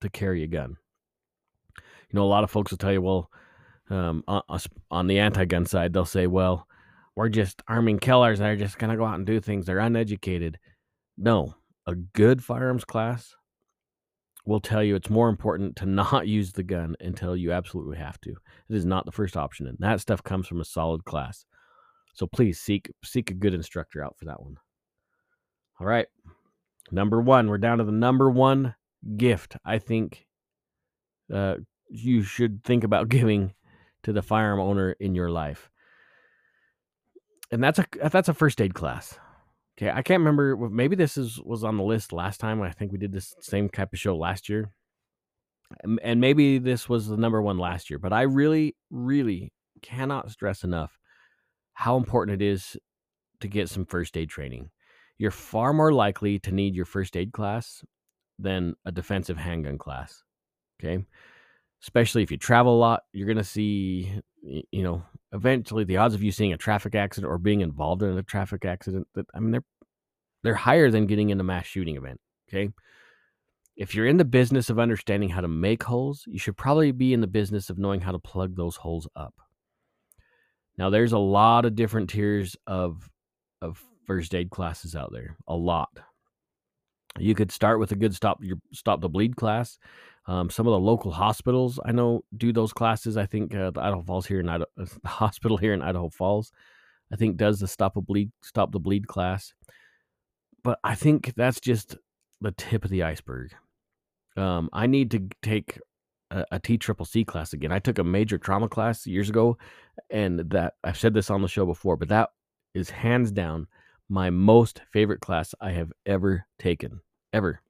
to 0.00 0.08
carry 0.08 0.42
a 0.42 0.46
gun. 0.46 0.76
You 1.76 2.16
know, 2.16 2.24
a 2.24 2.26
lot 2.26 2.44
of 2.44 2.50
folks 2.50 2.70
will 2.70 2.78
tell 2.78 2.92
you, 2.92 3.02
well, 3.02 3.30
um, 3.90 4.24
on, 4.26 4.42
on 4.90 5.06
the 5.06 5.18
anti-gun 5.18 5.66
side, 5.66 5.92
they'll 5.92 6.04
say, 6.04 6.26
well, 6.26 6.66
we're 7.16 7.28
just 7.28 7.62
arming 7.68 7.98
killers 7.98 8.38
that 8.38 8.48
are 8.48 8.56
just 8.56 8.78
going 8.78 8.90
to 8.90 8.96
go 8.96 9.04
out 9.04 9.16
and 9.16 9.26
do 9.26 9.40
things. 9.40 9.66
They're 9.66 9.78
uneducated. 9.78 10.58
No, 11.16 11.54
a 11.86 11.94
good 11.94 12.42
firearms 12.42 12.84
class 12.84 13.34
will 14.46 14.60
tell 14.60 14.82
you 14.82 14.94
it's 14.94 15.10
more 15.10 15.28
important 15.28 15.76
to 15.76 15.86
not 15.86 16.26
use 16.26 16.52
the 16.52 16.62
gun 16.62 16.96
until 17.00 17.36
you 17.36 17.52
absolutely 17.52 17.98
have 17.98 18.20
to. 18.22 18.30
It 18.30 18.76
is 18.76 18.86
not 18.86 19.04
the 19.04 19.12
first 19.12 19.36
option, 19.36 19.66
and 19.66 19.76
that 19.80 20.00
stuff 20.00 20.22
comes 20.22 20.46
from 20.46 20.60
a 20.60 20.64
solid 20.64 21.04
class. 21.04 21.44
So 22.18 22.26
please 22.26 22.58
seek 22.58 22.90
seek 23.04 23.30
a 23.30 23.34
good 23.34 23.54
instructor 23.54 24.04
out 24.04 24.16
for 24.18 24.24
that 24.24 24.42
one. 24.42 24.56
All 25.80 25.86
right, 25.86 26.06
number 26.90 27.20
one, 27.20 27.48
we're 27.48 27.58
down 27.58 27.78
to 27.78 27.84
the 27.84 27.92
number 27.92 28.28
one 28.28 28.74
gift. 29.16 29.56
I 29.64 29.78
think 29.78 30.26
uh, 31.32 31.56
you 31.88 32.22
should 32.22 32.64
think 32.64 32.82
about 32.82 33.08
giving 33.10 33.54
to 34.02 34.12
the 34.12 34.22
firearm 34.22 34.60
owner 34.60 34.92
in 34.98 35.14
your 35.14 35.30
life 35.30 35.70
and 37.50 37.62
that's 37.62 37.78
a 37.78 37.86
that's 38.10 38.28
a 38.28 38.34
first 38.34 38.60
aid 38.60 38.74
class. 38.74 39.18
Okay, 39.76 39.90
I 39.90 40.02
can't 40.02 40.20
remember. 40.20 40.56
Maybe 40.56 40.96
this 40.96 41.16
is 41.16 41.40
was 41.40 41.64
on 41.64 41.76
the 41.76 41.82
list 41.82 42.12
last 42.12 42.40
time. 42.40 42.60
I 42.62 42.70
think 42.70 42.92
we 42.92 42.98
did 42.98 43.12
this 43.12 43.34
same 43.40 43.68
type 43.68 43.92
of 43.92 43.98
show 43.98 44.16
last 44.16 44.48
year, 44.48 44.70
and 46.02 46.20
maybe 46.20 46.58
this 46.58 46.88
was 46.88 47.08
the 47.08 47.16
number 47.16 47.40
one 47.40 47.58
last 47.58 47.88
year. 47.90 47.98
But 47.98 48.12
I 48.12 48.22
really, 48.22 48.76
really 48.90 49.52
cannot 49.82 50.30
stress 50.30 50.64
enough 50.64 50.97
how 51.78 51.96
important 51.96 52.42
it 52.42 52.44
is 52.44 52.76
to 53.38 53.46
get 53.46 53.68
some 53.68 53.84
first 53.84 54.16
aid 54.16 54.28
training. 54.28 54.68
You're 55.16 55.30
far 55.30 55.72
more 55.72 55.92
likely 55.92 56.40
to 56.40 56.50
need 56.50 56.74
your 56.74 56.84
first 56.84 57.16
aid 57.16 57.32
class 57.32 57.84
than 58.36 58.74
a 58.84 58.90
defensive 58.90 59.36
handgun 59.36 59.78
class. 59.78 60.24
Okay, 60.80 61.04
especially 61.80 62.24
if 62.24 62.32
you 62.32 62.36
travel 62.36 62.74
a 62.74 62.80
lot, 62.80 63.04
you're 63.12 63.28
going 63.28 63.36
to 63.36 63.44
see, 63.44 64.12
you 64.42 64.82
know, 64.82 65.04
eventually 65.30 65.84
the 65.84 65.98
odds 65.98 66.14
of 66.14 66.22
you 66.22 66.32
seeing 66.32 66.52
a 66.52 66.56
traffic 66.56 66.96
accident 66.96 67.30
or 67.30 67.38
being 67.38 67.60
involved 67.60 68.02
in 68.02 68.18
a 68.18 68.24
traffic 68.24 68.64
accident 68.64 69.06
that 69.14 69.26
I 69.32 69.38
mean 69.38 69.52
they're 69.52 69.64
they're 70.42 70.54
higher 70.54 70.90
than 70.90 71.06
getting 71.06 71.30
in 71.30 71.38
a 71.38 71.44
mass 71.44 71.66
shooting 71.66 71.96
event, 71.96 72.20
okay? 72.48 72.70
If 73.76 73.94
you're 73.94 74.06
in 74.08 74.16
the 74.16 74.24
business 74.24 74.68
of 74.68 74.80
understanding 74.80 75.28
how 75.28 75.42
to 75.42 75.48
make 75.48 75.84
holes, 75.84 76.24
you 76.26 76.40
should 76.40 76.56
probably 76.56 76.90
be 76.90 77.12
in 77.12 77.20
the 77.20 77.28
business 77.28 77.70
of 77.70 77.78
knowing 77.78 78.00
how 78.00 78.10
to 78.10 78.18
plug 78.18 78.56
those 78.56 78.74
holes 78.74 79.06
up. 79.14 79.34
Now 80.78 80.90
there's 80.90 81.12
a 81.12 81.18
lot 81.18 81.64
of 81.64 81.74
different 81.74 82.10
tiers 82.10 82.56
of 82.66 83.10
of 83.60 83.82
first 84.06 84.34
aid 84.34 84.50
classes 84.50 84.96
out 84.96 85.12
there, 85.12 85.36
a 85.46 85.54
lot. 85.54 85.90
You 87.18 87.34
could 87.34 87.50
start 87.50 87.80
with 87.80 87.92
a 87.92 87.96
good 87.96 88.14
stop 88.14 88.38
your 88.42 88.58
stop 88.72 89.00
the 89.00 89.08
bleed 89.08 89.36
class 89.36 89.78
um, 90.28 90.50
some 90.50 90.66
of 90.66 90.72
the 90.72 90.78
local 90.78 91.10
hospitals 91.10 91.80
I 91.84 91.92
know 91.92 92.22
do 92.36 92.52
those 92.52 92.74
classes. 92.74 93.16
I 93.16 93.24
think 93.24 93.54
uh, 93.54 93.70
the 93.70 93.80
Idaho 93.80 94.02
Falls 94.02 94.26
here 94.26 94.40
in 94.40 94.48
Idaho, 94.48 94.66
the 94.76 95.08
hospital 95.08 95.56
here 95.56 95.72
in 95.72 95.80
Idaho 95.82 96.10
Falls, 96.10 96.52
I 97.10 97.16
think 97.16 97.38
does 97.38 97.58
the 97.58 97.66
stop 97.66 97.96
a 97.96 98.02
bleed 98.02 98.30
stop 98.42 98.70
the 98.70 98.78
bleed 98.78 99.08
class. 99.08 99.54
But 100.62 100.78
I 100.84 100.94
think 100.94 101.32
that's 101.34 101.60
just 101.60 101.96
the 102.42 102.52
tip 102.52 102.84
of 102.84 102.90
the 102.90 103.04
iceberg. 103.04 103.52
Um, 104.36 104.68
I 104.72 104.86
need 104.86 105.10
to 105.12 105.28
take 105.42 105.80
a, 106.30 106.58
T 106.58 106.78
triple 106.78 107.06
C 107.06 107.24
class 107.24 107.52
again. 107.52 107.72
I 107.72 107.78
took 107.78 107.98
a 107.98 108.04
major 108.04 108.38
trauma 108.38 108.68
class 108.68 109.06
years 109.06 109.28
ago, 109.28 109.58
and 110.10 110.40
that 110.50 110.74
I've 110.84 110.98
said 110.98 111.14
this 111.14 111.30
on 111.30 111.42
the 111.42 111.48
show 111.48 111.66
before, 111.66 111.96
but 111.96 112.08
that 112.08 112.30
is 112.74 112.90
hands 112.90 113.30
down 113.30 113.66
my 114.08 114.30
most 114.30 114.82
favorite 114.92 115.20
class 115.20 115.54
I 115.60 115.72
have 115.72 115.92
ever 116.06 116.46
taken, 116.58 117.00
ever 117.32 117.60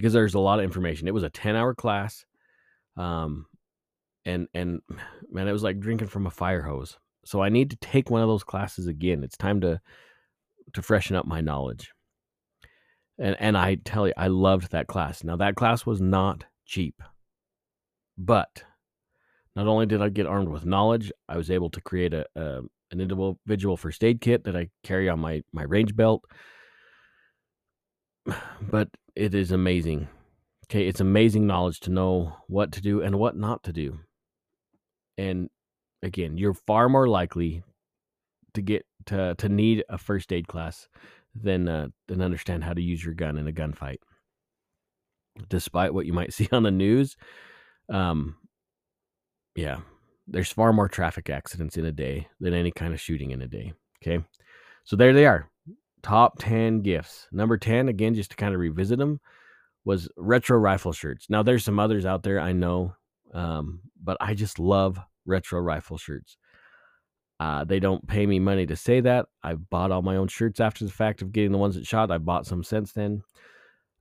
because 0.00 0.12
there's 0.14 0.34
a 0.34 0.40
lot 0.40 0.58
of 0.58 0.64
information. 0.64 1.08
It 1.08 1.14
was 1.14 1.24
a 1.24 1.30
10 1.30 1.56
hour 1.56 1.74
class. 1.74 2.24
Um, 2.96 3.46
and, 4.24 4.48
and 4.54 4.80
man, 5.30 5.48
it 5.48 5.52
was 5.52 5.62
like 5.62 5.78
drinking 5.78 6.08
from 6.08 6.26
a 6.26 6.30
fire 6.30 6.62
hose. 6.62 6.98
So 7.24 7.42
I 7.42 7.50
need 7.50 7.70
to 7.70 7.76
take 7.76 8.10
one 8.10 8.22
of 8.22 8.28
those 8.28 8.44
classes 8.44 8.86
again. 8.86 9.22
It's 9.22 9.36
time 9.36 9.60
to, 9.60 9.80
to 10.72 10.82
freshen 10.82 11.16
up 11.16 11.26
my 11.26 11.40
knowledge. 11.40 11.92
And 13.18 13.36
and 13.38 13.58
I 13.58 13.74
tell 13.74 14.06
you, 14.06 14.14
I 14.16 14.28
loved 14.28 14.70
that 14.70 14.86
class. 14.86 15.22
Now 15.22 15.36
that 15.36 15.54
class 15.54 15.84
was 15.84 16.00
not 16.00 16.44
cheap. 16.70 17.02
But 18.16 18.64
not 19.56 19.66
only 19.66 19.86
did 19.86 20.00
I 20.00 20.08
get 20.08 20.26
armed 20.26 20.48
with 20.48 20.64
knowledge, 20.64 21.12
I 21.28 21.36
was 21.36 21.50
able 21.50 21.70
to 21.70 21.80
create 21.80 22.14
a, 22.14 22.24
a 22.36 22.62
an 22.92 23.00
individual 23.00 23.76
first 23.76 24.02
aid 24.02 24.20
kit 24.20 24.44
that 24.44 24.56
I 24.56 24.68
carry 24.82 25.08
on 25.08 25.20
my 25.20 25.42
my 25.52 25.64
range 25.64 25.94
belt. 25.94 26.24
But 28.62 28.88
it 29.16 29.34
is 29.34 29.50
amazing. 29.50 30.08
Okay, 30.66 30.86
it's 30.86 31.00
amazing 31.00 31.46
knowledge 31.46 31.80
to 31.80 31.90
know 31.90 32.36
what 32.46 32.70
to 32.72 32.80
do 32.80 33.02
and 33.02 33.18
what 33.18 33.36
not 33.36 33.64
to 33.64 33.72
do. 33.72 33.98
And 35.18 35.50
again, 36.02 36.36
you're 36.36 36.54
far 36.54 36.88
more 36.88 37.08
likely 37.08 37.64
to 38.54 38.62
get 38.62 38.86
to 39.06 39.34
to 39.36 39.48
need 39.48 39.84
a 39.88 39.98
first 39.98 40.32
aid 40.32 40.46
class 40.46 40.88
than 41.34 41.68
uh, 41.68 41.88
than 42.06 42.22
understand 42.22 42.62
how 42.64 42.74
to 42.74 42.82
use 42.82 43.04
your 43.04 43.14
gun 43.14 43.38
in 43.38 43.48
a 43.48 43.52
gunfight. 43.52 43.98
Despite 45.48 45.94
what 45.94 46.06
you 46.06 46.12
might 46.12 46.32
see 46.34 46.48
on 46.52 46.62
the 46.62 46.70
news, 46.70 47.16
um, 47.88 48.36
yeah, 49.54 49.80
there's 50.26 50.52
far 50.52 50.72
more 50.72 50.88
traffic 50.88 51.30
accidents 51.30 51.76
in 51.76 51.84
a 51.84 51.92
day 51.92 52.28
than 52.40 52.54
any 52.54 52.70
kind 52.70 52.94
of 52.94 53.00
shooting 53.00 53.30
in 53.30 53.42
a 53.42 53.48
day. 53.48 53.72
Okay, 54.02 54.24
so 54.84 54.96
there 54.96 55.12
they 55.12 55.26
are, 55.26 55.50
top 56.02 56.38
ten 56.38 56.80
gifts. 56.80 57.26
Number 57.32 57.58
ten, 57.58 57.88
again, 57.88 58.14
just 58.14 58.30
to 58.30 58.36
kind 58.36 58.54
of 58.54 58.60
revisit 58.60 58.98
them, 58.98 59.20
was 59.84 60.08
retro 60.16 60.58
rifle 60.58 60.92
shirts. 60.92 61.28
Now 61.28 61.42
there's 61.42 61.64
some 61.64 61.78
others 61.78 62.06
out 62.06 62.22
there 62.22 62.40
I 62.40 62.52
know, 62.52 62.94
um, 63.34 63.80
but 64.02 64.16
I 64.20 64.34
just 64.34 64.58
love 64.58 64.98
retro 65.26 65.60
rifle 65.60 65.98
shirts. 65.98 66.36
Uh, 67.40 67.64
they 67.64 67.80
don't 67.80 68.06
pay 68.06 68.26
me 68.26 68.38
money 68.38 68.66
to 68.66 68.76
say 68.76 69.00
that. 69.00 69.26
I 69.42 69.54
bought 69.54 69.90
all 69.90 70.02
my 70.02 70.16
own 70.16 70.28
shirts 70.28 70.60
after 70.60 70.84
the 70.84 70.90
fact 70.90 71.22
of 71.22 71.32
getting 71.32 71.52
the 71.52 71.58
ones 71.58 71.74
that 71.74 71.86
shot. 71.86 72.10
I 72.10 72.18
bought 72.18 72.46
some 72.46 72.62
since 72.62 72.92
then. 72.92 73.22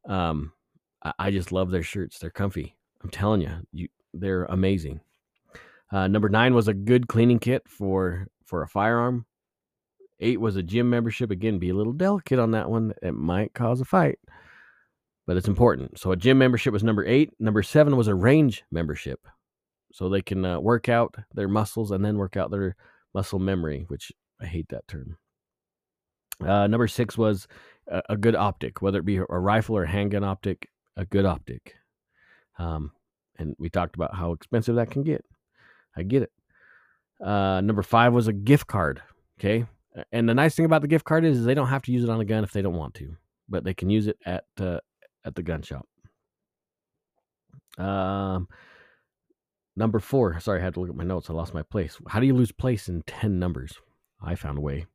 Um, 0.08 0.52
I, 1.04 1.14
I 1.20 1.32
just 1.32 1.52
love 1.52 1.72
their 1.72 1.84
shirts. 1.84 2.20
They're 2.20 2.30
comfy. 2.30 2.76
I'm 3.04 3.10
telling 3.10 3.42
you, 3.42 3.52
you 3.72 3.88
they're 4.14 4.46
amazing. 4.46 5.02
Uh, 5.92 6.08
number 6.08 6.30
nine 6.30 6.54
was 6.54 6.68
a 6.68 6.74
good 6.74 7.08
cleaning 7.08 7.40
kit 7.40 7.64
for 7.68 8.28
for 8.46 8.64
a 8.64 8.68
firearm. 8.68 9.26
Eight 10.20 10.40
was 10.40 10.56
a 10.56 10.64
gym 10.64 10.90
membership. 10.90 11.32
Again, 11.32 11.60
be 11.60 11.70
a 11.70 11.76
little 11.76 11.94
delicate 11.94 12.40
on 12.40 12.52
that 12.52 12.70
one. 12.70 12.94
It 13.02 13.14
might 13.14 13.54
cause 13.54 13.80
a 13.80 13.86
fight, 13.86 14.20
but 15.26 15.38
it's 15.38 15.48
important. 15.48 15.98
So 15.98 16.12
a 16.12 16.18
gym 16.18 16.38
membership 16.38 16.74
was 16.74 16.84
number 16.84 17.06
eight. 17.06 17.32
Number 17.40 17.64
seven 17.64 17.96
was 17.96 18.08
a 18.08 18.16
range 18.16 18.64
membership, 18.72 19.26
so 19.94 20.10
they 20.10 20.22
can 20.22 20.44
uh, 20.44 20.60
work 20.60 20.90
out 20.90 21.16
their 21.34 21.48
muscles 21.48 21.92
and 21.92 22.04
then 22.04 22.18
work 22.18 22.36
out 22.36 22.52
their 22.52 22.76
muscle 23.14 23.40
memory, 23.40 23.86
which 23.88 24.12
I 24.42 24.46
hate 24.46 24.70
that 24.70 24.88
term. 24.88 25.18
Uh, 26.46 26.68
number 26.68 26.88
six 26.88 27.18
was 27.18 27.48
a, 27.88 28.02
a, 28.10 28.18
good 28.18 28.36
optic, 28.36 28.82
whether 28.82 29.00
it 29.00 29.06
be 29.06 29.18
a 29.18 29.24
rifle 29.26 29.76
or 29.76 29.86
handgun 29.86 30.24
optic, 30.24 30.70
a 31.00 31.06
good 31.06 31.26
optic. 31.26 31.76
Um, 32.58 32.92
and 33.38 33.56
we 33.58 33.70
talked 33.70 33.96
about 33.96 34.16
how 34.16 34.34
expensive 34.34 34.76
that 34.76 34.92
can 34.92 35.04
get. 35.04 35.24
I 35.96 36.04
get 36.04 36.24
it. 36.24 36.32
Uh, 37.26 37.62
number 37.62 37.84
five 37.84 38.14
was 38.14 38.28
a 38.28 38.34
gift 38.34 38.68
card. 38.68 39.02
Okay. 39.40 39.66
And 40.12 40.28
the 40.28 40.34
nice 40.34 40.56
thing 40.56 40.66
about 40.66 40.82
the 40.82 40.88
gift 40.88 41.06
card 41.06 41.26
is, 41.26 41.40
is 41.40 41.46
they 41.46 41.54
don't 41.54 41.68
have 41.68 41.82
to 41.84 41.92
use 41.92 42.04
it 42.04 42.10
on 42.10 42.22
a 42.22 42.26
gun 42.26 42.44
if 42.44 42.52
they 42.52 42.62
don't 42.62 42.76
want 42.76 42.94
to, 42.96 43.16
but 43.48 43.64
they 43.64 43.74
can 43.74 43.90
use 43.90 44.08
it 44.08 44.18
at 44.26 44.46
uh, 44.60 44.80
at 45.26 45.36
the 45.36 45.44
gun 45.44 45.62
shop. 45.62 45.88
Um, 47.78 48.48
Number 49.80 50.00
four. 50.00 50.38
Sorry, 50.42 50.60
I 50.60 50.64
had 50.64 50.74
to 50.74 50.82
look 50.82 50.90
at 50.90 50.96
my 50.98 51.06
notes. 51.06 51.30
I 51.30 51.34
lost 51.34 51.54
my 51.54 51.62
place. 51.64 51.98
How 52.10 52.20
do 52.20 52.26
you 52.26 52.36
lose 52.36 52.52
place 52.52 52.90
in 52.90 53.02
10 53.04 53.40
numbers? 53.40 53.80
I 54.22 54.36
found 54.36 54.58
a 54.58 54.62
way. 54.62 54.88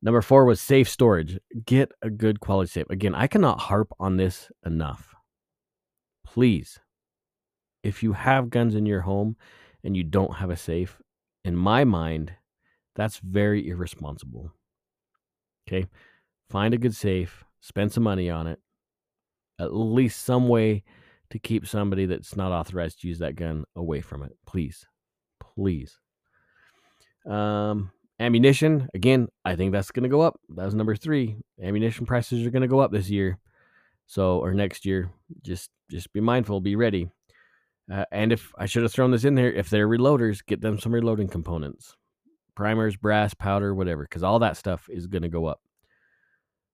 Number 0.00 0.22
four 0.22 0.46
was 0.46 0.62
safe 0.62 0.88
storage. 0.88 1.38
Get 1.66 1.92
a 2.00 2.08
good 2.08 2.40
quality 2.40 2.70
safe. 2.70 2.86
Again, 2.88 3.14
I 3.14 3.26
cannot 3.26 3.60
harp 3.60 3.92
on 4.00 4.16
this 4.16 4.50
enough. 4.64 5.14
Please, 6.32 6.78
if 7.82 8.02
you 8.02 8.12
have 8.12 8.50
guns 8.50 8.74
in 8.74 8.84
your 8.84 9.00
home 9.00 9.36
and 9.82 9.96
you 9.96 10.04
don't 10.04 10.34
have 10.34 10.50
a 10.50 10.56
safe, 10.56 11.00
in 11.42 11.56
my 11.56 11.84
mind, 11.84 12.32
that's 12.94 13.18
very 13.18 13.66
irresponsible. 13.66 14.52
Okay. 15.66 15.86
Find 16.50 16.74
a 16.74 16.78
good 16.78 16.94
safe, 16.94 17.44
spend 17.60 17.92
some 17.92 18.02
money 18.02 18.28
on 18.28 18.46
it, 18.46 18.58
at 19.58 19.74
least 19.74 20.22
some 20.22 20.48
way 20.48 20.84
to 21.30 21.38
keep 21.38 21.66
somebody 21.66 22.04
that's 22.04 22.36
not 22.36 22.52
authorized 22.52 23.00
to 23.00 23.08
use 23.08 23.20
that 23.20 23.34
gun 23.34 23.64
away 23.74 24.02
from 24.02 24.22
it. 24.22 24.32
Please. 24.46 24.84
Please. 25.40 25.98
Um, 27.26 27.90
ammunition, 28.20 28.88
again, 28.92 29.28
I 29.46 29.56
think 29.56 29.72
that's 29.72 29.90
going 29.90 30.04
to 30.04 30.08
go 30.10 30.20
up. 30.20 30.38
That 30.50 30.66
was 30.66 30.74
number 30.74 30.94
three. 30.94 31.36
Ammunition 31.62 32.04
prices 32.04 32.46
are 32.46 32.50
going 32.50 32.62
to 32.62 32.68
go 32.68 32.80
up 32.80 32.92
this 32.92 33.08
year. 33.08 33.38
So, 34.08 34.40
or 34.40 34.52
next 34.52 34.84
year. 34.84 35.12
Just, 35.42 35.70
just 35.88 36.12
be 36.12 36.20
mindful, 36.20 36.60
be 36.60 36.74
ready. 36.74 37.08
Uh, 37.90 38.04
and 38.10 38.32
if 38.32 38.52
I 38.58 38.66
should 38.66 38.82
have 38.82 38.92
thrown 38.92 39.12
this 39.12 39.24
in 39.24 39.36
there, 39.36 39.52
if 39.52 39.70
they're 39.70 39.88
reloaders, 39.88 40.44
get 40.44 40.60
them 40.60 40.80
some 40.80 40.92
reloading 40.92 41.28
components 41.28 41.94
primers, 42.56 42.96
brass, 42.96 43.34
powder, 43.34 43.72
whatever, 43.72 44.02
because 44.02 44.24
all 44.24 44.40
that 44.40 44.56
stuff 44.56 44.88
is 44.90 45.06
going 45.06 45.22
to 45.22 45.28
go 45.28 45.46
up. 45.46 45.60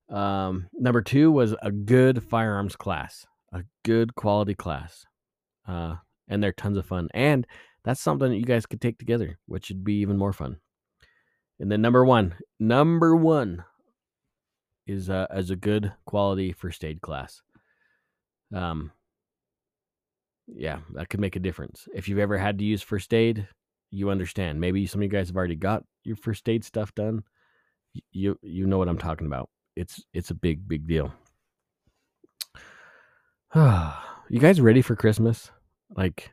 Um, 0.09 0.69
number 0.73 1.03
two 1.03 1.31
was 1.31 1.55
a 1.61 1.71
good 1.71 2.25
firearms 2.25 2.75
class 2.75 3.27
a 3.55 3.63
good 3.85 4.15
quality 4.15 4.55
class. 4.55 5.07
Uh, 5.67 5.95
and 6.29 6.43
they're 6.43 6.53
tons 6.53 6.77
of 6.77 6.85
fun. 6.85 7.09
And 7.15 7.47
that's 7.85 8.01
something 8.01 8.31
that 8.31 8.39
you 8.39 8.45
guys 8.45 8.67
could 8.67 8.81
take 8.81 8.99
together, 8.99 9.39
which 9.47 9.71
would 9.71 9.85
be 9.85 10.01
even 10.01 10.19
more 10.19 10.33
fun. 10.33 10.57
And 11.61 11.71
then 11.71 11.81
number 11.81 12.05
one, 12.05 12.35
number 12.59 13.15
one 13.15 13.65
is 14.87 15.11
uh, 15.11 15.27
as 15.31 15.51
a 15.51 15.57
good 15.57 15.93
quality 16.05 16.53
first 16.53 16.85
aid 16.85 17.01
class. 17.01 17.43
Um, 18.55 18.93
yeah, 20.47 20.79
that 20.95 21.09
could 21.09 21.21
make 21.21 21.37
a 21.37 21.41
difference. 21.41 21.89
If 21.95 22.09
you've 22.09 22.19
ever 22.19 22.37
had 22.37 22.59
to 22.59 22.65
use 22.65 22.83
first 22.83 23.15
aid, 23.15 23.49
you 23.91 24.11
understand. 24.11 24.61
Maybe 24.61 24.87
some 24.87 25.01
of 25.01 25.05
you 25.05 25.09
guys 25.09 25.29
have 25.29 25.37
already 25.37 25.57
got 25.57 25.85
your 26.03 26.17
first 26.17 26.49
aid 26.49 26.65
stuff 26.65 26.95
done. 26.95 27.23
You 28.13 28.39
you 28.43 28.67
know 28.67 28.79
what 28.79 28.89
I'm 28.89 28.99
talking 28.99 29.27
about. 29.27 29.49
It's 29.77 30.03
it's 30.13 30.31
a 30.31 30.35
big 30.35 30.67
big 30.69 30.87
deal. 30.87 31.13
you 33.55 34.41
guys 34.41 34.61
ready 34.61 34.83
for 34.83 34.97
Christmas? 34.97 35.51
Like, 35.97 36.33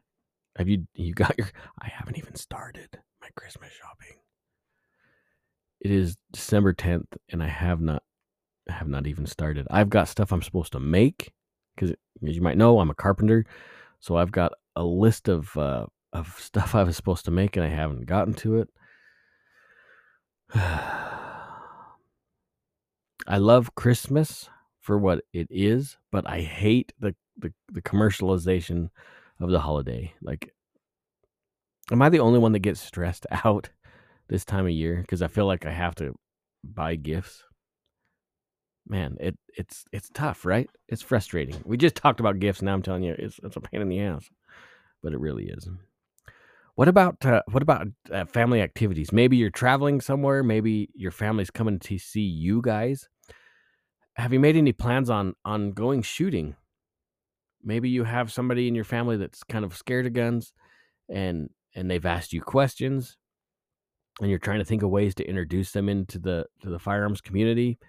have 0.57 0.67
you 0.67 0.87
you 0.95 1.13
got 1.13 1.37
your? 1.37 1.47
I 1.81 1.87
haven't 1.87 2.17
even 2.17 2.35
started 2.35 2.99
my 3.21 3.29
Christmas 3.35 3.71
shopping. 3.71 4.17
It 5.79 5.91
is 5.91 6.17
December 6.31 6.73
tenth, 6.73 7.15
and 7.29 7.41
I 7.41 7.47
have 7.47 7.79
not 7.79 8.03
have 8.69 8.87
not 8.87 9.07
even 9.07 9.25
started. 9.25 9.67
I've 9.69 9.89
got 9.89 10.07
stuff 10.07 10.31
I'm 10.31 10.41
supposed 10.41 10.71
to 10.73 10.79
make 10.79 11.33
because, 11.75 11.91
as 12.27 12.35
you 12.35 12.41
might 12.41 12.57
know, 12.57 12.79
I'm 12.79 12.89
a 12.89 12.95
carpenter, 12.95 13.45
so 13.99 14.17
I've 14.17 14.31
got 14.31 14.53
a 14.75 14.83
list 14.83 15.27
of 15.27 15.55
uh, 15.57 15.85
of 16.13 16.35
stuff 16.39 16.75
I 16.75 16.83
was 16.83 16.95
supposed 16.95 17.25
to 17.25 17.31
make, 17.31 17.55
and 17.55 17.65
I 17.65 17.69
haven't 17.69 18.05
gotten 18.05 18.33
to 18.35 18.59
it. 18.59 18.69
I 23.27 23.37
love 23.37 23.75
Christmas 23.75 24.49
for 24.81 24.97
what 24.97 25.23
it 25.31 25.47
is, 25.49 25.97
but 26.11 26.27
I 26.27 26.41
hate 26.41 26.93
the 26.99 27.15
the, 27.37 27.53
the 27.71 27.81
commercialization 27.81 28.89
of 29.39 29.49
the 29.49 29.59
holiday. 29.59 30.13
Like, 30.21 30.53
am 31.91 32.01
I 32.01 32.09
the 32.09 32.19
only 32.19 32.39
one 32.39 32.51
that 32.51 32.59
gets 32.59 32.81
stressed 32.81 33.25
out 33.45 33.69
this 34.27 34.45
time 34.45 34.65
of 34.65 34.71
year 34.71 35.01
because 35.01 35.21
I 35.21 35.27
feel 35.27 35.45
like 35.45 35.65
I 35.65 35.71
have 35.71 35.95
to 35.95 36.15
buy 36.63 36.95
gifts? 36.95 37.43
Man, 38.91 39.15
it 39.19 39.37
it's 39.57 39.85
it's 39.91 40.09
tough, 40.13 40.45
right? 40.45 40.69
It's 40.89 41.01
frustrating. 41.01 41.63
We 41.65 41.77
just 41.77 41.95
talked 41.95 42.19
about 42.19 42.39
gifts. 42.39 42.61
Now 42.61 42.73
I'm 42.73 42.83
telling 42.83 43.03
you, 43.03 43.15
it's 43.17 43.39
it's 43.41 43.55
a 43.55 43.61
pain 43.61 43.81
in 43.81 43.89
the 43.89 44.01
ass, 44.01 44.29
but 45.01 45.13
it 45.13 45.19
really 45.19 45.45
is. 45.45 45.67
What 46.75 46.89
about 46.89 47.25
uh, 47.25 47.41
what 47.49 47.63
about 47.63 47.87
uh, 48.11 48.25
family 48.25 48.61
activities? 48.61 49.11
Maybe 49.11 49.37
you're 49.37 49.49
traveling 49.49 50.01
somewhere. 50.01 50.43
Maybe 50.43 50.89
your 50.93 51.11
family's 51.11 51.51
coming 51.51 51.79
to 51.79 51.97
see 51.97 52.21
you 52.21 52.61
guys 52.61 53.07
have 54.15 54.33
you 54.33 54.39
made 54.39 54.55
any 54.55 54.73
plans 54.73 55.09
on 55.09 55.35
on 55.45 55.71
going 55.71 56.01
shooting? 56.01 56.55
Maybe 57.63 57.89
you 57.89 58.03
have 58.03 58.31
somebody 58.31 58.67
in 58.67 58.75
your 58.75 58.83
family 58.83 59.17
that's 59.17 59.43
kind 59.43 59.63
of 59.63 59.75
scared 59.75 60.05
of 60.05 60.13
guns 60.13 60.53
and 61.09 61.49
and 61.75 61.89
they've 61.89 62.05
asked 62.05 62.33
you 62.33 62.41
questions 62.41 63.17
and 64.19 64.29
you're 64.29 64.39
trying 64.39 64.59
to 64.59 64.65
think 64.65 64.83
of 64.83 64.89
ways 64.89 65.15
to 65.15 65.27
introduce 65.27 65.71
them 65.71 65.87
into 65.89 66.19
the 66.19 66.45
to 66.61 66.69
the 66.69 66.79
firearms 66.79 67.21
community. 67.21 67.79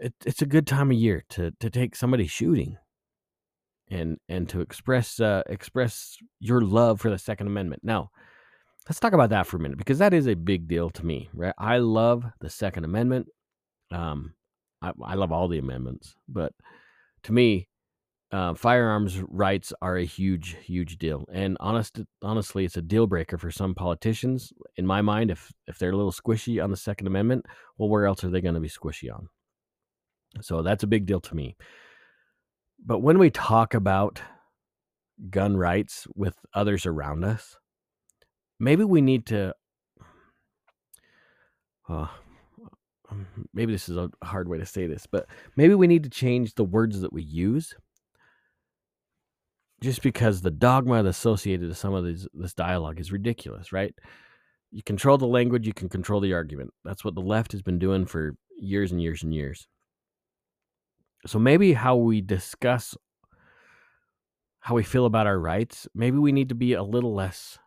It, 0.00 0.14
it's 0.24 0.42
a 0.42 0.46
good 0.46 0.66
time 0.66 0.90
of 0.90 0.96
year 0.96 1.24
to 1.30 1.52
to 1.60 1.70
take 1.70 1.96
somebody 1.96 2.26
shooting 2.26 2.76
and 3.90 4.18
and 4.28 4.48
to 4.48 4.60
express 4.60 5.20
uh, 5.20 5.42
express 5.46 6.16
your 6.40 6.60
love 6.60 7.00
for 7.00 7.10
the 7.10 7.18
Second 7.18 7.46
Amendment. 7.46 7.82
Now, 7.84 8.10
let's 8.88 9.00
talk 9.00 9.12
about 9.12 9.30
that 9.30 9.46
for 9.46 9.56
a 9.56 9.60
minute 9.60 9.78
because 9.78 9.98
that 9.98 10.14
is 10.14 10.26
a 10.26 10.34
big 10.34 10.68
deal 10.68 10.90
to 10.90 11.06
me. 11.06 11.28
Right, 11.32 11.54
I 11.58 11.78
love 11.78 12.24
the 12.40 12.50
Second 12.50 12.84
Amendment. 12.84 13.26
Um, 13.90 14.34
I, 14.82 14.92
I 15.04 15.14
love 15.14 15.32
all 15.32 15.48
the 15.48 15.58
amendments, 15.58 16.14
but 16.28 16.52
to 17.24 17.32
me, 17.32 17.68
uh, 18.30 18.54
firearms 18.54 19.22
rights 19.28 19.72
are 19.80 19.96
a 19.96 20.04
huge, 20.04 20.56
huge 20.62 20.98
deal. 20.98 21.24
And 21.32 21.56
honest, 21.60 22.00
honestly, 22.22 22.64
it's 22.64 22.76
a 22.76 22.82
deal 22.82 23.06
breaker 23.06 23.38
for 23.38 23.50
some 23.50 23.74
politicians. 23.74 24.52
In 24.76 24.86
my 24.86 25.00
mind, 25.00 25.30
if 25.30 25.52
if 25.66 25.78
they're 25.78 25.92
a 25.92 25.96
little 25.96 26.12
squishy 26.12 26.62
on 26.62 26.70
the 26.70 26.76
Second 26.76 27.06
Amendment, 27.06 27.46
well, 27.78 27.88
where 27.88 28.06
else 28.06 28.24
are 28.24 28.30
they 28.30 28.40
going 28.40 28.54
to 28.54 28.60
be 28.60 28.68
squishy 28.68 29.12
on? 29.12 29.28
So 30.42 30.62
that's 30.62 30.82
a 30.82 30.88
big 30.88 31.06
deal 31.06 31.20
to 31.20 31.34
me. 31.34 31.56
But 32.84 33.00
when 33.00 33.18
we 33.18 33.30
talk 33.30 33.74
about 33.74 34.20
gun 35.30 35.56
rights 35.56 36.06
with 36.14 36.34
others 36.54 36.86
around 36.86 37.24
us, 37.24 37.56
maybe 38.60 38.84
we 38.84 39.00
need 39.00 39.26
to. 39.26 39.54
Uh, 41.88 42.06
maybe 43.54 43.72
this 43.72 43.88
is 43.88 43.96
a 43.96 44.10
hard 44.22 44.48
way 44.48 44.58
to 44.58 44.66
say 44.66 44.86
this, 44.86 45.06
but 45.06 45.26
maybe 45.56 45.74
we 45.74 45.86
need 45.86 46.04
to 46.04 46.10
change 46.10 46.54
the 46.54 46.64
words 46.64 47.00
that 47.00 47.12
we 47.12 47.22
use 47.22 47.74
just 49.80 50.02
because 50.02 50.40
the 50.40 50.50
dogma 50.50 51.04
associated 51.04 51.68
to 51.68 51.74
some 51.74 51.94
of 51.94 52.04
these, 52.04 52.26
this 52.34 52.54
dialogue 52.54 53.00
is 53.00 53.12
ridiculous, 53.12 53.72
right? 53.72 53.94
You 54.70 54.82
control 54.82 55.18
the 55.18 55.26
language, 55.26 55.66
you 55.66 55.72
can 55.72 55.88
control 55.88 56.20
the 56.20 56.34
argument. 56.34 56.72
That's 56.84 57.04
what 57.04 57.14
the 57.14 57.22
left 57.22 57.52
has 57.52 57.62
been 57.62 57.78
doing 57.78 58.04
for 58.04 58.34
years 58.58 58.92
and 58.92 59.00
years 59.00 59.22
and 59.22 59.32
years. 59.32 59.66
So 61.26 61.38
maybe 61.38 61.72
how 61.72 61.96
we 61.96 62.20
discuss 62.20 62.96
how 64.60 64.74
we 64.74 64.82
feel 64.82 65.06
about 65.06 65.26
our 65.26 65.38
rights, 65.38 65.88
maybe 65.94 66.18
we 66.18 66.32
need 66.32 66.50
to 66.50 66.54
be 66.54 66.74
a 66.74 66.82
little 66.82 67.14
less 67.14 67.58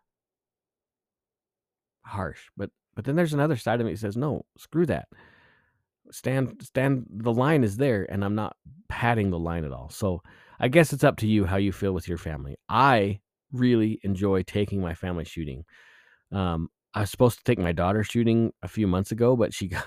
harsh. 2.04 2.42
But 2.56 2.70
but 2.94 3.06
then 3.06 3.16
there's 3.16 3.34
another 3.34 3.56
side 3.56 3.80
of 3.80 3.86
me 3.86 3.94
that 3.94 4.00
says, 4.00 4.18
no, 4.18 4.46
screw 4.58 4.86
that. 4.88 5.08
Stand 6.12 6.62
stand 6.62 7.06
the 7.10 7.34
line 7.34 7.64
is 7.64 7.78
there 7.78 8.06
and 8.12 8.24
I'm 8.24 8.36
not 8.36 8.56
padding 8.90 9.32
the 9.32 9.40
line 9.40 9.64
at 9.64 9.72
all. 9.72 9.90
So 9.90 10.22
I 10.60 10.68
guess 10.68 10.94
it's 10.94 11.04
up 11.04 11.18
to 11.18 11.28
you 11.28 11.46
how 11.46 11.58
you 11.58 11.72
feel 11.72 11.94
with 11.94 12.08
your 12.08 12.18
family. 12.18 12.58
I 12.70 13.22
really 13.52 14.00
enjoy 14.04 14.44
taking 14.44 14.82
my 14.82 14.94
family 14.94 15.26
shooting. 15.26 15.64
Um, 16.32 16.70
I 16.94 17.02
was 17.02 17.12
supposed 17.12 17.38
to 17.38 17.44
take 17.44 17.60
my 17.60 17.72
daughter 17.72 18.04
shooting 18.04 18.52
a 18.62 18.68
few 18.68 18.88
months 18.88 19.12
ago, 19.12 19.36
but 19.36 19.54
she 19.54 19.68
got 19.70 19.86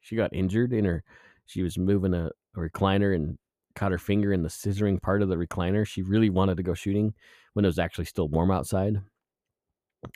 she 0.00 0.16
got 0.16 0.32
injured 0.32 0.72
in 0.72 0.84
her. 0.84 1.04
She 1.46 1.62
was 1.62 1.78
moving 1.78 2.14
a, 2.14 2.30
a 2.56 2.60
recliner 2.60 3.14
and 3.14 3.38
caught 3.74 3.92
her 3.92 3.98
finger 3.98 4.32
in 4.32 4.42
the 4.42 4.48
scissoring 4.48 5.00
part 5.00 5.22
of 5.22 5.28
the 5.28 5.36
recliner. 5.36 5.86
She 5.86 6.02
really 6.02 6.30
wanted 6.30 6.56
to 6.56 6.62
go 6.62 6.74
shooting 6.74 7.14
when 7.54 7.64
it 7.64 7.68
was 7.68 7.78
actually 7.78 8.06
still 8.06 8.28
warm 8.28 8.50
outside, 8.50 8.96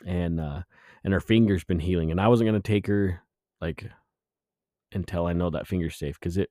and 0.05 0.39
uh, 0.39 0.63
and 1.03 1.13
her 1.13 1.19
finger's 1.19 1.63
been 1.63 1.79
healing. 1.79 2.11
And 2.11 2.19
I 2.19 2.27
wasn't 2.27 2.47
gonna 2.47 2.59
take 2.59 2.87
her 2.87 3.21
like 3.61 3.89
until 4.91 5.25
I 5.25 5.33
know 5.33 5.49
that 5.49 5.67
finger's 5.67 5.95
safe 5.95 6.19
because 6.19 6.37
it. 6.37 6.49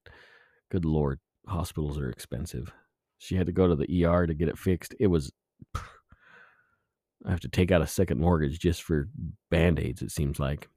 Good 0.71 0.85
lord, 0.87 1.21
hospitals 1.47 1.99
are 1.99 2.09
expensive. 2.09 2.73
She 3.19 3.37
had 3.37 3.47
to 3.47 3.53
go 3.53 3.69
to 3.69 3.77
the 3.77 4.07
ER 4.07 4.27
to 4.27 4.35
get 4.35 4.49
it 4.49 4.59
fixed. 4.59 4.95
It 4.99 5.09
was. 5.09 5.31
I 5.77 7.31
have 7.31 7.41
to 7.41 7.49
take 7.49 7.71
out 7.71 7.83
a 7.83 7.87
second 7.87 8.19
mortgage 8.19 8.59
just 8.59 8.83
for 8.83 9.09
band 9.51 9.79
aids. 9.79 10.03
It 10.03 10.11
seems 10.11 10.41
like. 10.41 10.69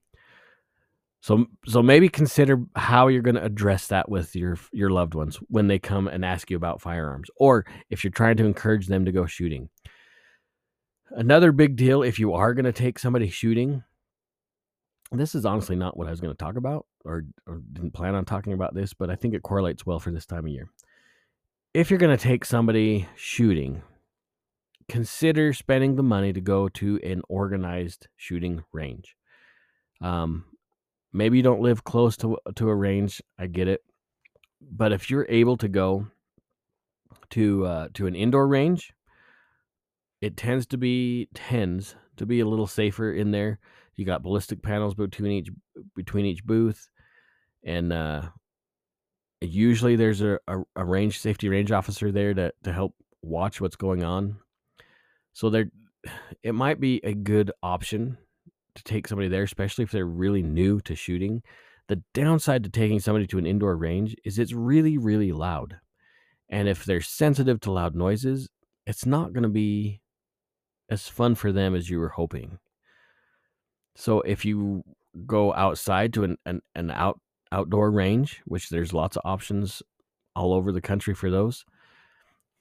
So, 1.26 1.48
so 1.66 1.82
maybe 1.82 2.08
consider 2.08 2.62
how 2.76 3.08
you're 3.08 3.24
going 3.24 3.34
to 3.34 3.44
address 3.44 3.88
that 3.88 4.10
with 4.10 4.36
your 4.36 4.60
your 4.72 4.92
loved 4.92 5.16
ones 5.16 5.38
when 5.48 5.66
they 5.66 5.80
come 5.80 6.08
and 6.08 6.24
ask 6.24 6.52
you 6.52 6.56
about 6.56 6.84
firearms, 6.84 7.32
or 7.36 7.66
if 7.90 8.04
you're 8.04 8.12
trying 8.12 8.38
to 8.38 8.46
encourage 8.46 8.86
them 8.86 9.06
to 9.06 9.12
go 9.12 9.26
shooting. 9.26 9.70
Another 11.10 11.52
big 11.52 11.78
deal 11.78 12.04
if 12.04 12.20
you 12.20 12.34
are 12.34 12.54
going 12.54 12.66
to 12.66 12.72
take 12.72 13.00
somebody 13.00 13.28
shooting. 13.28 13.84
This 15.12 15.34
is 15.34 15.48
honestly 15.48 15.76
not 15.76 15.98
what 15.98 16.06
I 16.06 16.12
was 16.12 16.22
going 16.22 16.32
to 16.32 16.38
talk 16.38 16.58
about, 16.58 16.86
or, 17.04 17.24
or 17.48 17.64
didn't 17.74 17.96
plan 17.96 18.14
on 18.14 18.26
talking 18.26 18.54
about 18.54 18.76
this, 18.76 18.94
but 18.94 19.10
I 19.10 19.16
think 19.16 19.34
it 19.34 19.42
correlates 19.42 19.84
well 19.84 20.00
for 20.00 20.12
this 20.12 20.28
time 20.28 20.46
of 20.46 20.52
year 20.52 20.70
if 21.74 21.90
you're 21.90 21.98
going 21.98 22.16
to 22.16 22.24
take 22.24 22.46
somebody 22.46 23.10
shooting, 23.16 23.82
consider 24.88 25.54
spending 25.54 25.96
the 25.96 26.04
money 26.04 26.32
to 26.34 26.40
go 26.40 26.70
to 26.70 27.00
an 27.04 27.24
organized 27.30 28.10
shooting 28.16 28.64
range. 28.72 29.16
Um, 30.02 30.46
maybe 31.16 31.38
you 31.38 31.44
don't 31.44 31.62
live 31.62 31.84
close 31.84 32.18
to 32.18 32.38
to 32.56 32.70
a 32.70 32.76
range. 32.76 33.22
I 33.40 33.48
get 33.48 33.68
it, 33.68 33.82
but 34.62 34.92
if 34.92 35.10
you're 35.10 35.26
able 35.30 35.58
to 35.58 35.68
go 35.68 36.08
to 37.32 37.66
uh, 37.66 37.88
to 37.94 38.08
an 38.08 38.16
indoor 38.16 38.48
range, 38.48 38.94
it 40.22 40.38
tends 40.38 40.66
to 40.68 40.78
be 40.78 41.30
tends 41.34 41.96
to 42.18 42.26
be 42.26 42.42
a 42.42 42.46
little 42.46 42.68
safer 42.68 43.12
in 43.12 43.32
there. 43.32 43.60
You 43.96 44.06
got 44.06 44.24
ballistic 44.24 44.62
panels 44.62 44.94
between 44.94 45.32
each 45.32 45.50
between 45.96 46.26
each 46.26 46.44
booth, 46.44 46.90
and 47.64 47.94
uh, 47.94 48.24
usually 49.42 49.96
there's 49.96 50.22
a, 50.22 50.38
a, 50.48 50.62
a, 50.76 50.84
range 50.84 51.20
safety 51.20 51.48
range 51.48 51.72
officer 51.72 52.12
there 52.12 52.34
to, 52.34 52.52
to 52.64 52.74
help 52.74 52.94
watch 53.22 53.62
what's 53.62 53.78
going 53.78 54.04
on. 54.04 54.38
So 55.34 55.50
there 55.50 55.70
it 56.44 56.54
might 56.54 56.80
be 56.80 57.00
a 57.04 57.14
good 57.14 57.52
option 57.64 58.18
to 58.76 58.84
take 58.84 59.08
somebody 59.08 59.28
there, 59.28 59.44
especially 59.44 59.84
if 59.84 59.92
they're 59.92 60.06
really 60.06 60.44
new 60.44 60.82
to 60.82 60.96
shooting. 60.96 61.42
The 61.88 62.02
downside 62.14 62.64
to 62.64 62.70
taking 62.70 63.00
somebody 63.00 63.28
to 63.28 63.38
an 63.38 63.46
indoor 63.46 63.76
range 63.76 64.16
is 64.24 64.40
it's 64.40 64.54
really, 64.54 64.98
really 64.98 65.32
loud. 65.32 65.78
And 66.50 66.68
if 66.68 66.86
they're 66.86 67.02
sensitive 67.02 67.60
to 67.62 67.72
loud 67.72 67.96
noises, 67.96 68.50
it's 68.86 69.06
not 69.06 69.34
going 69.34 69.44
to 69.44 69.50
be 69.50 70.02
as 70.90 71.08
fun 71.08 71.36
for 71.36 71.52
them 71.52 71.76
as 71.76 71.90
you 71.90 72.00
were 72.00 72.10
hoping. 72.10 72.60
So 73.96 74.22
if 74.22 74.46
you 74.46 74.84
go 75.26 75.54
outside 75.54 76.14
to 76.14 76.24
an, 76.24 76.38
an, 76.46 76.62
an 76.76 76.92
out 76.92 77.20
outdoor 77.52 77.90
range, 77.92 78.42
which 78.46 78.70
there's 78.70 78.94
lots 78.94 79.16
of 79.16 79.22
options 79.24 79.82
all 80.36 80.54
over 80.54 80.72
the 80.72 80.82
country 80.82 81.14
for 81.14 81.32
those. 81.32 81.66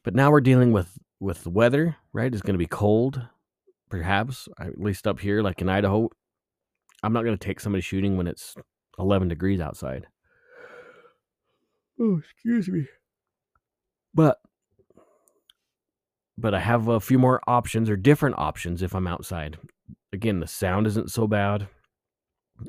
But 0.05 0.15
now 0.15 0.31
we're 0.31 0.41
dealing 0.41 0.73
with 0.73 0.99
with 1.21 1.43
the 1.43 1.51
weather, 1.51 1.97
right? 2.12 2.33
It's 2.33 2.43
going 2.43 2.55
to 2.55 2.59
be 2.59 2.67
cold, 2.67 3.27
perhaps 3.95 4.49
at 4.59 4.81
least 4.81 5.07
up 5.07 5.21
here, 5.21 5.41
like 5.41 5.61
in 5.61 5.69
Idaho. 5.69 6.11
I'm 7.05 7.13
not 7.13 7.23
going 7.23 7.39
to 7.39 7.47
take 7.47 7.61
somebody 7.61 7.81
shooting 7.81 8.17
when 8.17 8.27
it's 8.27 8.57
11 8.99 9.29
degrees 9.29 9.61
outside. 9.61 10.09
Oh, 12.01 12.19
excuse 12.19 12.69
me. 12.69 12.87
But 14.13 14.39
but 16.37 16.55
I 16.55 16.59
have 16.59 16.89
a 16.89 16.99
few 16.99 17.21
more 17.21 17.41
options 17.47 17.89
or 17.89 17.97
different 17.97 18.37
options 18.37 18.83
if 18.83 18.97
I'm 18.97 19.07
outside. 19.07 19.59
Again, 20.13 20.41
the 20.41 20.49
sound 20.49 20.89
isn't 20.89 21.13
so 21.13 21.29
bad. 21.29 21.69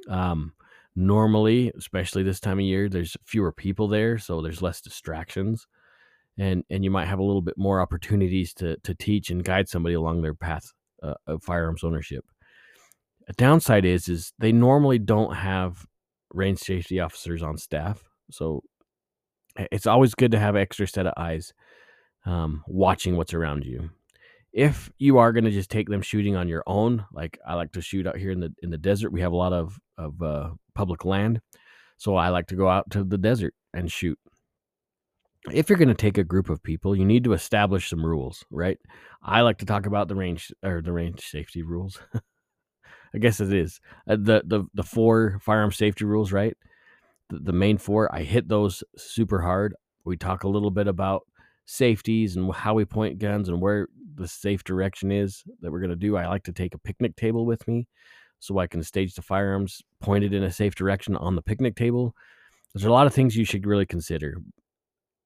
Um, 0.07 0.53
normally, 0.95 1.71
especially 1.75 2.21
this 2.21 2.39
time 2.39 2.59
of 2.59 2.65
year, 2.65 2.87
there's 2.87 3.17
fewer 3.25 3.51
people 3.51 3.87
there, 3.87 4.19
so 4.19 4.41
there's 4.41 4.61
less 4.61 4.79
distractions. 4.79 5.65
And, 6.37 6.63
and 6.69 6.83
you 6.83 6.91
might 6.91 7.07
have 7.07 7.17
a 7.17 7.23
little 7.23 7.41
bit 7.41 7.57
more 7.57 7.81
opportunities 7.81 8.53
to, 8.55 8.77
to 8.83 8.93
teach 8.93 9.31
and 9.31 9.43
guide 9.43 9.67
somebody 9.67 9.95
along 9.95 10.21
their 10.21 10.35
path 10.35 10.71
uh, 11.05 11.13
of 11.27 11.43
firearms 11.43 11.83
ownership. 11.83 12.25
A 13.27 13.33
downside 13.33 13.85
is 13.85 14.07
is 14.07 14.33
they 14.39 14.51
normally 14.51 14.99
don't 14.99 15.33
have 15.33 15.85
range 16.33 16.59
safety 16.59 16.99
officers 16.99 17.41
on 17.41 17.57
staff, 17.57 18.03
so 18.31 18.61
it's 19.57 19.87
always 19.87 20.15
good 20.15 20.31
to 20.31 20.39
have 20.39 20.55
extra 20.55 20.87
set 20.87 21.07
of 21.07 21.13
eyes 21.17 21.53
um, 22.25 22.63
watching 22.67 23.15
what's 23.15 23.33
around 23.33 23.65
you. 23.65 23.89
If 24.53 24.89
you 24.97 25.17
are 25.17 25.33
going 25.33 25.43
to 25.43 25.51
just 25.51 25.69
take 25.69 25.89
them 25.89 26.01
shooting 26.01 26.35
on 26.35 26.47
your 26.47 26.63
own, 26.65 27.05
like 27.11 27.37
I 27.45 27.55
like 27.55 27.73
to 27.73 27.81
shoot 27.81 28.07
out 28.07 28.17
here 28.17 28.31
in 28.31 28.39
the 28.39 28.53
in 28.61 28.69
the 28.69 28.77
desert, 28.77 29.11
we 29.11 29.21
have 29.21 29.33
a 29.33 29.37
lot 29.37 29.53
of 29.53 29.77
of 29.97 30.21
uh, 30.21 30.49
public 30.73 31.05
land. 31.05 31.41
So 31.97 32.15
I 32.15 32.29
like 32.29 32.47
to 32.47 32.55
go 32.55 32.67
out 32.67 32.89
to 32.91 33.03
the 33.03 33.17
desert 33.17 33.53
and 33.73 33.91
shoot. 33.91 34.19
If 35.51 35.69
you're 35.69 35.77
going 35.77 35.89
to 35.89 35.93
take 35.93 36.17
a 36.17 36.23
group 36.23 36.49
of 36.49 36.63
people, 36.63 36.95
you 36.95 37.05
need 37.05 37.23
to 37.25 37.33
establish 37.33 37.89
some 37.89 38.05
rules, 38.05 38.43
right? 38.49 38.79
I 39.21 39.41
like 39.41 39.59
to 39.59 39.65
talk 39.65 39.85
about 39.85 40.07
the 40.07 40.15
range 40.15 40.51
or 40.63 40.81
the 40.81 40.91
range 40.91 41.21
safety 41.21 41.61
rules. 41.61 41.99
I 43.13 43.17
guess 43.17 43.39
it 43.39 43.53
is 43.53 43.79
uh, 44.09 44.17
the 44.17 44.43
the 44.45 44.65
the 44.73 44.83
four 44.83 45.39
firearm 45.41 45.71
safety 45.71 46.03
rules, 46.03 46.31
right? 46.31 46.57
The, 47.29 47.39
the 47.39 47.53
main 47.53 47.77
four. 47.77 48.13
I 48.13 48.23
hit 48.23 48.49
those 48.49 48.83
super 48.97 49.41
hard. 49.41 49.75
We 50.03 50.17
talk 50.17 50.43
a 50.43 50.49
little 50.49 50.71
bit 50.71 50.87
about 50.87 51.23
safeties 51.65 52.35
and 52.35 52.53
how 52.53 52.73
we 52.73 52.85
point 52.85 53.19
guns 53.19 53.47
and 53.47 53.61
where 53.61 53.87
the 54.15 54.27
safe 54.27 54.63
direction 54.63 55.11
is 55.11 55.43
that 55.61 55.71
we're 55.71 55.79
going 55.79 55.89
to 55.89 55.95
do. 55.95 56.17
I 56.17 56.27
like 56.27 56.43
to 56.43 56.51
take 56.51 56.73
a 56.73 56.79
picnic 56.79 57.15
table 57.15 57.45
with 57.45 57.67
me 57.67 57.87
so 58.39 58.59
I 58.59 58.67
can 58.67 58.83
stage 58.83 59.15
the 59.15 59.21
firearms 59.21 59.81
pointed 60.01 60.33
in 60.33 60.43
a 60.43 60.51
safe 60.51 60.75
direction 60.75 61.15
on 61.15 61.35
the 61.35 61.41
picnic 61.41 61.75
table. 61.75 62.15
There's 62.73 62.85
a 62.85 62.91
lot 62.91 63.07
of 63.07 63.13
things 63.13 63.35
you 63.35 63.45
should 63.45 63.65
really 63.65 63.85
consider. 63.85 64.37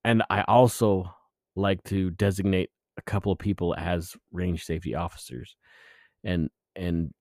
And 0.03 0.23
I 0.29 0.43
also 0.43 1.13
like 1.55 1.83
to 1.85 2.11
designate 2.11 2.69
a 2.97 3.01
couple 3.01 3.31
of 3.31 3.39
people 3.39 3.75
as 3.77 4.15
range 4.31 4.65
safety 4.65 4.95
officers 4.95 5.55
and 6.23 6.49
and 6.75 7.13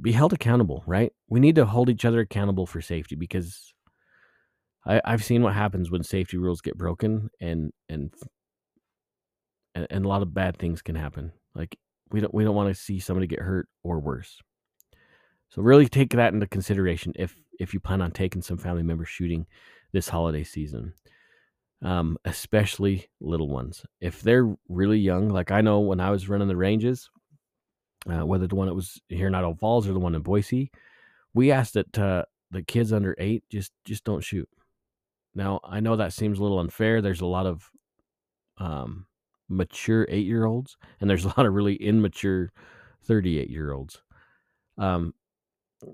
be 0.00 0.12
held 0.12 0.32
accountable, 0.32 0.82
right? 0.86 1.12
We 1.28 1.40
need 1.40 1.56
to 1.56 1.66
hold 1.66 1.90
each 1.90 2.04
other 2.04 2.20
accountable 2.20 2.66
for 2.66 2.80
safety 2.80 3.16
because 3.16 3.74
I, 4.86 5.00
I've 5.04 5.24
seen 5.24 5.42
what 5.42 5.54
happens 5.54 5.90
when 5.90 6.02
safety 6.02 6.36
rules 6.36 6.60
get 6.60 6.78
broken 6.78 7.30
and 7.40 7.72
and 7.88 8.12
and 9.74 10.04
a 10.04 10.08
lot 10.08 10.22
of 10.22 10.32
bad 10.32 10.58
things 10.58 10.82
can 10.82 10.94
happen. 10.94 11.32
Like 11.54 11.76
we 12.10 12.20
don't 12.20 12.32
we 12.32 12.44
don't 12.44 12.54
want 12.54 12.74
to 12.74 12.80
see 12.80 13.00
somebody 13.00 13.26
get 13.26 13.40
hurt 13.40 13.68
or 13.82 14.00
worse. 14.00 14.40
So 15.48 15.62
really 15.62 15.88
take 15.88 16.10
that 16.10 16.32
into 16.32 16.46
consideration 16.46 17.12
if 17.16 17.36
if 17.58 17.74
you 17.74 17.80
plan 17.80 18.02
on 18.02 18.10
taking 18.10 18.42
some 18.42 18.58
family 18.58 18.82
members 18.82 19.08
shooting 19.08 19.46
this 19.92 20.08
holiday 20.08 20.44
season. 20.44 20.94
Um, 21.84 22.16
especially 22.24 23.08
little 23.20 23.48
ones. 23.48 23.84
If 24.00 24.22
they're 24.22 24.56
really 24.68 24.98
young, 24.98 25.28
like 25.28 25.50
I 25.50 25.60
know 25.60 25.80
when 25.80 26.00
I 26.00 26.10
was 26.10 26.28
running 26.30 26.48
the 26.48 26.56
ranges, 26.56 27.10
uh, 28.10 28.24
whether 28.24 28.46
the 28.46 28.54
one 28.54 28.68
that 28.68 28.74
was 28.74 29.00
here 29.08 29.26
in 29.26 29.34
Idaho 29.34 29.54
Falls 29.54 29.86
or 29.86 29.92
the 29.92 29.98
one 29.98 30.14
in 30.14 30.22
Boise, 30.22 30.70
we 31.34 31.52
asked 31.52 31.74
that 31.74 31.98
uh, 31.98 32.24
the 32.50 32.62
kids 32.62 32.92
under 32.92 33.14
eight 33.18 33.44
just 33.50 33.72
just 33.84 34.04
don't 34.04 34.24
shoot. 34.24 34.48
Now, 35.34 35.60
I 35.64 35.80
know 35.80 35.96
that 35.96 36.12
seems 36.12 36.38
a 36.38 36.42
little 36.42 36.60
unfair. 36.60 37.02
There's 37.02 37.20
a 37.20 37.26
lot 37.26 37.46
of 37.46 37.68
um, 38.58 39.06
mature 39.48 40.06
eight 40.08 40.26
year 40.26 40.44
olds, 40.44 40.76
and 41.00 41.10
there's 41.10 41.24
a 41.24 41.28
lot 41.36 41.46
of 41.46 41.52
really 41.52 41.76
immature 41.76 42.52
38 43.04 43.50
year 43.50 43.72
olds. 43.72 44.00
Um, 44.78 45.14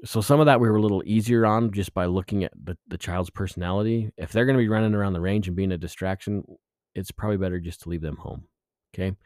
so 0.04 0.20
some 0.20 0.40
of 0.40 0.46
that 0.46 0.60
we 0.60 0.68
were 0.68 0.76
a 0.76 0.82
little 0.82 1.02
easier 1.04 1.46
on 1.46 1.72
just 1.72 1.94
by 1.94 2.06
looking 2.06 2.44
at 2.44 2.52
the, 2.62 2.76
the 2.88 2.98
child's 2.98 3.30
personality. 3.30 4.10
If 4.16 4.32
they're 4.32 4.46
going 4.46 4.56
to 4.56 4.62
be 4.62 4.68
running 4.68 4.94
around 4.94 5.12
the 5.12 5.20
range 5.20 5.46
and 5.46 5.56
being 5.56 5.72
a 5.72 5.78
distraction, 5.78 6.44
it's 6.94 7.10
probably 7.10 7.36
better 7.36 7.60
just 7.60 7.82
to 7.82 7.88
leave 7.88 8.02
them 8.02 8.16
home. 8.16 8.44
Okay. 8.94 9.16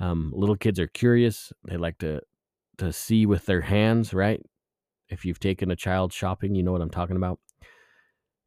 Um, 0.00 0.32
little 0.34 0.56
kids 0.56 0.78
are 0.78 0.86
curious. 0.86 1.52
They 1.64 1.76
like 1.76 1.98
to 1.98 2.20
to 2.78 2.92
see 2.92 3.26
with 3.26 3.46
their 3.46 3.60
hands, 3.60 4.12
right? 4.12 4.40
If 5.08 5.24
you've 5.24 5.40
taken 5.40 5.70
a 5.70 5.76
child 5.76 6.12
shopping, 6.12 6.54
you 6.54 6.62
know 6.62 6.72
what 6.72 6.80
I'm 6.80 6.90
talking 6.90 7.16
about. 7.16 7.38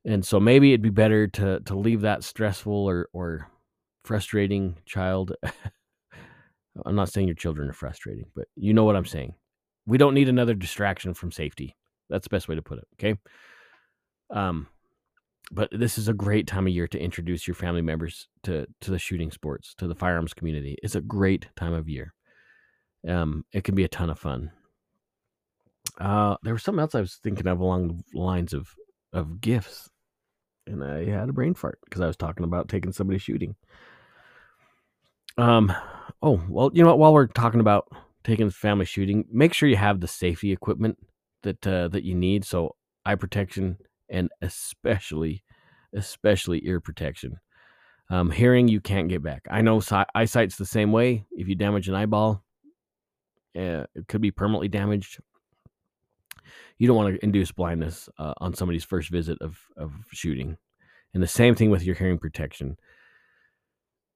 And 0.03 0.25
so 0.25 0.39
maybe 0.39 0.71
it'd 0.71 0.81
be 0.81 0.89
better 0.89 1.27
to 1.27 1.59
to 1.61 1.75
leave 1.75 2.01
that 2.01 2.23
stressful 2.23 2.73
or 2.73 3.09
or 3.13 3.47
frustrating 4.03 4.77
child. 4.85 5.33
I'm 6.85 6.95
not 6.95 7.09
saying 7.09 7.27
your 7.27 7.35
children 7.35 7.69
are 7.69 7.73
frustrating, 7.73 8.25
but 8.35 8.47
you 8.55 8.73
know 8.73 8.83
what 8.83 8.95
I'm 8.95 9.05
saying. 9.05 9.35
We 9.85 9.97
don't 9.97 10.13
need 10.13 10.29
another 10.29 10.53
distraction 10.53 11.13
from 11.13 11.31
safety. 11.31 11.75
That's 12.09 12.25
the 12.25 12.35
best 12.35 12.47
way 12.47 12.55
to 12.55 12.61
put 12.61 12.79
it. 12.79 12.87
Okay. 12.95 13.19
Um, 14.29 14.67
but 15.51 15.69
this 15.71 15.97
is 15.97 16.07
a 16.07 16.13
great 16.13 16.47
time 16.47 16.67
of 16.67 16.73
year 16.73 16.87
to 16.87 16.99
introduce 16.99 17.47
your 17.47 17.55
family 17.55 17.81
members 17.81 18.27
to 18.43 18.65
to 18.81 18.91
the 18.91 18.99
shooting 18.99 19.31
sports, 19.31 19.75
to 19.75 19.87
the 19.87 19.95
firearms 19.95 20.33
community. 20.33 20.77
It's 20.81 20.95
a 20.95 21.01
great 21.01 21.47
time 21.55 21.73
of 21.73 21.87
year. 21.87 22.13
Um, 23.07 23.45
it 23.51 23.63
can 23.63 23.75
be 23.75 23.83
a 23.83 23.89
ton 23.89 24.09
of 24.09 24.19
fun. 24.19 24.51
Uh, 25.99 26.35
there 26.43 26.53
was 26.53 26.63
something 26.63 26.81
else 26.81 26.95
I 26.95 27.01
was 27.01 27.19
thinking 27.21 27.47
of 27.47 27.59
along 27.59 28.03
the 28.11 28.19
lines 28.19 28.53
of 28.53 28.69
of 29.13 29.39
gifts, 29.39 29.89
and 30.65 30.83
I 30.83 31.05
had 31.05 31.29
a 31.29 31.33
brain 31.33 31.53
fart 31.53 31.79
because 31.85 32.01
I 32.01 32.07
was 32.07 32.17
talking 32.17 32.43
about 32.43 32.67
taking 32.67 32.91
somebody 32.91 33.19
shooting. 33.19 33.55
Um, 35.37 35.71
oh 36.21 36.41
well, 36.49 36.71
you 36.73 36.83
know 36.83 36.89
what? 36.89 36.99
While 36.99 37.13
we're 37.13 37.27
talking 37.27 37.59
about 37.59 37.87
taking 38.25 38.49
family 38.49 38.85
shooting, 38.85 39.25
make 39.31 39.53
sure 39.53 39.69
you 39.69 39.75
have 39.77 40.01
the 40.01 40.07
safety 40.07 40.51
equipment 40.51 40.97
that 41.43 41.65
uh, 41.65 41.87
that 41.89 42.03
you 42.03 42.15
need. 42.15 42.43
So 42.43 42.75
eye 43.05 43.15
protection 43.15 43.77
and 44.09 44.29
especially 44.41 45.43
especially 45.93 46.65
ear 46.65 46.81
protection. 46.81 47.37
Um, 48.09 48.29
hearing 48.29 48.67
you 48.67 48.81
can't 48.81 49.09
get 49.09 49.23
back. 49.23 49.43
I 49.49 49.61
know 49.61 49.79
si- 49.79 50.03
eyesight's 50.13 50.57
the 50.57 50.65
same 50.65 50.91
way. 50.91 51.25
If 51.31 51.47
you 51.47 51.55
damage 51.55 51.87
an 51.87 51.95
eyeball, 51.95 52.43
uh, 53.55 53.85
it 53.95 54.07
could 54.07 54.21
be 54.21 54.31
permanently 54.31 54.67
damaged. 54.67 55.19
You 56.77 56.87
don't 56.87 56.97
want 56.97 57.15
to 57.15 57.23
induce 57.23 57.51
blindness 57.51 58.09
uh, 58.19 58.33
on 58.39 58.53
somebody's 58.53 58.83
first 58.83 59.09
visit 59.09 59.37
of 59.41 59.59
of 59.77 59.93
shooting, 60.11 60.57
and 61.13 61.23
the 61.23 61.27
same 61.27 61.55
thing 61.55 61.69
with 61.69 61.83
your 61.83 61.95
hearing 61.95 62.19
protection. 62.19 62.77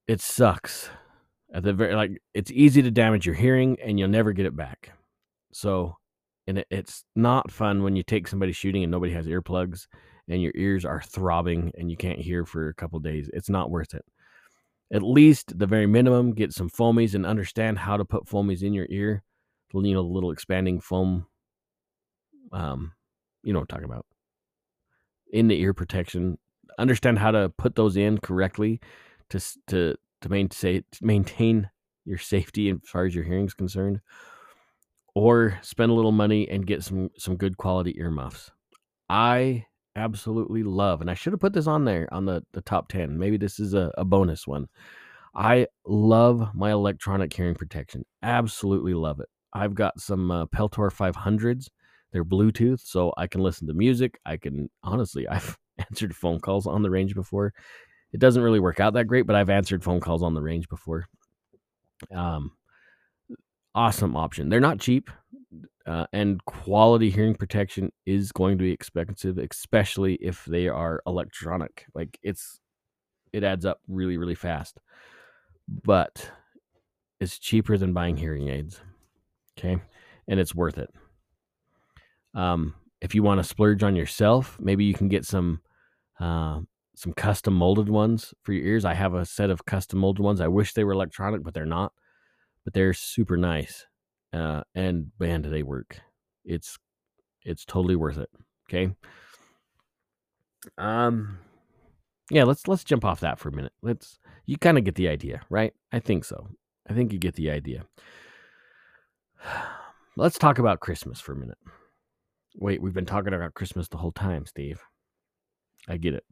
It 0.08 0.22
sucks 0.22 0.90
at 1.54 1.64
the 1.64 1.74
very 1.74 1.96
like 1.96 2.22
it's 2.34 2.52
easy 2.52 2.82
to 2.82 2.92
damage 2.92 3.26
your 3.26 3.36
hearing 3.36 3.78
and 3.84 4.00
you'll 4.00 4.10
never 4.10 4.34
get 4.34 4.46
it 4.46 4.56
back. 4.56 4.92
So, 5.52 5.98
and 6.48 6.60
it, 6.60 6.68
it's 6.70 7.04
not 7.16 7.52
fun 7.52 7.84
when 7.84 7.96
you 7.96 8.04
take 8.04 8.28
somebody 8.28 8.52
shooting 8.52 8.84
and 8.84 8.92
nobody 8.92 9.14
has 9.14 9.28
earplugs 9.28 9.88
and 10.28 10.42
your 10.42 10.54
ears 10.56 10.86
are 10.86 11.02
throbbing 11.02 11.72
and 11.78 11.90
you 11.90 11.98
can't 11.98 12.20
hear 12.20 12.46
for 12.46 12.70
a 12.70 12.74
couple 12.74 13.00
days. 13.00 13.30
It's 13.34 13.50
not 13.50 13.72
worth 13.72 13.94
it. 13.94 14.06
At 14.92 15.04
least 15.04 15.58
the 15.58 15.68
very 15.68 15.88
minimum, 15.88 16.34
get 16.34 16.54
some 16.54 16.70
foamies 16.70 17.16
and 17.16 17.26
understand 17.26 17.80
how 17.80 17.98
to 17.98 18.06
put 18.06 18.26
foamies 18.26 18.64
in 18.64 18.74
your 18.74 18.88
ear. 18.90 19.24
You 19.74 19.94
know, 19.94 20.02
little 20.02 20.32
expanding 20.32 20.82
foam. 20.82 21.28
Um, 22.52 22.94
you 23.44 23.54
know 23.54 23.60
what 23.60 23.72
I'm 23.72 23.78
talking 23.78 23.92
about. 23.92 24.06
In 25.32 25.48
the 25.48 25.60
ear 25.62 25.76
protection, 25.76 26.40
understand 26.80 27.20
how 27.20 27.30
to 27.32 27.50
put 27.50 27.76
those 27.76 27.98
in 27.98 28.18
correctly 28.18 28.82
to 29.30 29.40
to 29.68 29.96
to 30.22 30.84
maintain 31.02 31.70
your 32.06 32.18
safety 32.18 32.70
as 32.70 32.78
far 32.86 33.06
as 33.06 33.16
your 33.16 33.24
hearing 33.24 33.46
is 33.46 33.54
concerned, 33.54 34.00
or 35.16 35.58
spend 35.62 35.92
a 35.92 35.96
little 35.96 36.12
money 36.12 36.48
and 36.50 36.66
get 36.66 36.84
some 36.84 37.10
some 37.18 37.36
good 37.36 37.58
quality 37.58 37.96
earmuffs. 37.98 38.52
I 39.10 39.66
absolutely 39.96 40.64
love, 40.64 41.02
and 41.02 41.10
I 41.10 41.14
should 41.14 41.34
have 41.34 41.40
put 41.40 41.54
this 41.54 41.68
on 41.68 41.86
there 41.86 42.08
on 42.12 42.26
the 42.26 42.44
the 42.54 42.62
top 42.62 42.88
ten. 42.90 43.18
Maybe 43.18 43.38
this 43.38 43.60
is 43.60 43.74
a, 43.74 43.92
a 43.98 44.06
bonus 44.06 44.48
one. 44.48 44.68
I 45.36 45.68
love 45.86 46.56
my 46.56 46.72
electronic 46.72 47.32
hearing 47.34 47.56
protection. 47.56 48.04
Absolutely 48.24 48.94
love 48.94 49.20
it. 49.20 49.30
I've 49.54 49.76
got 49.76 50.00
some 50.00 50.32
uh, 50.32 50.46
Peltor 50.48 50.92
500s. 50.92 51.68
They're 52.12 52.26
Bluetooth, 52.26 52.82
so 52.82 53.14
I 53.18 53.28
can 53.28 53.42
listen 53.42 53.68
to 53.68 53.74
music. 53.74 54.20
I 54.26 54.38
can 54.38 54.70
honestly, 54.84 55.28
I've 55.30 55.58
answered 55.78 56.16
phone 56.16 56.40
calls 56.40 56.68
on 56.68 56.82
the 56.82 56.90
range 56.90 57.16
before 57.16 57.54
it 58.12 58.20
doesn't 58.20 58.42
really 58.42 58.60
work 58.60 58.80
out 58.80 58.94
that 58.94 59.06
great, 59.06 59.28
but 59.28 59.36
I've 59.36 59.50
answered 59.50 59.84
phone 59.84 60.00
calls 60.00 60.24
on 60.24 60.34
the 60.34 60.42
range 60.42 60.68
before. 60.70 61.06
Um, 62.14 62.52
awesome 63.76 64.16
option. 64.16 64.50
They're 64.50 64.60
not 64.60 64.80
cheap, 64.80 65.10
uh, 65.86 66.06
and 66.14 66.44
quality 66.46 67.10
hearing 67.10 67.36
protection 67.36 67.92
is 68.06 68.32
going 68.32 68.58
to 68.58 68.64
be 68.64 68.72
expensive, 68.72 69.38
especially 69.38 70.16
if 70.16 70.46
they 70.46 70.68
are 70.68 71.02
electronic. 71.06 71.86
Like 71.94 72.18
it's, 72.24 72.60
it 73.34 73.44
adds 73.44 73.66
up 73.66 73.80
really, 73.88 74.18
really 74.18 74.36
fast. 74.36 74.80
But 75.68 76.32
it's 77.20 77.38
cheaper 77.38 77.78
than 77.78 77.94
buying 77.94 78.18
hearing 78.18 78.50
aids. 78.50 78.82
Okay, 79.58 79.78
and 80.28 80.40
it's 80.40 80.56
worth 80.56 80.78
it. 80.78 80.90
Um, 82.34 82.76
if 83.02 83.14
you 83.14 83.24
want 83.24 83.40
to 83.40 83.44
splurge 83.44 83.84
on 83.84 83.96
yourself, 83.96 84.58
maybe 84.60 84.86
you 84.86 84.94
can 84.94 85.10
get 85.10 85.26
some 85.26 85.62
uh, 86.20 86.60
some 87.00 87.14
custom 87.14 87.54
molded 87.54 87.88
ones 87.88 88.34
for 88.44 88.52
your 88.52 88.66
ears. 88.66 88.84
I 88.84 88.94
have 88.94 89.14
a 89.14 89.26
set 89.26 89.50
of 89.50 89.64
custom 89.64 90.00
molded 90.00 90.22
ones. 90.22 90.42
I 90.42 90.50
wish 90.50 90.74
they 90.74 90.84
were 90.84 90.92
electronic, 90.92 91.44
but 91.44 91.54
they're 91.54 91.66
not. 91.66 91.94
But 92.66 92.74
they're 92.74 92.92
super 92.94 93.38
nice, 93.38 93.86
uh, 94.34 94.64
and 94.76 95.12
man, 95.18 95.42
do 95.42 95.50
they 95.50 95.64
work! 95.64 96.02
It's 96.44 96.78
it's 97.46 97.64
totally 97.64 97.96
worth 97.96 98.18
it. 98.18 98.30
Okay. 98.68 98.94
Um, 100.78 101.40
yeah. 102.30 102.44
Let's 102.44 102.68
let's 102.68 102.84
jump 102.84 103.06
off 103.06 103.22
that 103.22 103.40
for 103.40 103.48
a 103.48 103.54
minute. 103.54 103.72
Let's 103.82 104.20
you 104.46 104.58
kind 104.58 104.78
of 104.78 104.84
get 104.84 104.96
the 104.96 105.08
idea, 105.08 105.42
right? 105.50 105.74
I 105.94 106.00
think 106.00 106.26
so. 106.26 106.50
I 106.90 106.94
think 106.94 107.14
you 107.14 107.18
get 107.18 107.36
the 107.36 107.50
idea. 107.50 107.86
Let's 110.18 110.38
talk 110.38 110.60
about 110.60 110.82
Christmas 110.82 111.22
for 111.22 111.32
a 111.32 111.38
minute. 111.38 111.60
Wait, 112.58 112.82
we've 112.82 112.94
been 112.94 113.06
talking 113.06 113.34
about 113.34 113.54
Christmas 113.54 113.88
the 113.88 113.96
whole 113.96 114.12
time, 114.12 114.46
Steve. 114.46 114.82
I 115.88 115.96
get 115.96 116.14
it. 116.14 116.26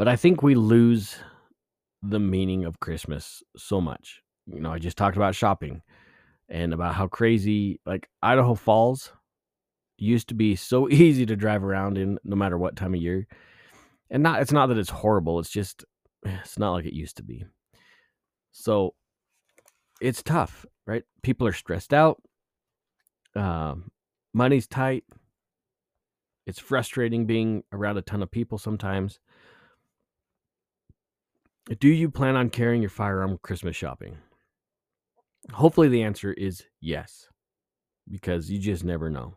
But 0.00 0.08
I 0.08 0.16
think 0.16 0.42
we 0.42 0.54
lose 0.54 1.18
the 2.02 2.18
meaning 2.18 2.64
of 2.64 2.80
Christmas 2.80 3.42
so 3.58 3.82
much. 3.82 4.22
You 4.46 4.58
know, 4.58 4.72
I 4.72 4.78
just 4.78 4.96
talked 4.96 5.18
about 5.18 5.34
shopping 5.34 5.82
and 6.48 6.72
about 6.72 6.94
how 6.94 7.06
crazy 7.06 7.82
like 7.84 8.08
Idaho 8.22 8.54
Falls 8.54 9.12
used 9.98 10.28
to 10.28 10.34
be 10.34 10.56
so 10.56 10.88
easy 10.90 11.26
to 11.26 11.36
drive 11.36 11.62
around 11.62 11.98
in 11.98 12.18
no 12.24 12.34
matter 12.34 12.56
what 12.56 12.76
time 12.76 12.94
of 12.94 13.02
year. 13.02 13.26
And 14.08 14.22
not 14.22 14.40
it's 14.40 14.52
not 14.52 14.68
that 14.68 14.78
it's 14.78 14.88
horrible, 14.88 15.38
it's 15.38 15.50
just 15.50 15.84
it's 16.24 16.58
not 16.58 16.72
like 16.72 16.86
it 16.86 16.94
used 16.94 17.18
to 17.18 17.22
be. 17.22 17.44
So 18.52 18.94
it's 20.00 20.22
tough, 20.22 20.64
right? 20.86 21.02
People 21.22 21.46
are 21.46 21.52
stressed 21.52 21.92
out. 21.92 22.22
Um, 23.36 23.90
money's 24.32 24.66
tight. 24.66 25.04
It's 26.46 26.58
frustrating 26.58 27.26
being 27.26 27.64
around 27.70 27.98
a 27.98 28.02
ton 28.02 28.22
of 28.22 28.30
people 28.30 28.56
sometimes. 28.56 29.20
Do 31.78 31.88
you 31.88 32.10
plan 32.10 32.36
on 32.36 32.50
carrying 32.50 32.82
your 32.82 32.90
firearm 32.90 33.38
Christmas 33.42 33.76
shopping? 33.76 34.16
Hopefully, 35.52 35.88
the 35.88 36.02
answer 36.02 36.32
is 36.32 36.64
yes, 36.80 37.28
because 38.10 38.50
you 38.50 38.58
just 38.58 38.84
never 38.84 39.10
know. 39.10 39.36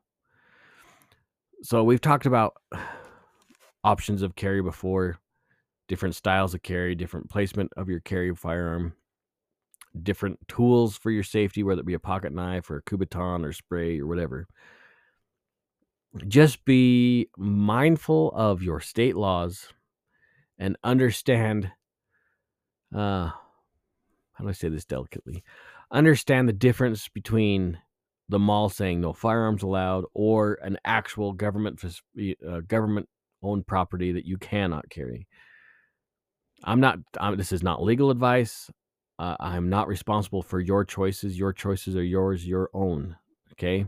So, 1.62 1.84
we've 1.84 2.02
talked 2.02 2.26
about 2.26 2.54
options 3.84 4.22
of 4.22 4.36
carry 4.36 4.62
before, 4.62 5.18
different 5.88 6.16
styles 6.16 6.54
of 6.54 6.64
carry, 6.64 6.96
different 6.96 7.30
placement 7.30 7.72
of 7.78 7.90
your 7.90 8.00
carry 8.00 8.34
firearm, 8.36 8.94
different 10.02 10.40
tools 10.48 10.98
for 10.98 11.12
your 11.12 11.24
safety, 11.24 11.62
whether 11.62 11.82
it 11.82 11.86
be 11.86 11.94
a 11.94 12.00
pocket 12.00 12.34
knife 12.34 12.70
or 12.72 12.78
a 12.78 12.84
Kubotan 12.84 13.46
or 13.46 13.54
spray 13.54 14.00
or 14.00 14.08
whatever. 14.08 14.48
Just 16.28 16.64
be 16.66 17.30
mindful 17.38 18.32
of 18.32 18.62
your 18.62 18.80
state 18.80 19.16
laws 19.16 19.68
and 20.58 20.78
understand 20.84 21.72
uh, 22.94 23.32
how 24.34 24.44
do 24.44 24.50
I 24.50 24.54
say 24.54 24.70
this 24.70 24.86
delicately? 24.86 25.44
Understand 25.92 26.50
the 26.50 26.54
difference 26.54 27.08
between 27.08 27.80
the 28.30 28.40
mall 28.40 28.70
saying 28.70 29.02
no 29.02 29.14
firearms 29.14 29.64
allowed 29.64 30.06
or 30.14 30.60
an 30.64 30.78
actual 30.86 31.34
government 31.34 31.84
uh, 31.86 32.62
government 32.62 33.08
owned 33.42 33.68
property 33.68 34.12
that 34.14 34.26
you 34.26 34.38
cannot 34.38 34.90
carry. 34.90 35.28
I'm 36.64 36.80
not. 36.80 37.00
I'm, 37.20 37.38
this 37.38 37.52
is 37.52 37.64
not 37.64 37.84
legal 37.84 38.10
advice. 38.10 38.72
Uh, 39.20 39.36
I'm 39.40 39.70
not 39.70 39.88
responsible 39.88 40.42
for 40.42 40.60
your 40.60 40.84
choices. 40.84 41.38
Your 41.38 41.54
choices 41.54 41.96
are 41.96 42.04
yours, 42.04 42.48
your 42.48 42.70
own. 42.74 43.18
Okay. 43.52 43.86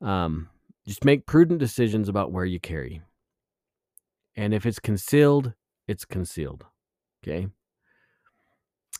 Um, 0.00 0.48
just 0.86 1.04
make 1.04 1.26
prudent 1.26 1.60
decisions 1.60 2.08
about 2.08 2.32
where 2.32 2.44
you 2.44 2.58
carry. 2.58 3.02
And 4.34 4.54
if 4.54 4.66
it's 4.66 4.80
concealed, 4.80 5.52
it's 5.86 6.04
concealed. 6.04 6.64
Okay. 7.22 7.48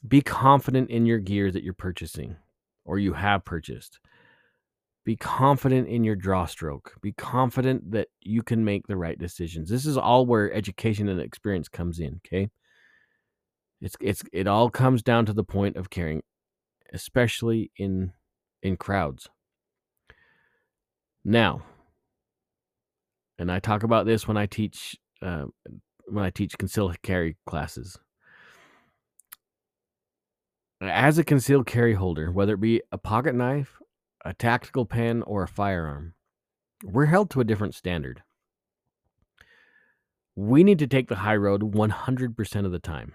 Be 0.07 0.21
confident 0.23 0.91
in 0.91 1.07
your 1.07 1.19
gear 1.19 1.51
that 1.51 1.63
you're 1.63 1.75
purchasing 1.75 2.37
or 2.85 2.99
you 2.99 3.13
have 3.13 3.45
purchased. 3.45 4.01
Be 5.05 5.17
confident 5.17 5.89
in 5.89 6.05
your 6.05 6.17
draw 6.17 6.47
stroke. 6.47 6.95
Be 7.01 7.13
confident 7.13 7.91
that 7.93 8.09
you 8.21 8.43
can 8.43 8.65
make 8.65 8.87
the 8.87 8.97
right 8.97 9.19
decisions. 9.19 9.69
This 9.69 9.87
is 9.87 9.97
all 9.97 10.27
where 10.27 10.53
education 10.53 11.09
and 11.09 11.21
experience 11.21 11.69
comes 11.69 11.99
in, 11.99 12.21
okay? 12.27 12.51
It's 13.81 13.97
it's 14.01 14.23
it 14.33 14.47
all 14.47 14.69
comes 14.71 15.03
down 15.03 15.25
to 15.27 15.33
the 15.33 15.45
point 15.45 15.77
of 15.77 15.89
caring, 15.89 16.23
especially 16.93 17.71
in 17.77 18.13
in 18.63 18.77
crowds. 18.77 19.29
Now, 21.25 21.63
and 23.39 23.51
I 23.51 23.59
talk 23.59 23.83
about 23.83 24.05
this 24.05 24.29
when 24.29 24.37
I 24.37 24.45
teach 24.47 24.97
uh, 25.23 25.47
when 26.07 26.25
I 26.25 26.31
teach 26.31 26.59
concealed 26.59 27.01
carry 27.03 27.37
classes. 27.47 27.99
As 30.81 31.19
a 31.19 31.25
concealed 31.25 31.67
carry 31.67 31.95
holder, 31.95 32.31
whether 32.33 32.55
it 32.55 32.61
be 32.61 32.83
a 32.91 32.97
pocket 32.97 33.35
knife, 33.35 33.81
a 34.25 34.33
tactical 34.33 34.87
pen, 34.87 35.23
or 35.23 35.43
a 35.43 35.49
firearm, 35.49 36.15
we're 36.83 37.07
held 37.07 37.31
to 37.31 37.41
a 37.41 37.45
different 37.45 37.75
standard. 37.75 38.23
We 40.37 40.65
need 40.65 40.79
to 40.79 40.87
take 40.87 41.09
the 41.09 41.17
high 41.17 41.37
road 41.37 41.75
100% 41.75 42.65
of 42.65 42.73
the 42.73 42.79
time. 42.79 43.13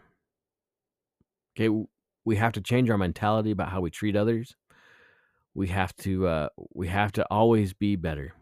Okay, 1.58 1.86
we 2.24 2.36
have 2.36 2.52
to 2.54 2.62
change 2.62 2.90
our 2.90 2.98
mentality 2.98 3.52
about 3.52 3.70
how 3.70 3.82
we 3.82 3.90
treat 3.90 4.16
others. 4.16 4.56
We 5.56 5.68
have 5.68 5.96
to 5.98 6.28
uh, 6.28 6.50
we 6.74 6.88
have 6.90 7.14
to 7.14 7.26
always 7.32 7.74
be 7.74 7.96
better. 7.96 8.34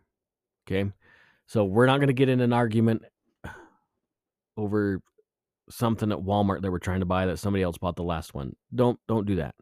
Okay, 0.68 0.92
so 1.46 1.64
we're 1.64 1.86
not 1.86 1.98
going 1.98 2.08
to 2.08 2.14
get 2.14 2.30
in 2.30 2.42
an 2.42 2.54
argument 2.54 3.04
over 4.58 5.02
something 5.70 6.12
at 6.12 6.20
Walmart 6.20 6.62
that 6.62 6.72
we're 6.72 6.80
trying 6.80 7.00
to 7.00 7.06
buy 7.06 7.26
that 7.26 7.40
somebody 7.40 7.64
else 7.64 7.78
bought 7.78 7.96
the 7.96 8.04
last 8.04 8.34
one. 8.34 8.56
Don't 8.74 9.00
don't 9.08 9.26
do 9.26 9.36
that. 9.36 9.56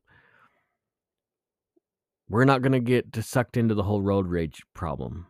We're 2.30 2.46
not 2.46 2.62
going 2.62 2.72
to 2.72 2.80
get 2.80 3.14
sucked 3.24 3.58
into 3.58 3.76
the 3.76 3.84
whole 3.84 4.02
road 4.02 4.28
rage 4.28 4.64
problem. 4.74 5.28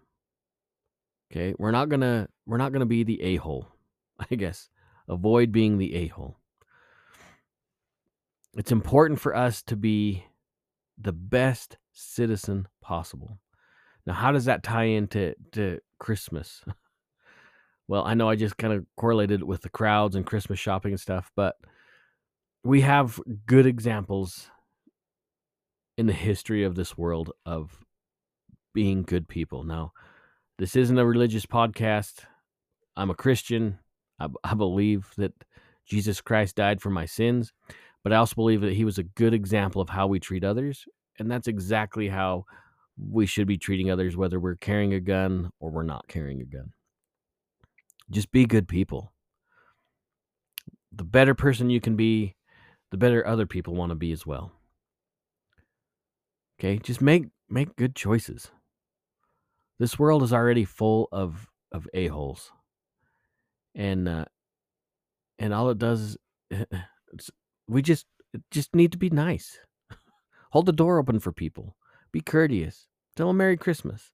Okay? 1.32 1.56
We're 1.58 1.72
not 1.72 1.90
going 1.90 2.02
to 2.02 2.28
we're 2.46 2.58
not 2.58 2.72
going 2.72 2.82
to 2.82 2.86
be 2.86 3.04
the 3.04 3.22
a-hole. 3.22 3.68
I 4.32 4.36
guess. 4.36 4.70
Avoid 5.08 5.52
being 5.52 5.78
the 5.78 5.96
a-hole. 5.96 6.38
It's 8.56 8.72
important 8.72 9.20
for 9.20 9.36
us 9.36 9.62
to 9.64 9.76
be 9.76 10.26
the 10.98 11.14
best 11.14 11.78
citizen 11.92 12.68
possible. 12.82 13.40
Now, 14.06 14.14
how 14.14 14.32
does 14.32 14.46
that 14.46 14.64
tie 14.64 14.86
into 14.86 15.36
to 15.54 15.80
Christmas? 16.00 16.64
well, 17.92 18.06
I 18.06 18.14
know 18.14 18.30
I 18.30 18.38
just 18.38 18.56
kind 18.56 18.72
of 18.72 18.86
correlated 18.96 19.42
it 19.42 19.48
with 19.48 19.64
the 19.64 19.70
crowds 19.70 20.16
and 20.16 20.26
Christmas 20.26 20.58
shopping 20.58 20.94
and 20.94 21.00
stuff, 21.00 21.30
but 21.36 21.58
we 22.64 22.80
have 22.80 23.20
good 23.46 23.66
examples 23.66 24.50
in 25.98 26.06
the 26.06 26.14
history 26.14 26.64
of 26.64 26.76
this 26.76 26.98
world 26.98 27.34
of 27.46 27.84
being 28.74 29.04
good 29.04 29.28
people. 29.28 29.66
Now, 29.66 29.92
this 30.58 30.78
isn't 30.78 30.98
a 30.98 31.06
religious 31.06 31.46
podcast. 31.46 32.22
I'm 32.96 33.10
a 33.10 33.14
Christian. 33.14 33.80
I, 34.22 34.28
I 34.42 34.54
believe 34.54 35.12
that 35.18 35.34
Jesus 35.86 36.22
Christ 36.22 36.56
died 36.56 36.80
for 36.82 36.92
my 36.92 37.06
sins, 37.06 37.52
but 38.06 38.14
I 38.14 38.16
also 38.16 38.36
believe 38.36 38.62
that 38.62 38.72
he 38.72 38.86
was 38.86 39.00
a 39.00 39.04
good 39.04 39.34
example 39.34 39.82
of 39.82 39.90
how 39.90 40.08
we 40.08 40.22
treat 40.22 40.46
others. 40.46 40.86
And 41.20 41.30
that's 41.30 41.50
exactly 41.50 42.08
how 42.08 42.46
we 42.98 43.26
should 43.26 43.48
be 43.48 43.58
treating 43.58 43.92
others, 43.92 44.16
whether 44.16 44.40
we're 44.40 44.56
carrying 44.56 44.94
a 44.94 45.02
gun 45.02 45.50
or 45.60 45.72
we're 45.72 45.84
not 45.84 46.08
carrying 46.08 46.40
a 46.40 46.46
gun. 46.46 46.72
Just 48.12 48.32
be 48.32 48.46
good 48.46 48.68
people. 48.68 49.14
The 50.92 51.06
better 51.06 51.34
person 51.34 51.70
you 51.70 51.80
can 51.80 51.96
be, 51.96 52.36
the 52.92 52.98
better 52.98 53.26
other 53.26 53.46
people 53.46 53.74
want 53.74 53.92
to 53.92 53.96
be 53.96 54.12
as 54.12 54.26
well. 54.26 54.52
Okay, 56.60 56.78
just 56.78 57.02
make 57.02 57.28
make 57.50 57.76
good 57.76 57.96
choices. 57.96 58.52
This 59.80 59.98
world 59.98 60.22
is 60.22 60.34
already 60.34 60.66
full 60.66 61.08
of 61.12 61.48
of 61.72 61.88
a 61.94 62.08
holes, 62.08 62.52
and 63.74 64.08
uh, 64.08 64.26
and 65.40 65.54
all 65.54 65.70
it 65.70 65.80
does 65.80 66.18
is 66.52 66.68
we 67.68 67.82
just 67.82 68.06
just 68.52 68.76
need 68.76 68.92
to 68.92 68.98
be 68.98 69.10
nice. 69.10 69.58
Hold 70.52 70.66
the 70.66 70.74
door 70.74 71.00
open 71.00 71.20
for 71.20 71.32
people. 71.32 71.78
Be 72.12 72.20
courteous. 72.22 72.88
Tell 73.16 73.28
them 73.28 73.38
Merry 73.38 73.58
Christmas. 73.58 74.12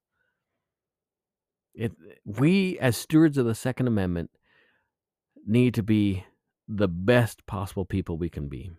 It, 1.74 1.92
we, 2.24 2.78
as 2.78 2.96
stewards 2.96 3.38
of 3.38 3.46
the 3.46 3.54
Second 3.54 3.86
Amendment, 3.86 4.30
need 5.46 5.74
to 5.74 5.82
be 5.82 6.24
the 6.66 6.88
best 6.88 7.46
possible 7.46 7.84
people 7.84 8.18
we 8.18 8.28
can 8.28 8.48
be. 8.48 8.70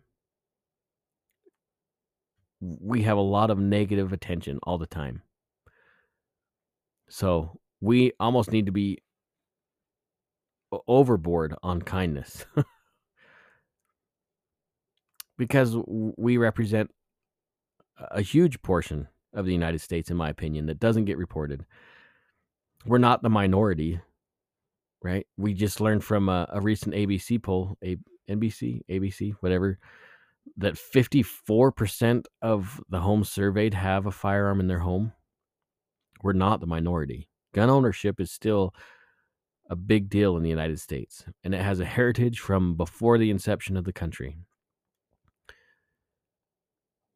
We 2.61 3.03
have 3.03 3.17
a 3.17 3.21
lot 3.21 3.49
of 3.49 3.57
negative 3.57 4.13
attention 4.13 4.59
all 4.63 4.77
the 4.77 4.85
time. 4.85 5.23
So 7.09 7.59
we 7.81 8.11
almost 8.19 8.51
need 8.51 8.67
to 8.67 8.71
be 8.71 8.99
overboard 10.87 11.55
on 11.63 11.81
kindness 11.81 12.45
because 15.37 15.75
we 15.87 16.37
represent 16.37 16.91
a 18.11 18.21
huge 18.21 18.61
portion 18.61 19.07
of 19.33 19.45
the 19.45 19.53
United 19.53 19.79
States, 19.79 20.11
in 20.11 20.17
my 20.17 20.29
opinion, 20.29 20.67
that 20.67 20.79
doesn't 20.79 21.05
get 21.05 21.17
reported 21.17 21.65
we're 22.85 22.97
not 22.97 23.21
the 23.21 23.29
minority, 23.29 23.99
right? 25.03 25.27
We 25.37 25.53
just 25.53 25.81
learned 25.81 26.03
from 26.03 26.29
a, 26.29 26.47
a 26.51 26.61
recent 26.61 26.95
ABC 26.95 27.41
poll, 27.41 27.77
a 27.83 27.97
NBC, 28.29 28.81
ABC, 28.89 29.33
whatever, 29.41 29.79
that 30.57 30.75
54% 30.75 32.25
of 32.41 32.81
the 32.89 33.01
homes 33.01 33.29
surveyed 33.29 33.73
have 33.73 34.05
a 34.05 34.11
firearm 34.11 34.59
in 34.59 34.67
their 34.67 34.79
home. 34.79 35.13
We're 36.21 36.33
not 36.33 36.59
the 36.59 36.67
minority. 36.67 37.29
Gun 37.53 37.69
ownership 37.69 38.19
is 38.19 38.31
still 38.31 38.73
a 39.69 39.75
big 39.75 40.09
deal 40.09 40.35
in 40.35 40.43
the 40.43 40.49
United 40.49 40.79
States, 40.79 41.23
and 41.43 41.53
it 41.53 41.61
has 41.61 41.79
a 41.79 41.85
heritage 41.85 42.39
from 42.39 42.75
before 42.75 43.17
the 43.17 43.29
inception 43.29 43.77
of 43.77 43.85
the 43.85 43.93
country. 43.93 44.37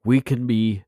We 0.06 0.22
can 0.22 0.48
be 0.48 0.84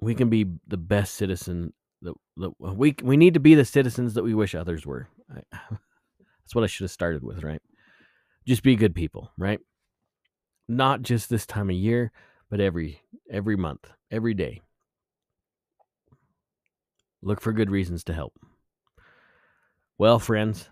we 0.00 0.14
can 0.14 0.28
be 0.28 0.46
the 0.66 0.76
best 0.76 1.14
citizen 1.14 1.72
the, 2.02 2.14
uh, 2.42 2.50
we 2.74 2.94
we 3.02 3.16
need 3.16 3.34
to 3.34 3.40
be 3.40 3.54
the 3.54 3.64
citizens 3.64 4.14
that 4.14 4.24
we 4.24 4.34
wish 4.34 4.54
others 4.54 4.84
were. 4.84 5.08
I, 5.30 5.42
that's 5.60 6.54
what 6.54 6.64
I 6.64 6.66
should 6.66 6.84
have 6.84 6.90
started 6.90 7.22
with, 7.22 7.42
right? 7.42 7.62
Just 8.46 8.62
be 8.62 8.76
good 8.76 8.94
people, 8.94 9.30
right? 9.38 9.60
Not 10.68 11.02
just 11.02 11.30
this 11.30 11.46
time 11.46 11.70
of 11.70 11.76
year, 11.76 12.12
but 12.50 12.60
every 12.60 13.00
every 13.30 13.56
month, 13.56 13.88
every 14.10 14.34
day. 14.34 14.60
Look 17.22 17.40
for 17.40 17.52
good 17.52 17.70
reasons 17.70 18.02
to 18.04 18.12
help. 18.12 18.34
Well, 19.96 20.18
friends, 20.18 20.68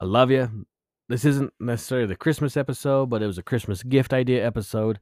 I 0.00 0.04
love 0.04 0.30
you. 0.30 0.66
This 1.08 1.24
isn't 1.24 1.52
necessarily 1.58 2.06
the 2.06 2.14
Christmas 2.14 2.56
episode, 2.56 3.10
but 3.10 3.22
it 3.22 3.26
was 3.26 3.38
a 3.38 3.42
Christmas 3.42 3.82
gift 3.82 4.12
idea 4.12 4.46
episode 4.46 5.00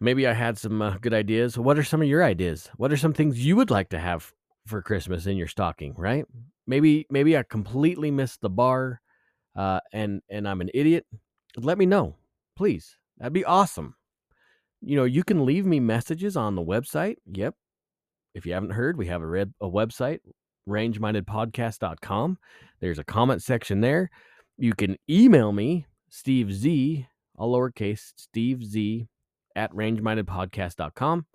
maybe 0.00 0.26
I 0.26 0.32
had 0.32 0.58
some 0.58 0.82
uh, 0.82 0.96
good 1.00 1.14
ideas. 1.14 1.56
What 1.58 1.78
are 1.78 1.84
some 1.84 2.02
of 2.02 2.08
your 2.08 2.24
ideas? 2.24 2.70
What 2.76 2.92
are 2.92 2.96
some 2.96 3.12
things 3.12 3.44
you 3.44 3.56
would 3.56 3.70
like 3.70 3.90
to 3.90 3.98
have 3.98 4.32
for 4.66 4.82
Christmas 4.82 5.26
in 5.26 5.36
your 5.36 5.46
stocking? 5.46 5.94
Right? 5.96 6.24
Maybe 6.66 7.06
maybe 7.10 7.36
I 7.36 7.42
completely 7.42 8.10
missed 8.10 8.40
the 8.40 8.50
bar, 8.50 9.00
uh, 9.54 9.80
and 9.92 10.22
and 10.28 10.48
I'm 10.48 10.60
an 10.60 10.70
idiot. 10.74 11.06
Let 11.56 11.78
me 11.78 11.86
know, 11.86 12.16
please. 12.56 12.96
That'd 13.18 13.32
be 13.32 13.44
awesome. 13.44 13.94
You 14.80 14.96
know, 14.96 15.04
you 15.04 15.22
can 15.22 15.44
leave 15.44 15.66
me 15.66 15.78
messages 15.78 16.36
on 16.36 16.54
the 16.54 16.64
website. 16.64 17.16
Yep. 17.30 17.54
If 18.34 18.46
you 18.46 18.54
haven't 18.54 18.70
heard, 18.70 18.96
we 18.96 19.06
have 19.08 19.20
a 19.20 19.26
red 19.26 19.52
a 19.60 19.68
website, 19.68 20.20
rangemindedpodcast.com. 20.68 22.38
There's 22.80 22.98
a 22.98 23.04
comment 23.04 23.42
section 23.42 23.80
there. 23.80 24.10
You 24.56 24.72
can 24.74 24.96
email 25.08 25.52
me, 25.52 25.86
Steve 26.08 26.54
Z, 26.54 27.06
all 27.34 27.54
lowercase, 27.54 28.12
Steve 28.16 28.64
Z 28.64 29.08
at 29.60 29.72
rangemindedpodcast.com. 29.74 31.26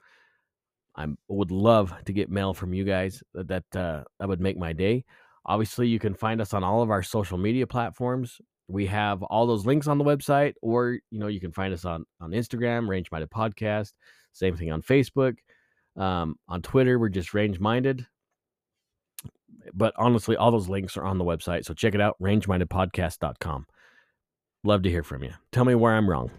I 0.97 1.07
would 1.27 1.51
love 1.51 1.93
to 2.05 2.13
get 2.13 2.31
mail 2.31 2.53
from 2.53 2.73
you 2.73 2.83
guys. 2.83 3.21
That 3.33 3.63
uh, 3.75 4.03
that 4.19 4.27
would 4.27 4.41
make 4.41 4.57
my 4.57 4.73
day. 4.73 5.05
Obviously, 5.45 5.87
you 5.87 5.99
can 5.99 6.15
find 6.15 6.41
us 6.41 6.53
on 6.53 6.63
all 6.63 6.81
of 6.81 6.89
our 6.89 7.03
social 7.03 7.37
media 7.37 7.67
platforms. 7.67 8.41
We 8.67 8.87
have 8.87 9.21
all 9.21 9.45
those 9.45 9.65
links 9.65 9.87
on 9.87 9.99
the 9.99 10.03
website, 10.03 10.53
or 10.61 10.97
you 11.11 11.19
know, 11.19 11.27
you 11.27 11.39
can 11.39 11.51
find 11.51 11.73
us 11.73 11.85
on 11.85 12.05
on 12.19 12.31
Instagram, 12.31 12.87
Range 12.87 13.07
Minded 13.11 13.29
Podcast. 13.29 13.91
Same 14.33 14.55
thing 14.55 14.71
on 14.71 14.81
Facebook. 14.81 15.35
Um, 15.95 16.37
on 16.47 16.61
Twitter, 16.61 16.97
we're 16.97 17.09
just 17.09 17.33
Range 17.33 17.59
Minded. 17.59 18.07
But 19.73 19.93
honestly, 19.97 20.35
all 20.35 20.51
those 20.51 20.69
links 20.69 20.97
are 20.97 21.05
on 21.05 21.17
the 21.17 21.25
website. 21.25 21.65
So 21.65 21.73
check 21.73 21.95
it 21.95 22.01
out, 22.01 22.15
rangemindedpodcast.com. 22.21 23.65
Love 24.63 24.81
to 24.83 24.89
hear 24.89 25.03
from 25.03 25.23
you. 25.23 25.31
Tell 25.51 25.65
me 25.65 25.75
where 25.75 25.93
I'm 25.93 26.09
wrong. 26.09 26.31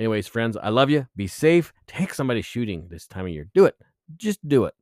Anyways, 0.00 0.28
friends, 0.28 0.56
I 0.56 0.70
love 0.70 0.88
you. 0.88 1.06
Be 1.14 1.26
safe. 1.26 1.74
Take 1.86 2.14
somebody 2.14 2.40
shooting 2.40 2.86
this 2.88 3.06
time 3.06 3.26
of 3.26 3.32
year. 3.32 3.50
Do 3.52 3.66
it. 3.66 3.76
Just 4.16 4.40
do 4.48 4.64
it. 4.64 4.72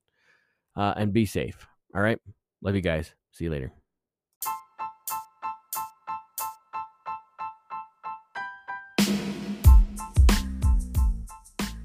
Uh, 0.77 0.95
and 0.97 1.13
be 1.13 1.27
safe. 1.27 1.67
All 1.93 2.01
right. 2.01 2.21
Love 2.63 2.77
you 2.77 2.81
guys. 2.81 3.15
See 3.33 3.43
you 3.43 3.51
later. 3.51 3.73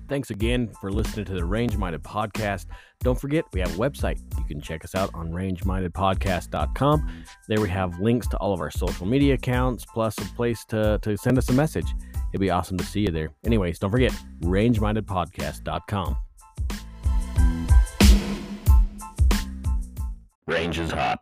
Thanks 0.08 0.30
again 0.30 0.72
for 0.80 0.92
listening 0.92 1.26
to 1.26 1.34
the 1.34 1.44
Range 1.44 1.76
Minded 1.76 2.04
Podcast. 2.04 2.68
Don't 3.00 3.20
forget, 3.20 3.46
we 3.52 3.62
have 3.62 3.74
a 3.74 3.80
website. 3.80 4.20
You 4.38 4.46
can 4.46 4.62
check 4.62 4.86
us 4.86 4.94
out 4.94 5.10
on 5.16 5.32
rangemindedpodcast.com. 5.32 7.24
There 7.48 7.60
we 7.62 7.70
have 7.70 8.00
links 8.00 8.28
to 8.28 8.38
all 8.38 8.54
of 8.54 8.62
our 8.62 8.70
social 8.70 9.08
media 9.08 9.34
accounts, 9.34 9.86
plus 9.86 10.16
a 10.20 10.26
place 10.36 10.64
to, 10.66 11.00
to 11.02 11.18
send 11.18 11.40
us 11.40 11.50
a 11.50 11.54
message. 11.54 11.88
It'd 12.34 12.42
be 12.42 12.50
awesome 12.50 12.78
to 12.80 12.84
see 12.84 13.02
you 13.02 13.12
there. 13.12 13.30
Anyways, 13.46 13.78
don't 13.78 13.92
forget 13.92 14.12
rangemindedpodcast.com. 14.42 16.18
Range 20.48 20.80
is 20.80 20.92
hot. 20.92 21.20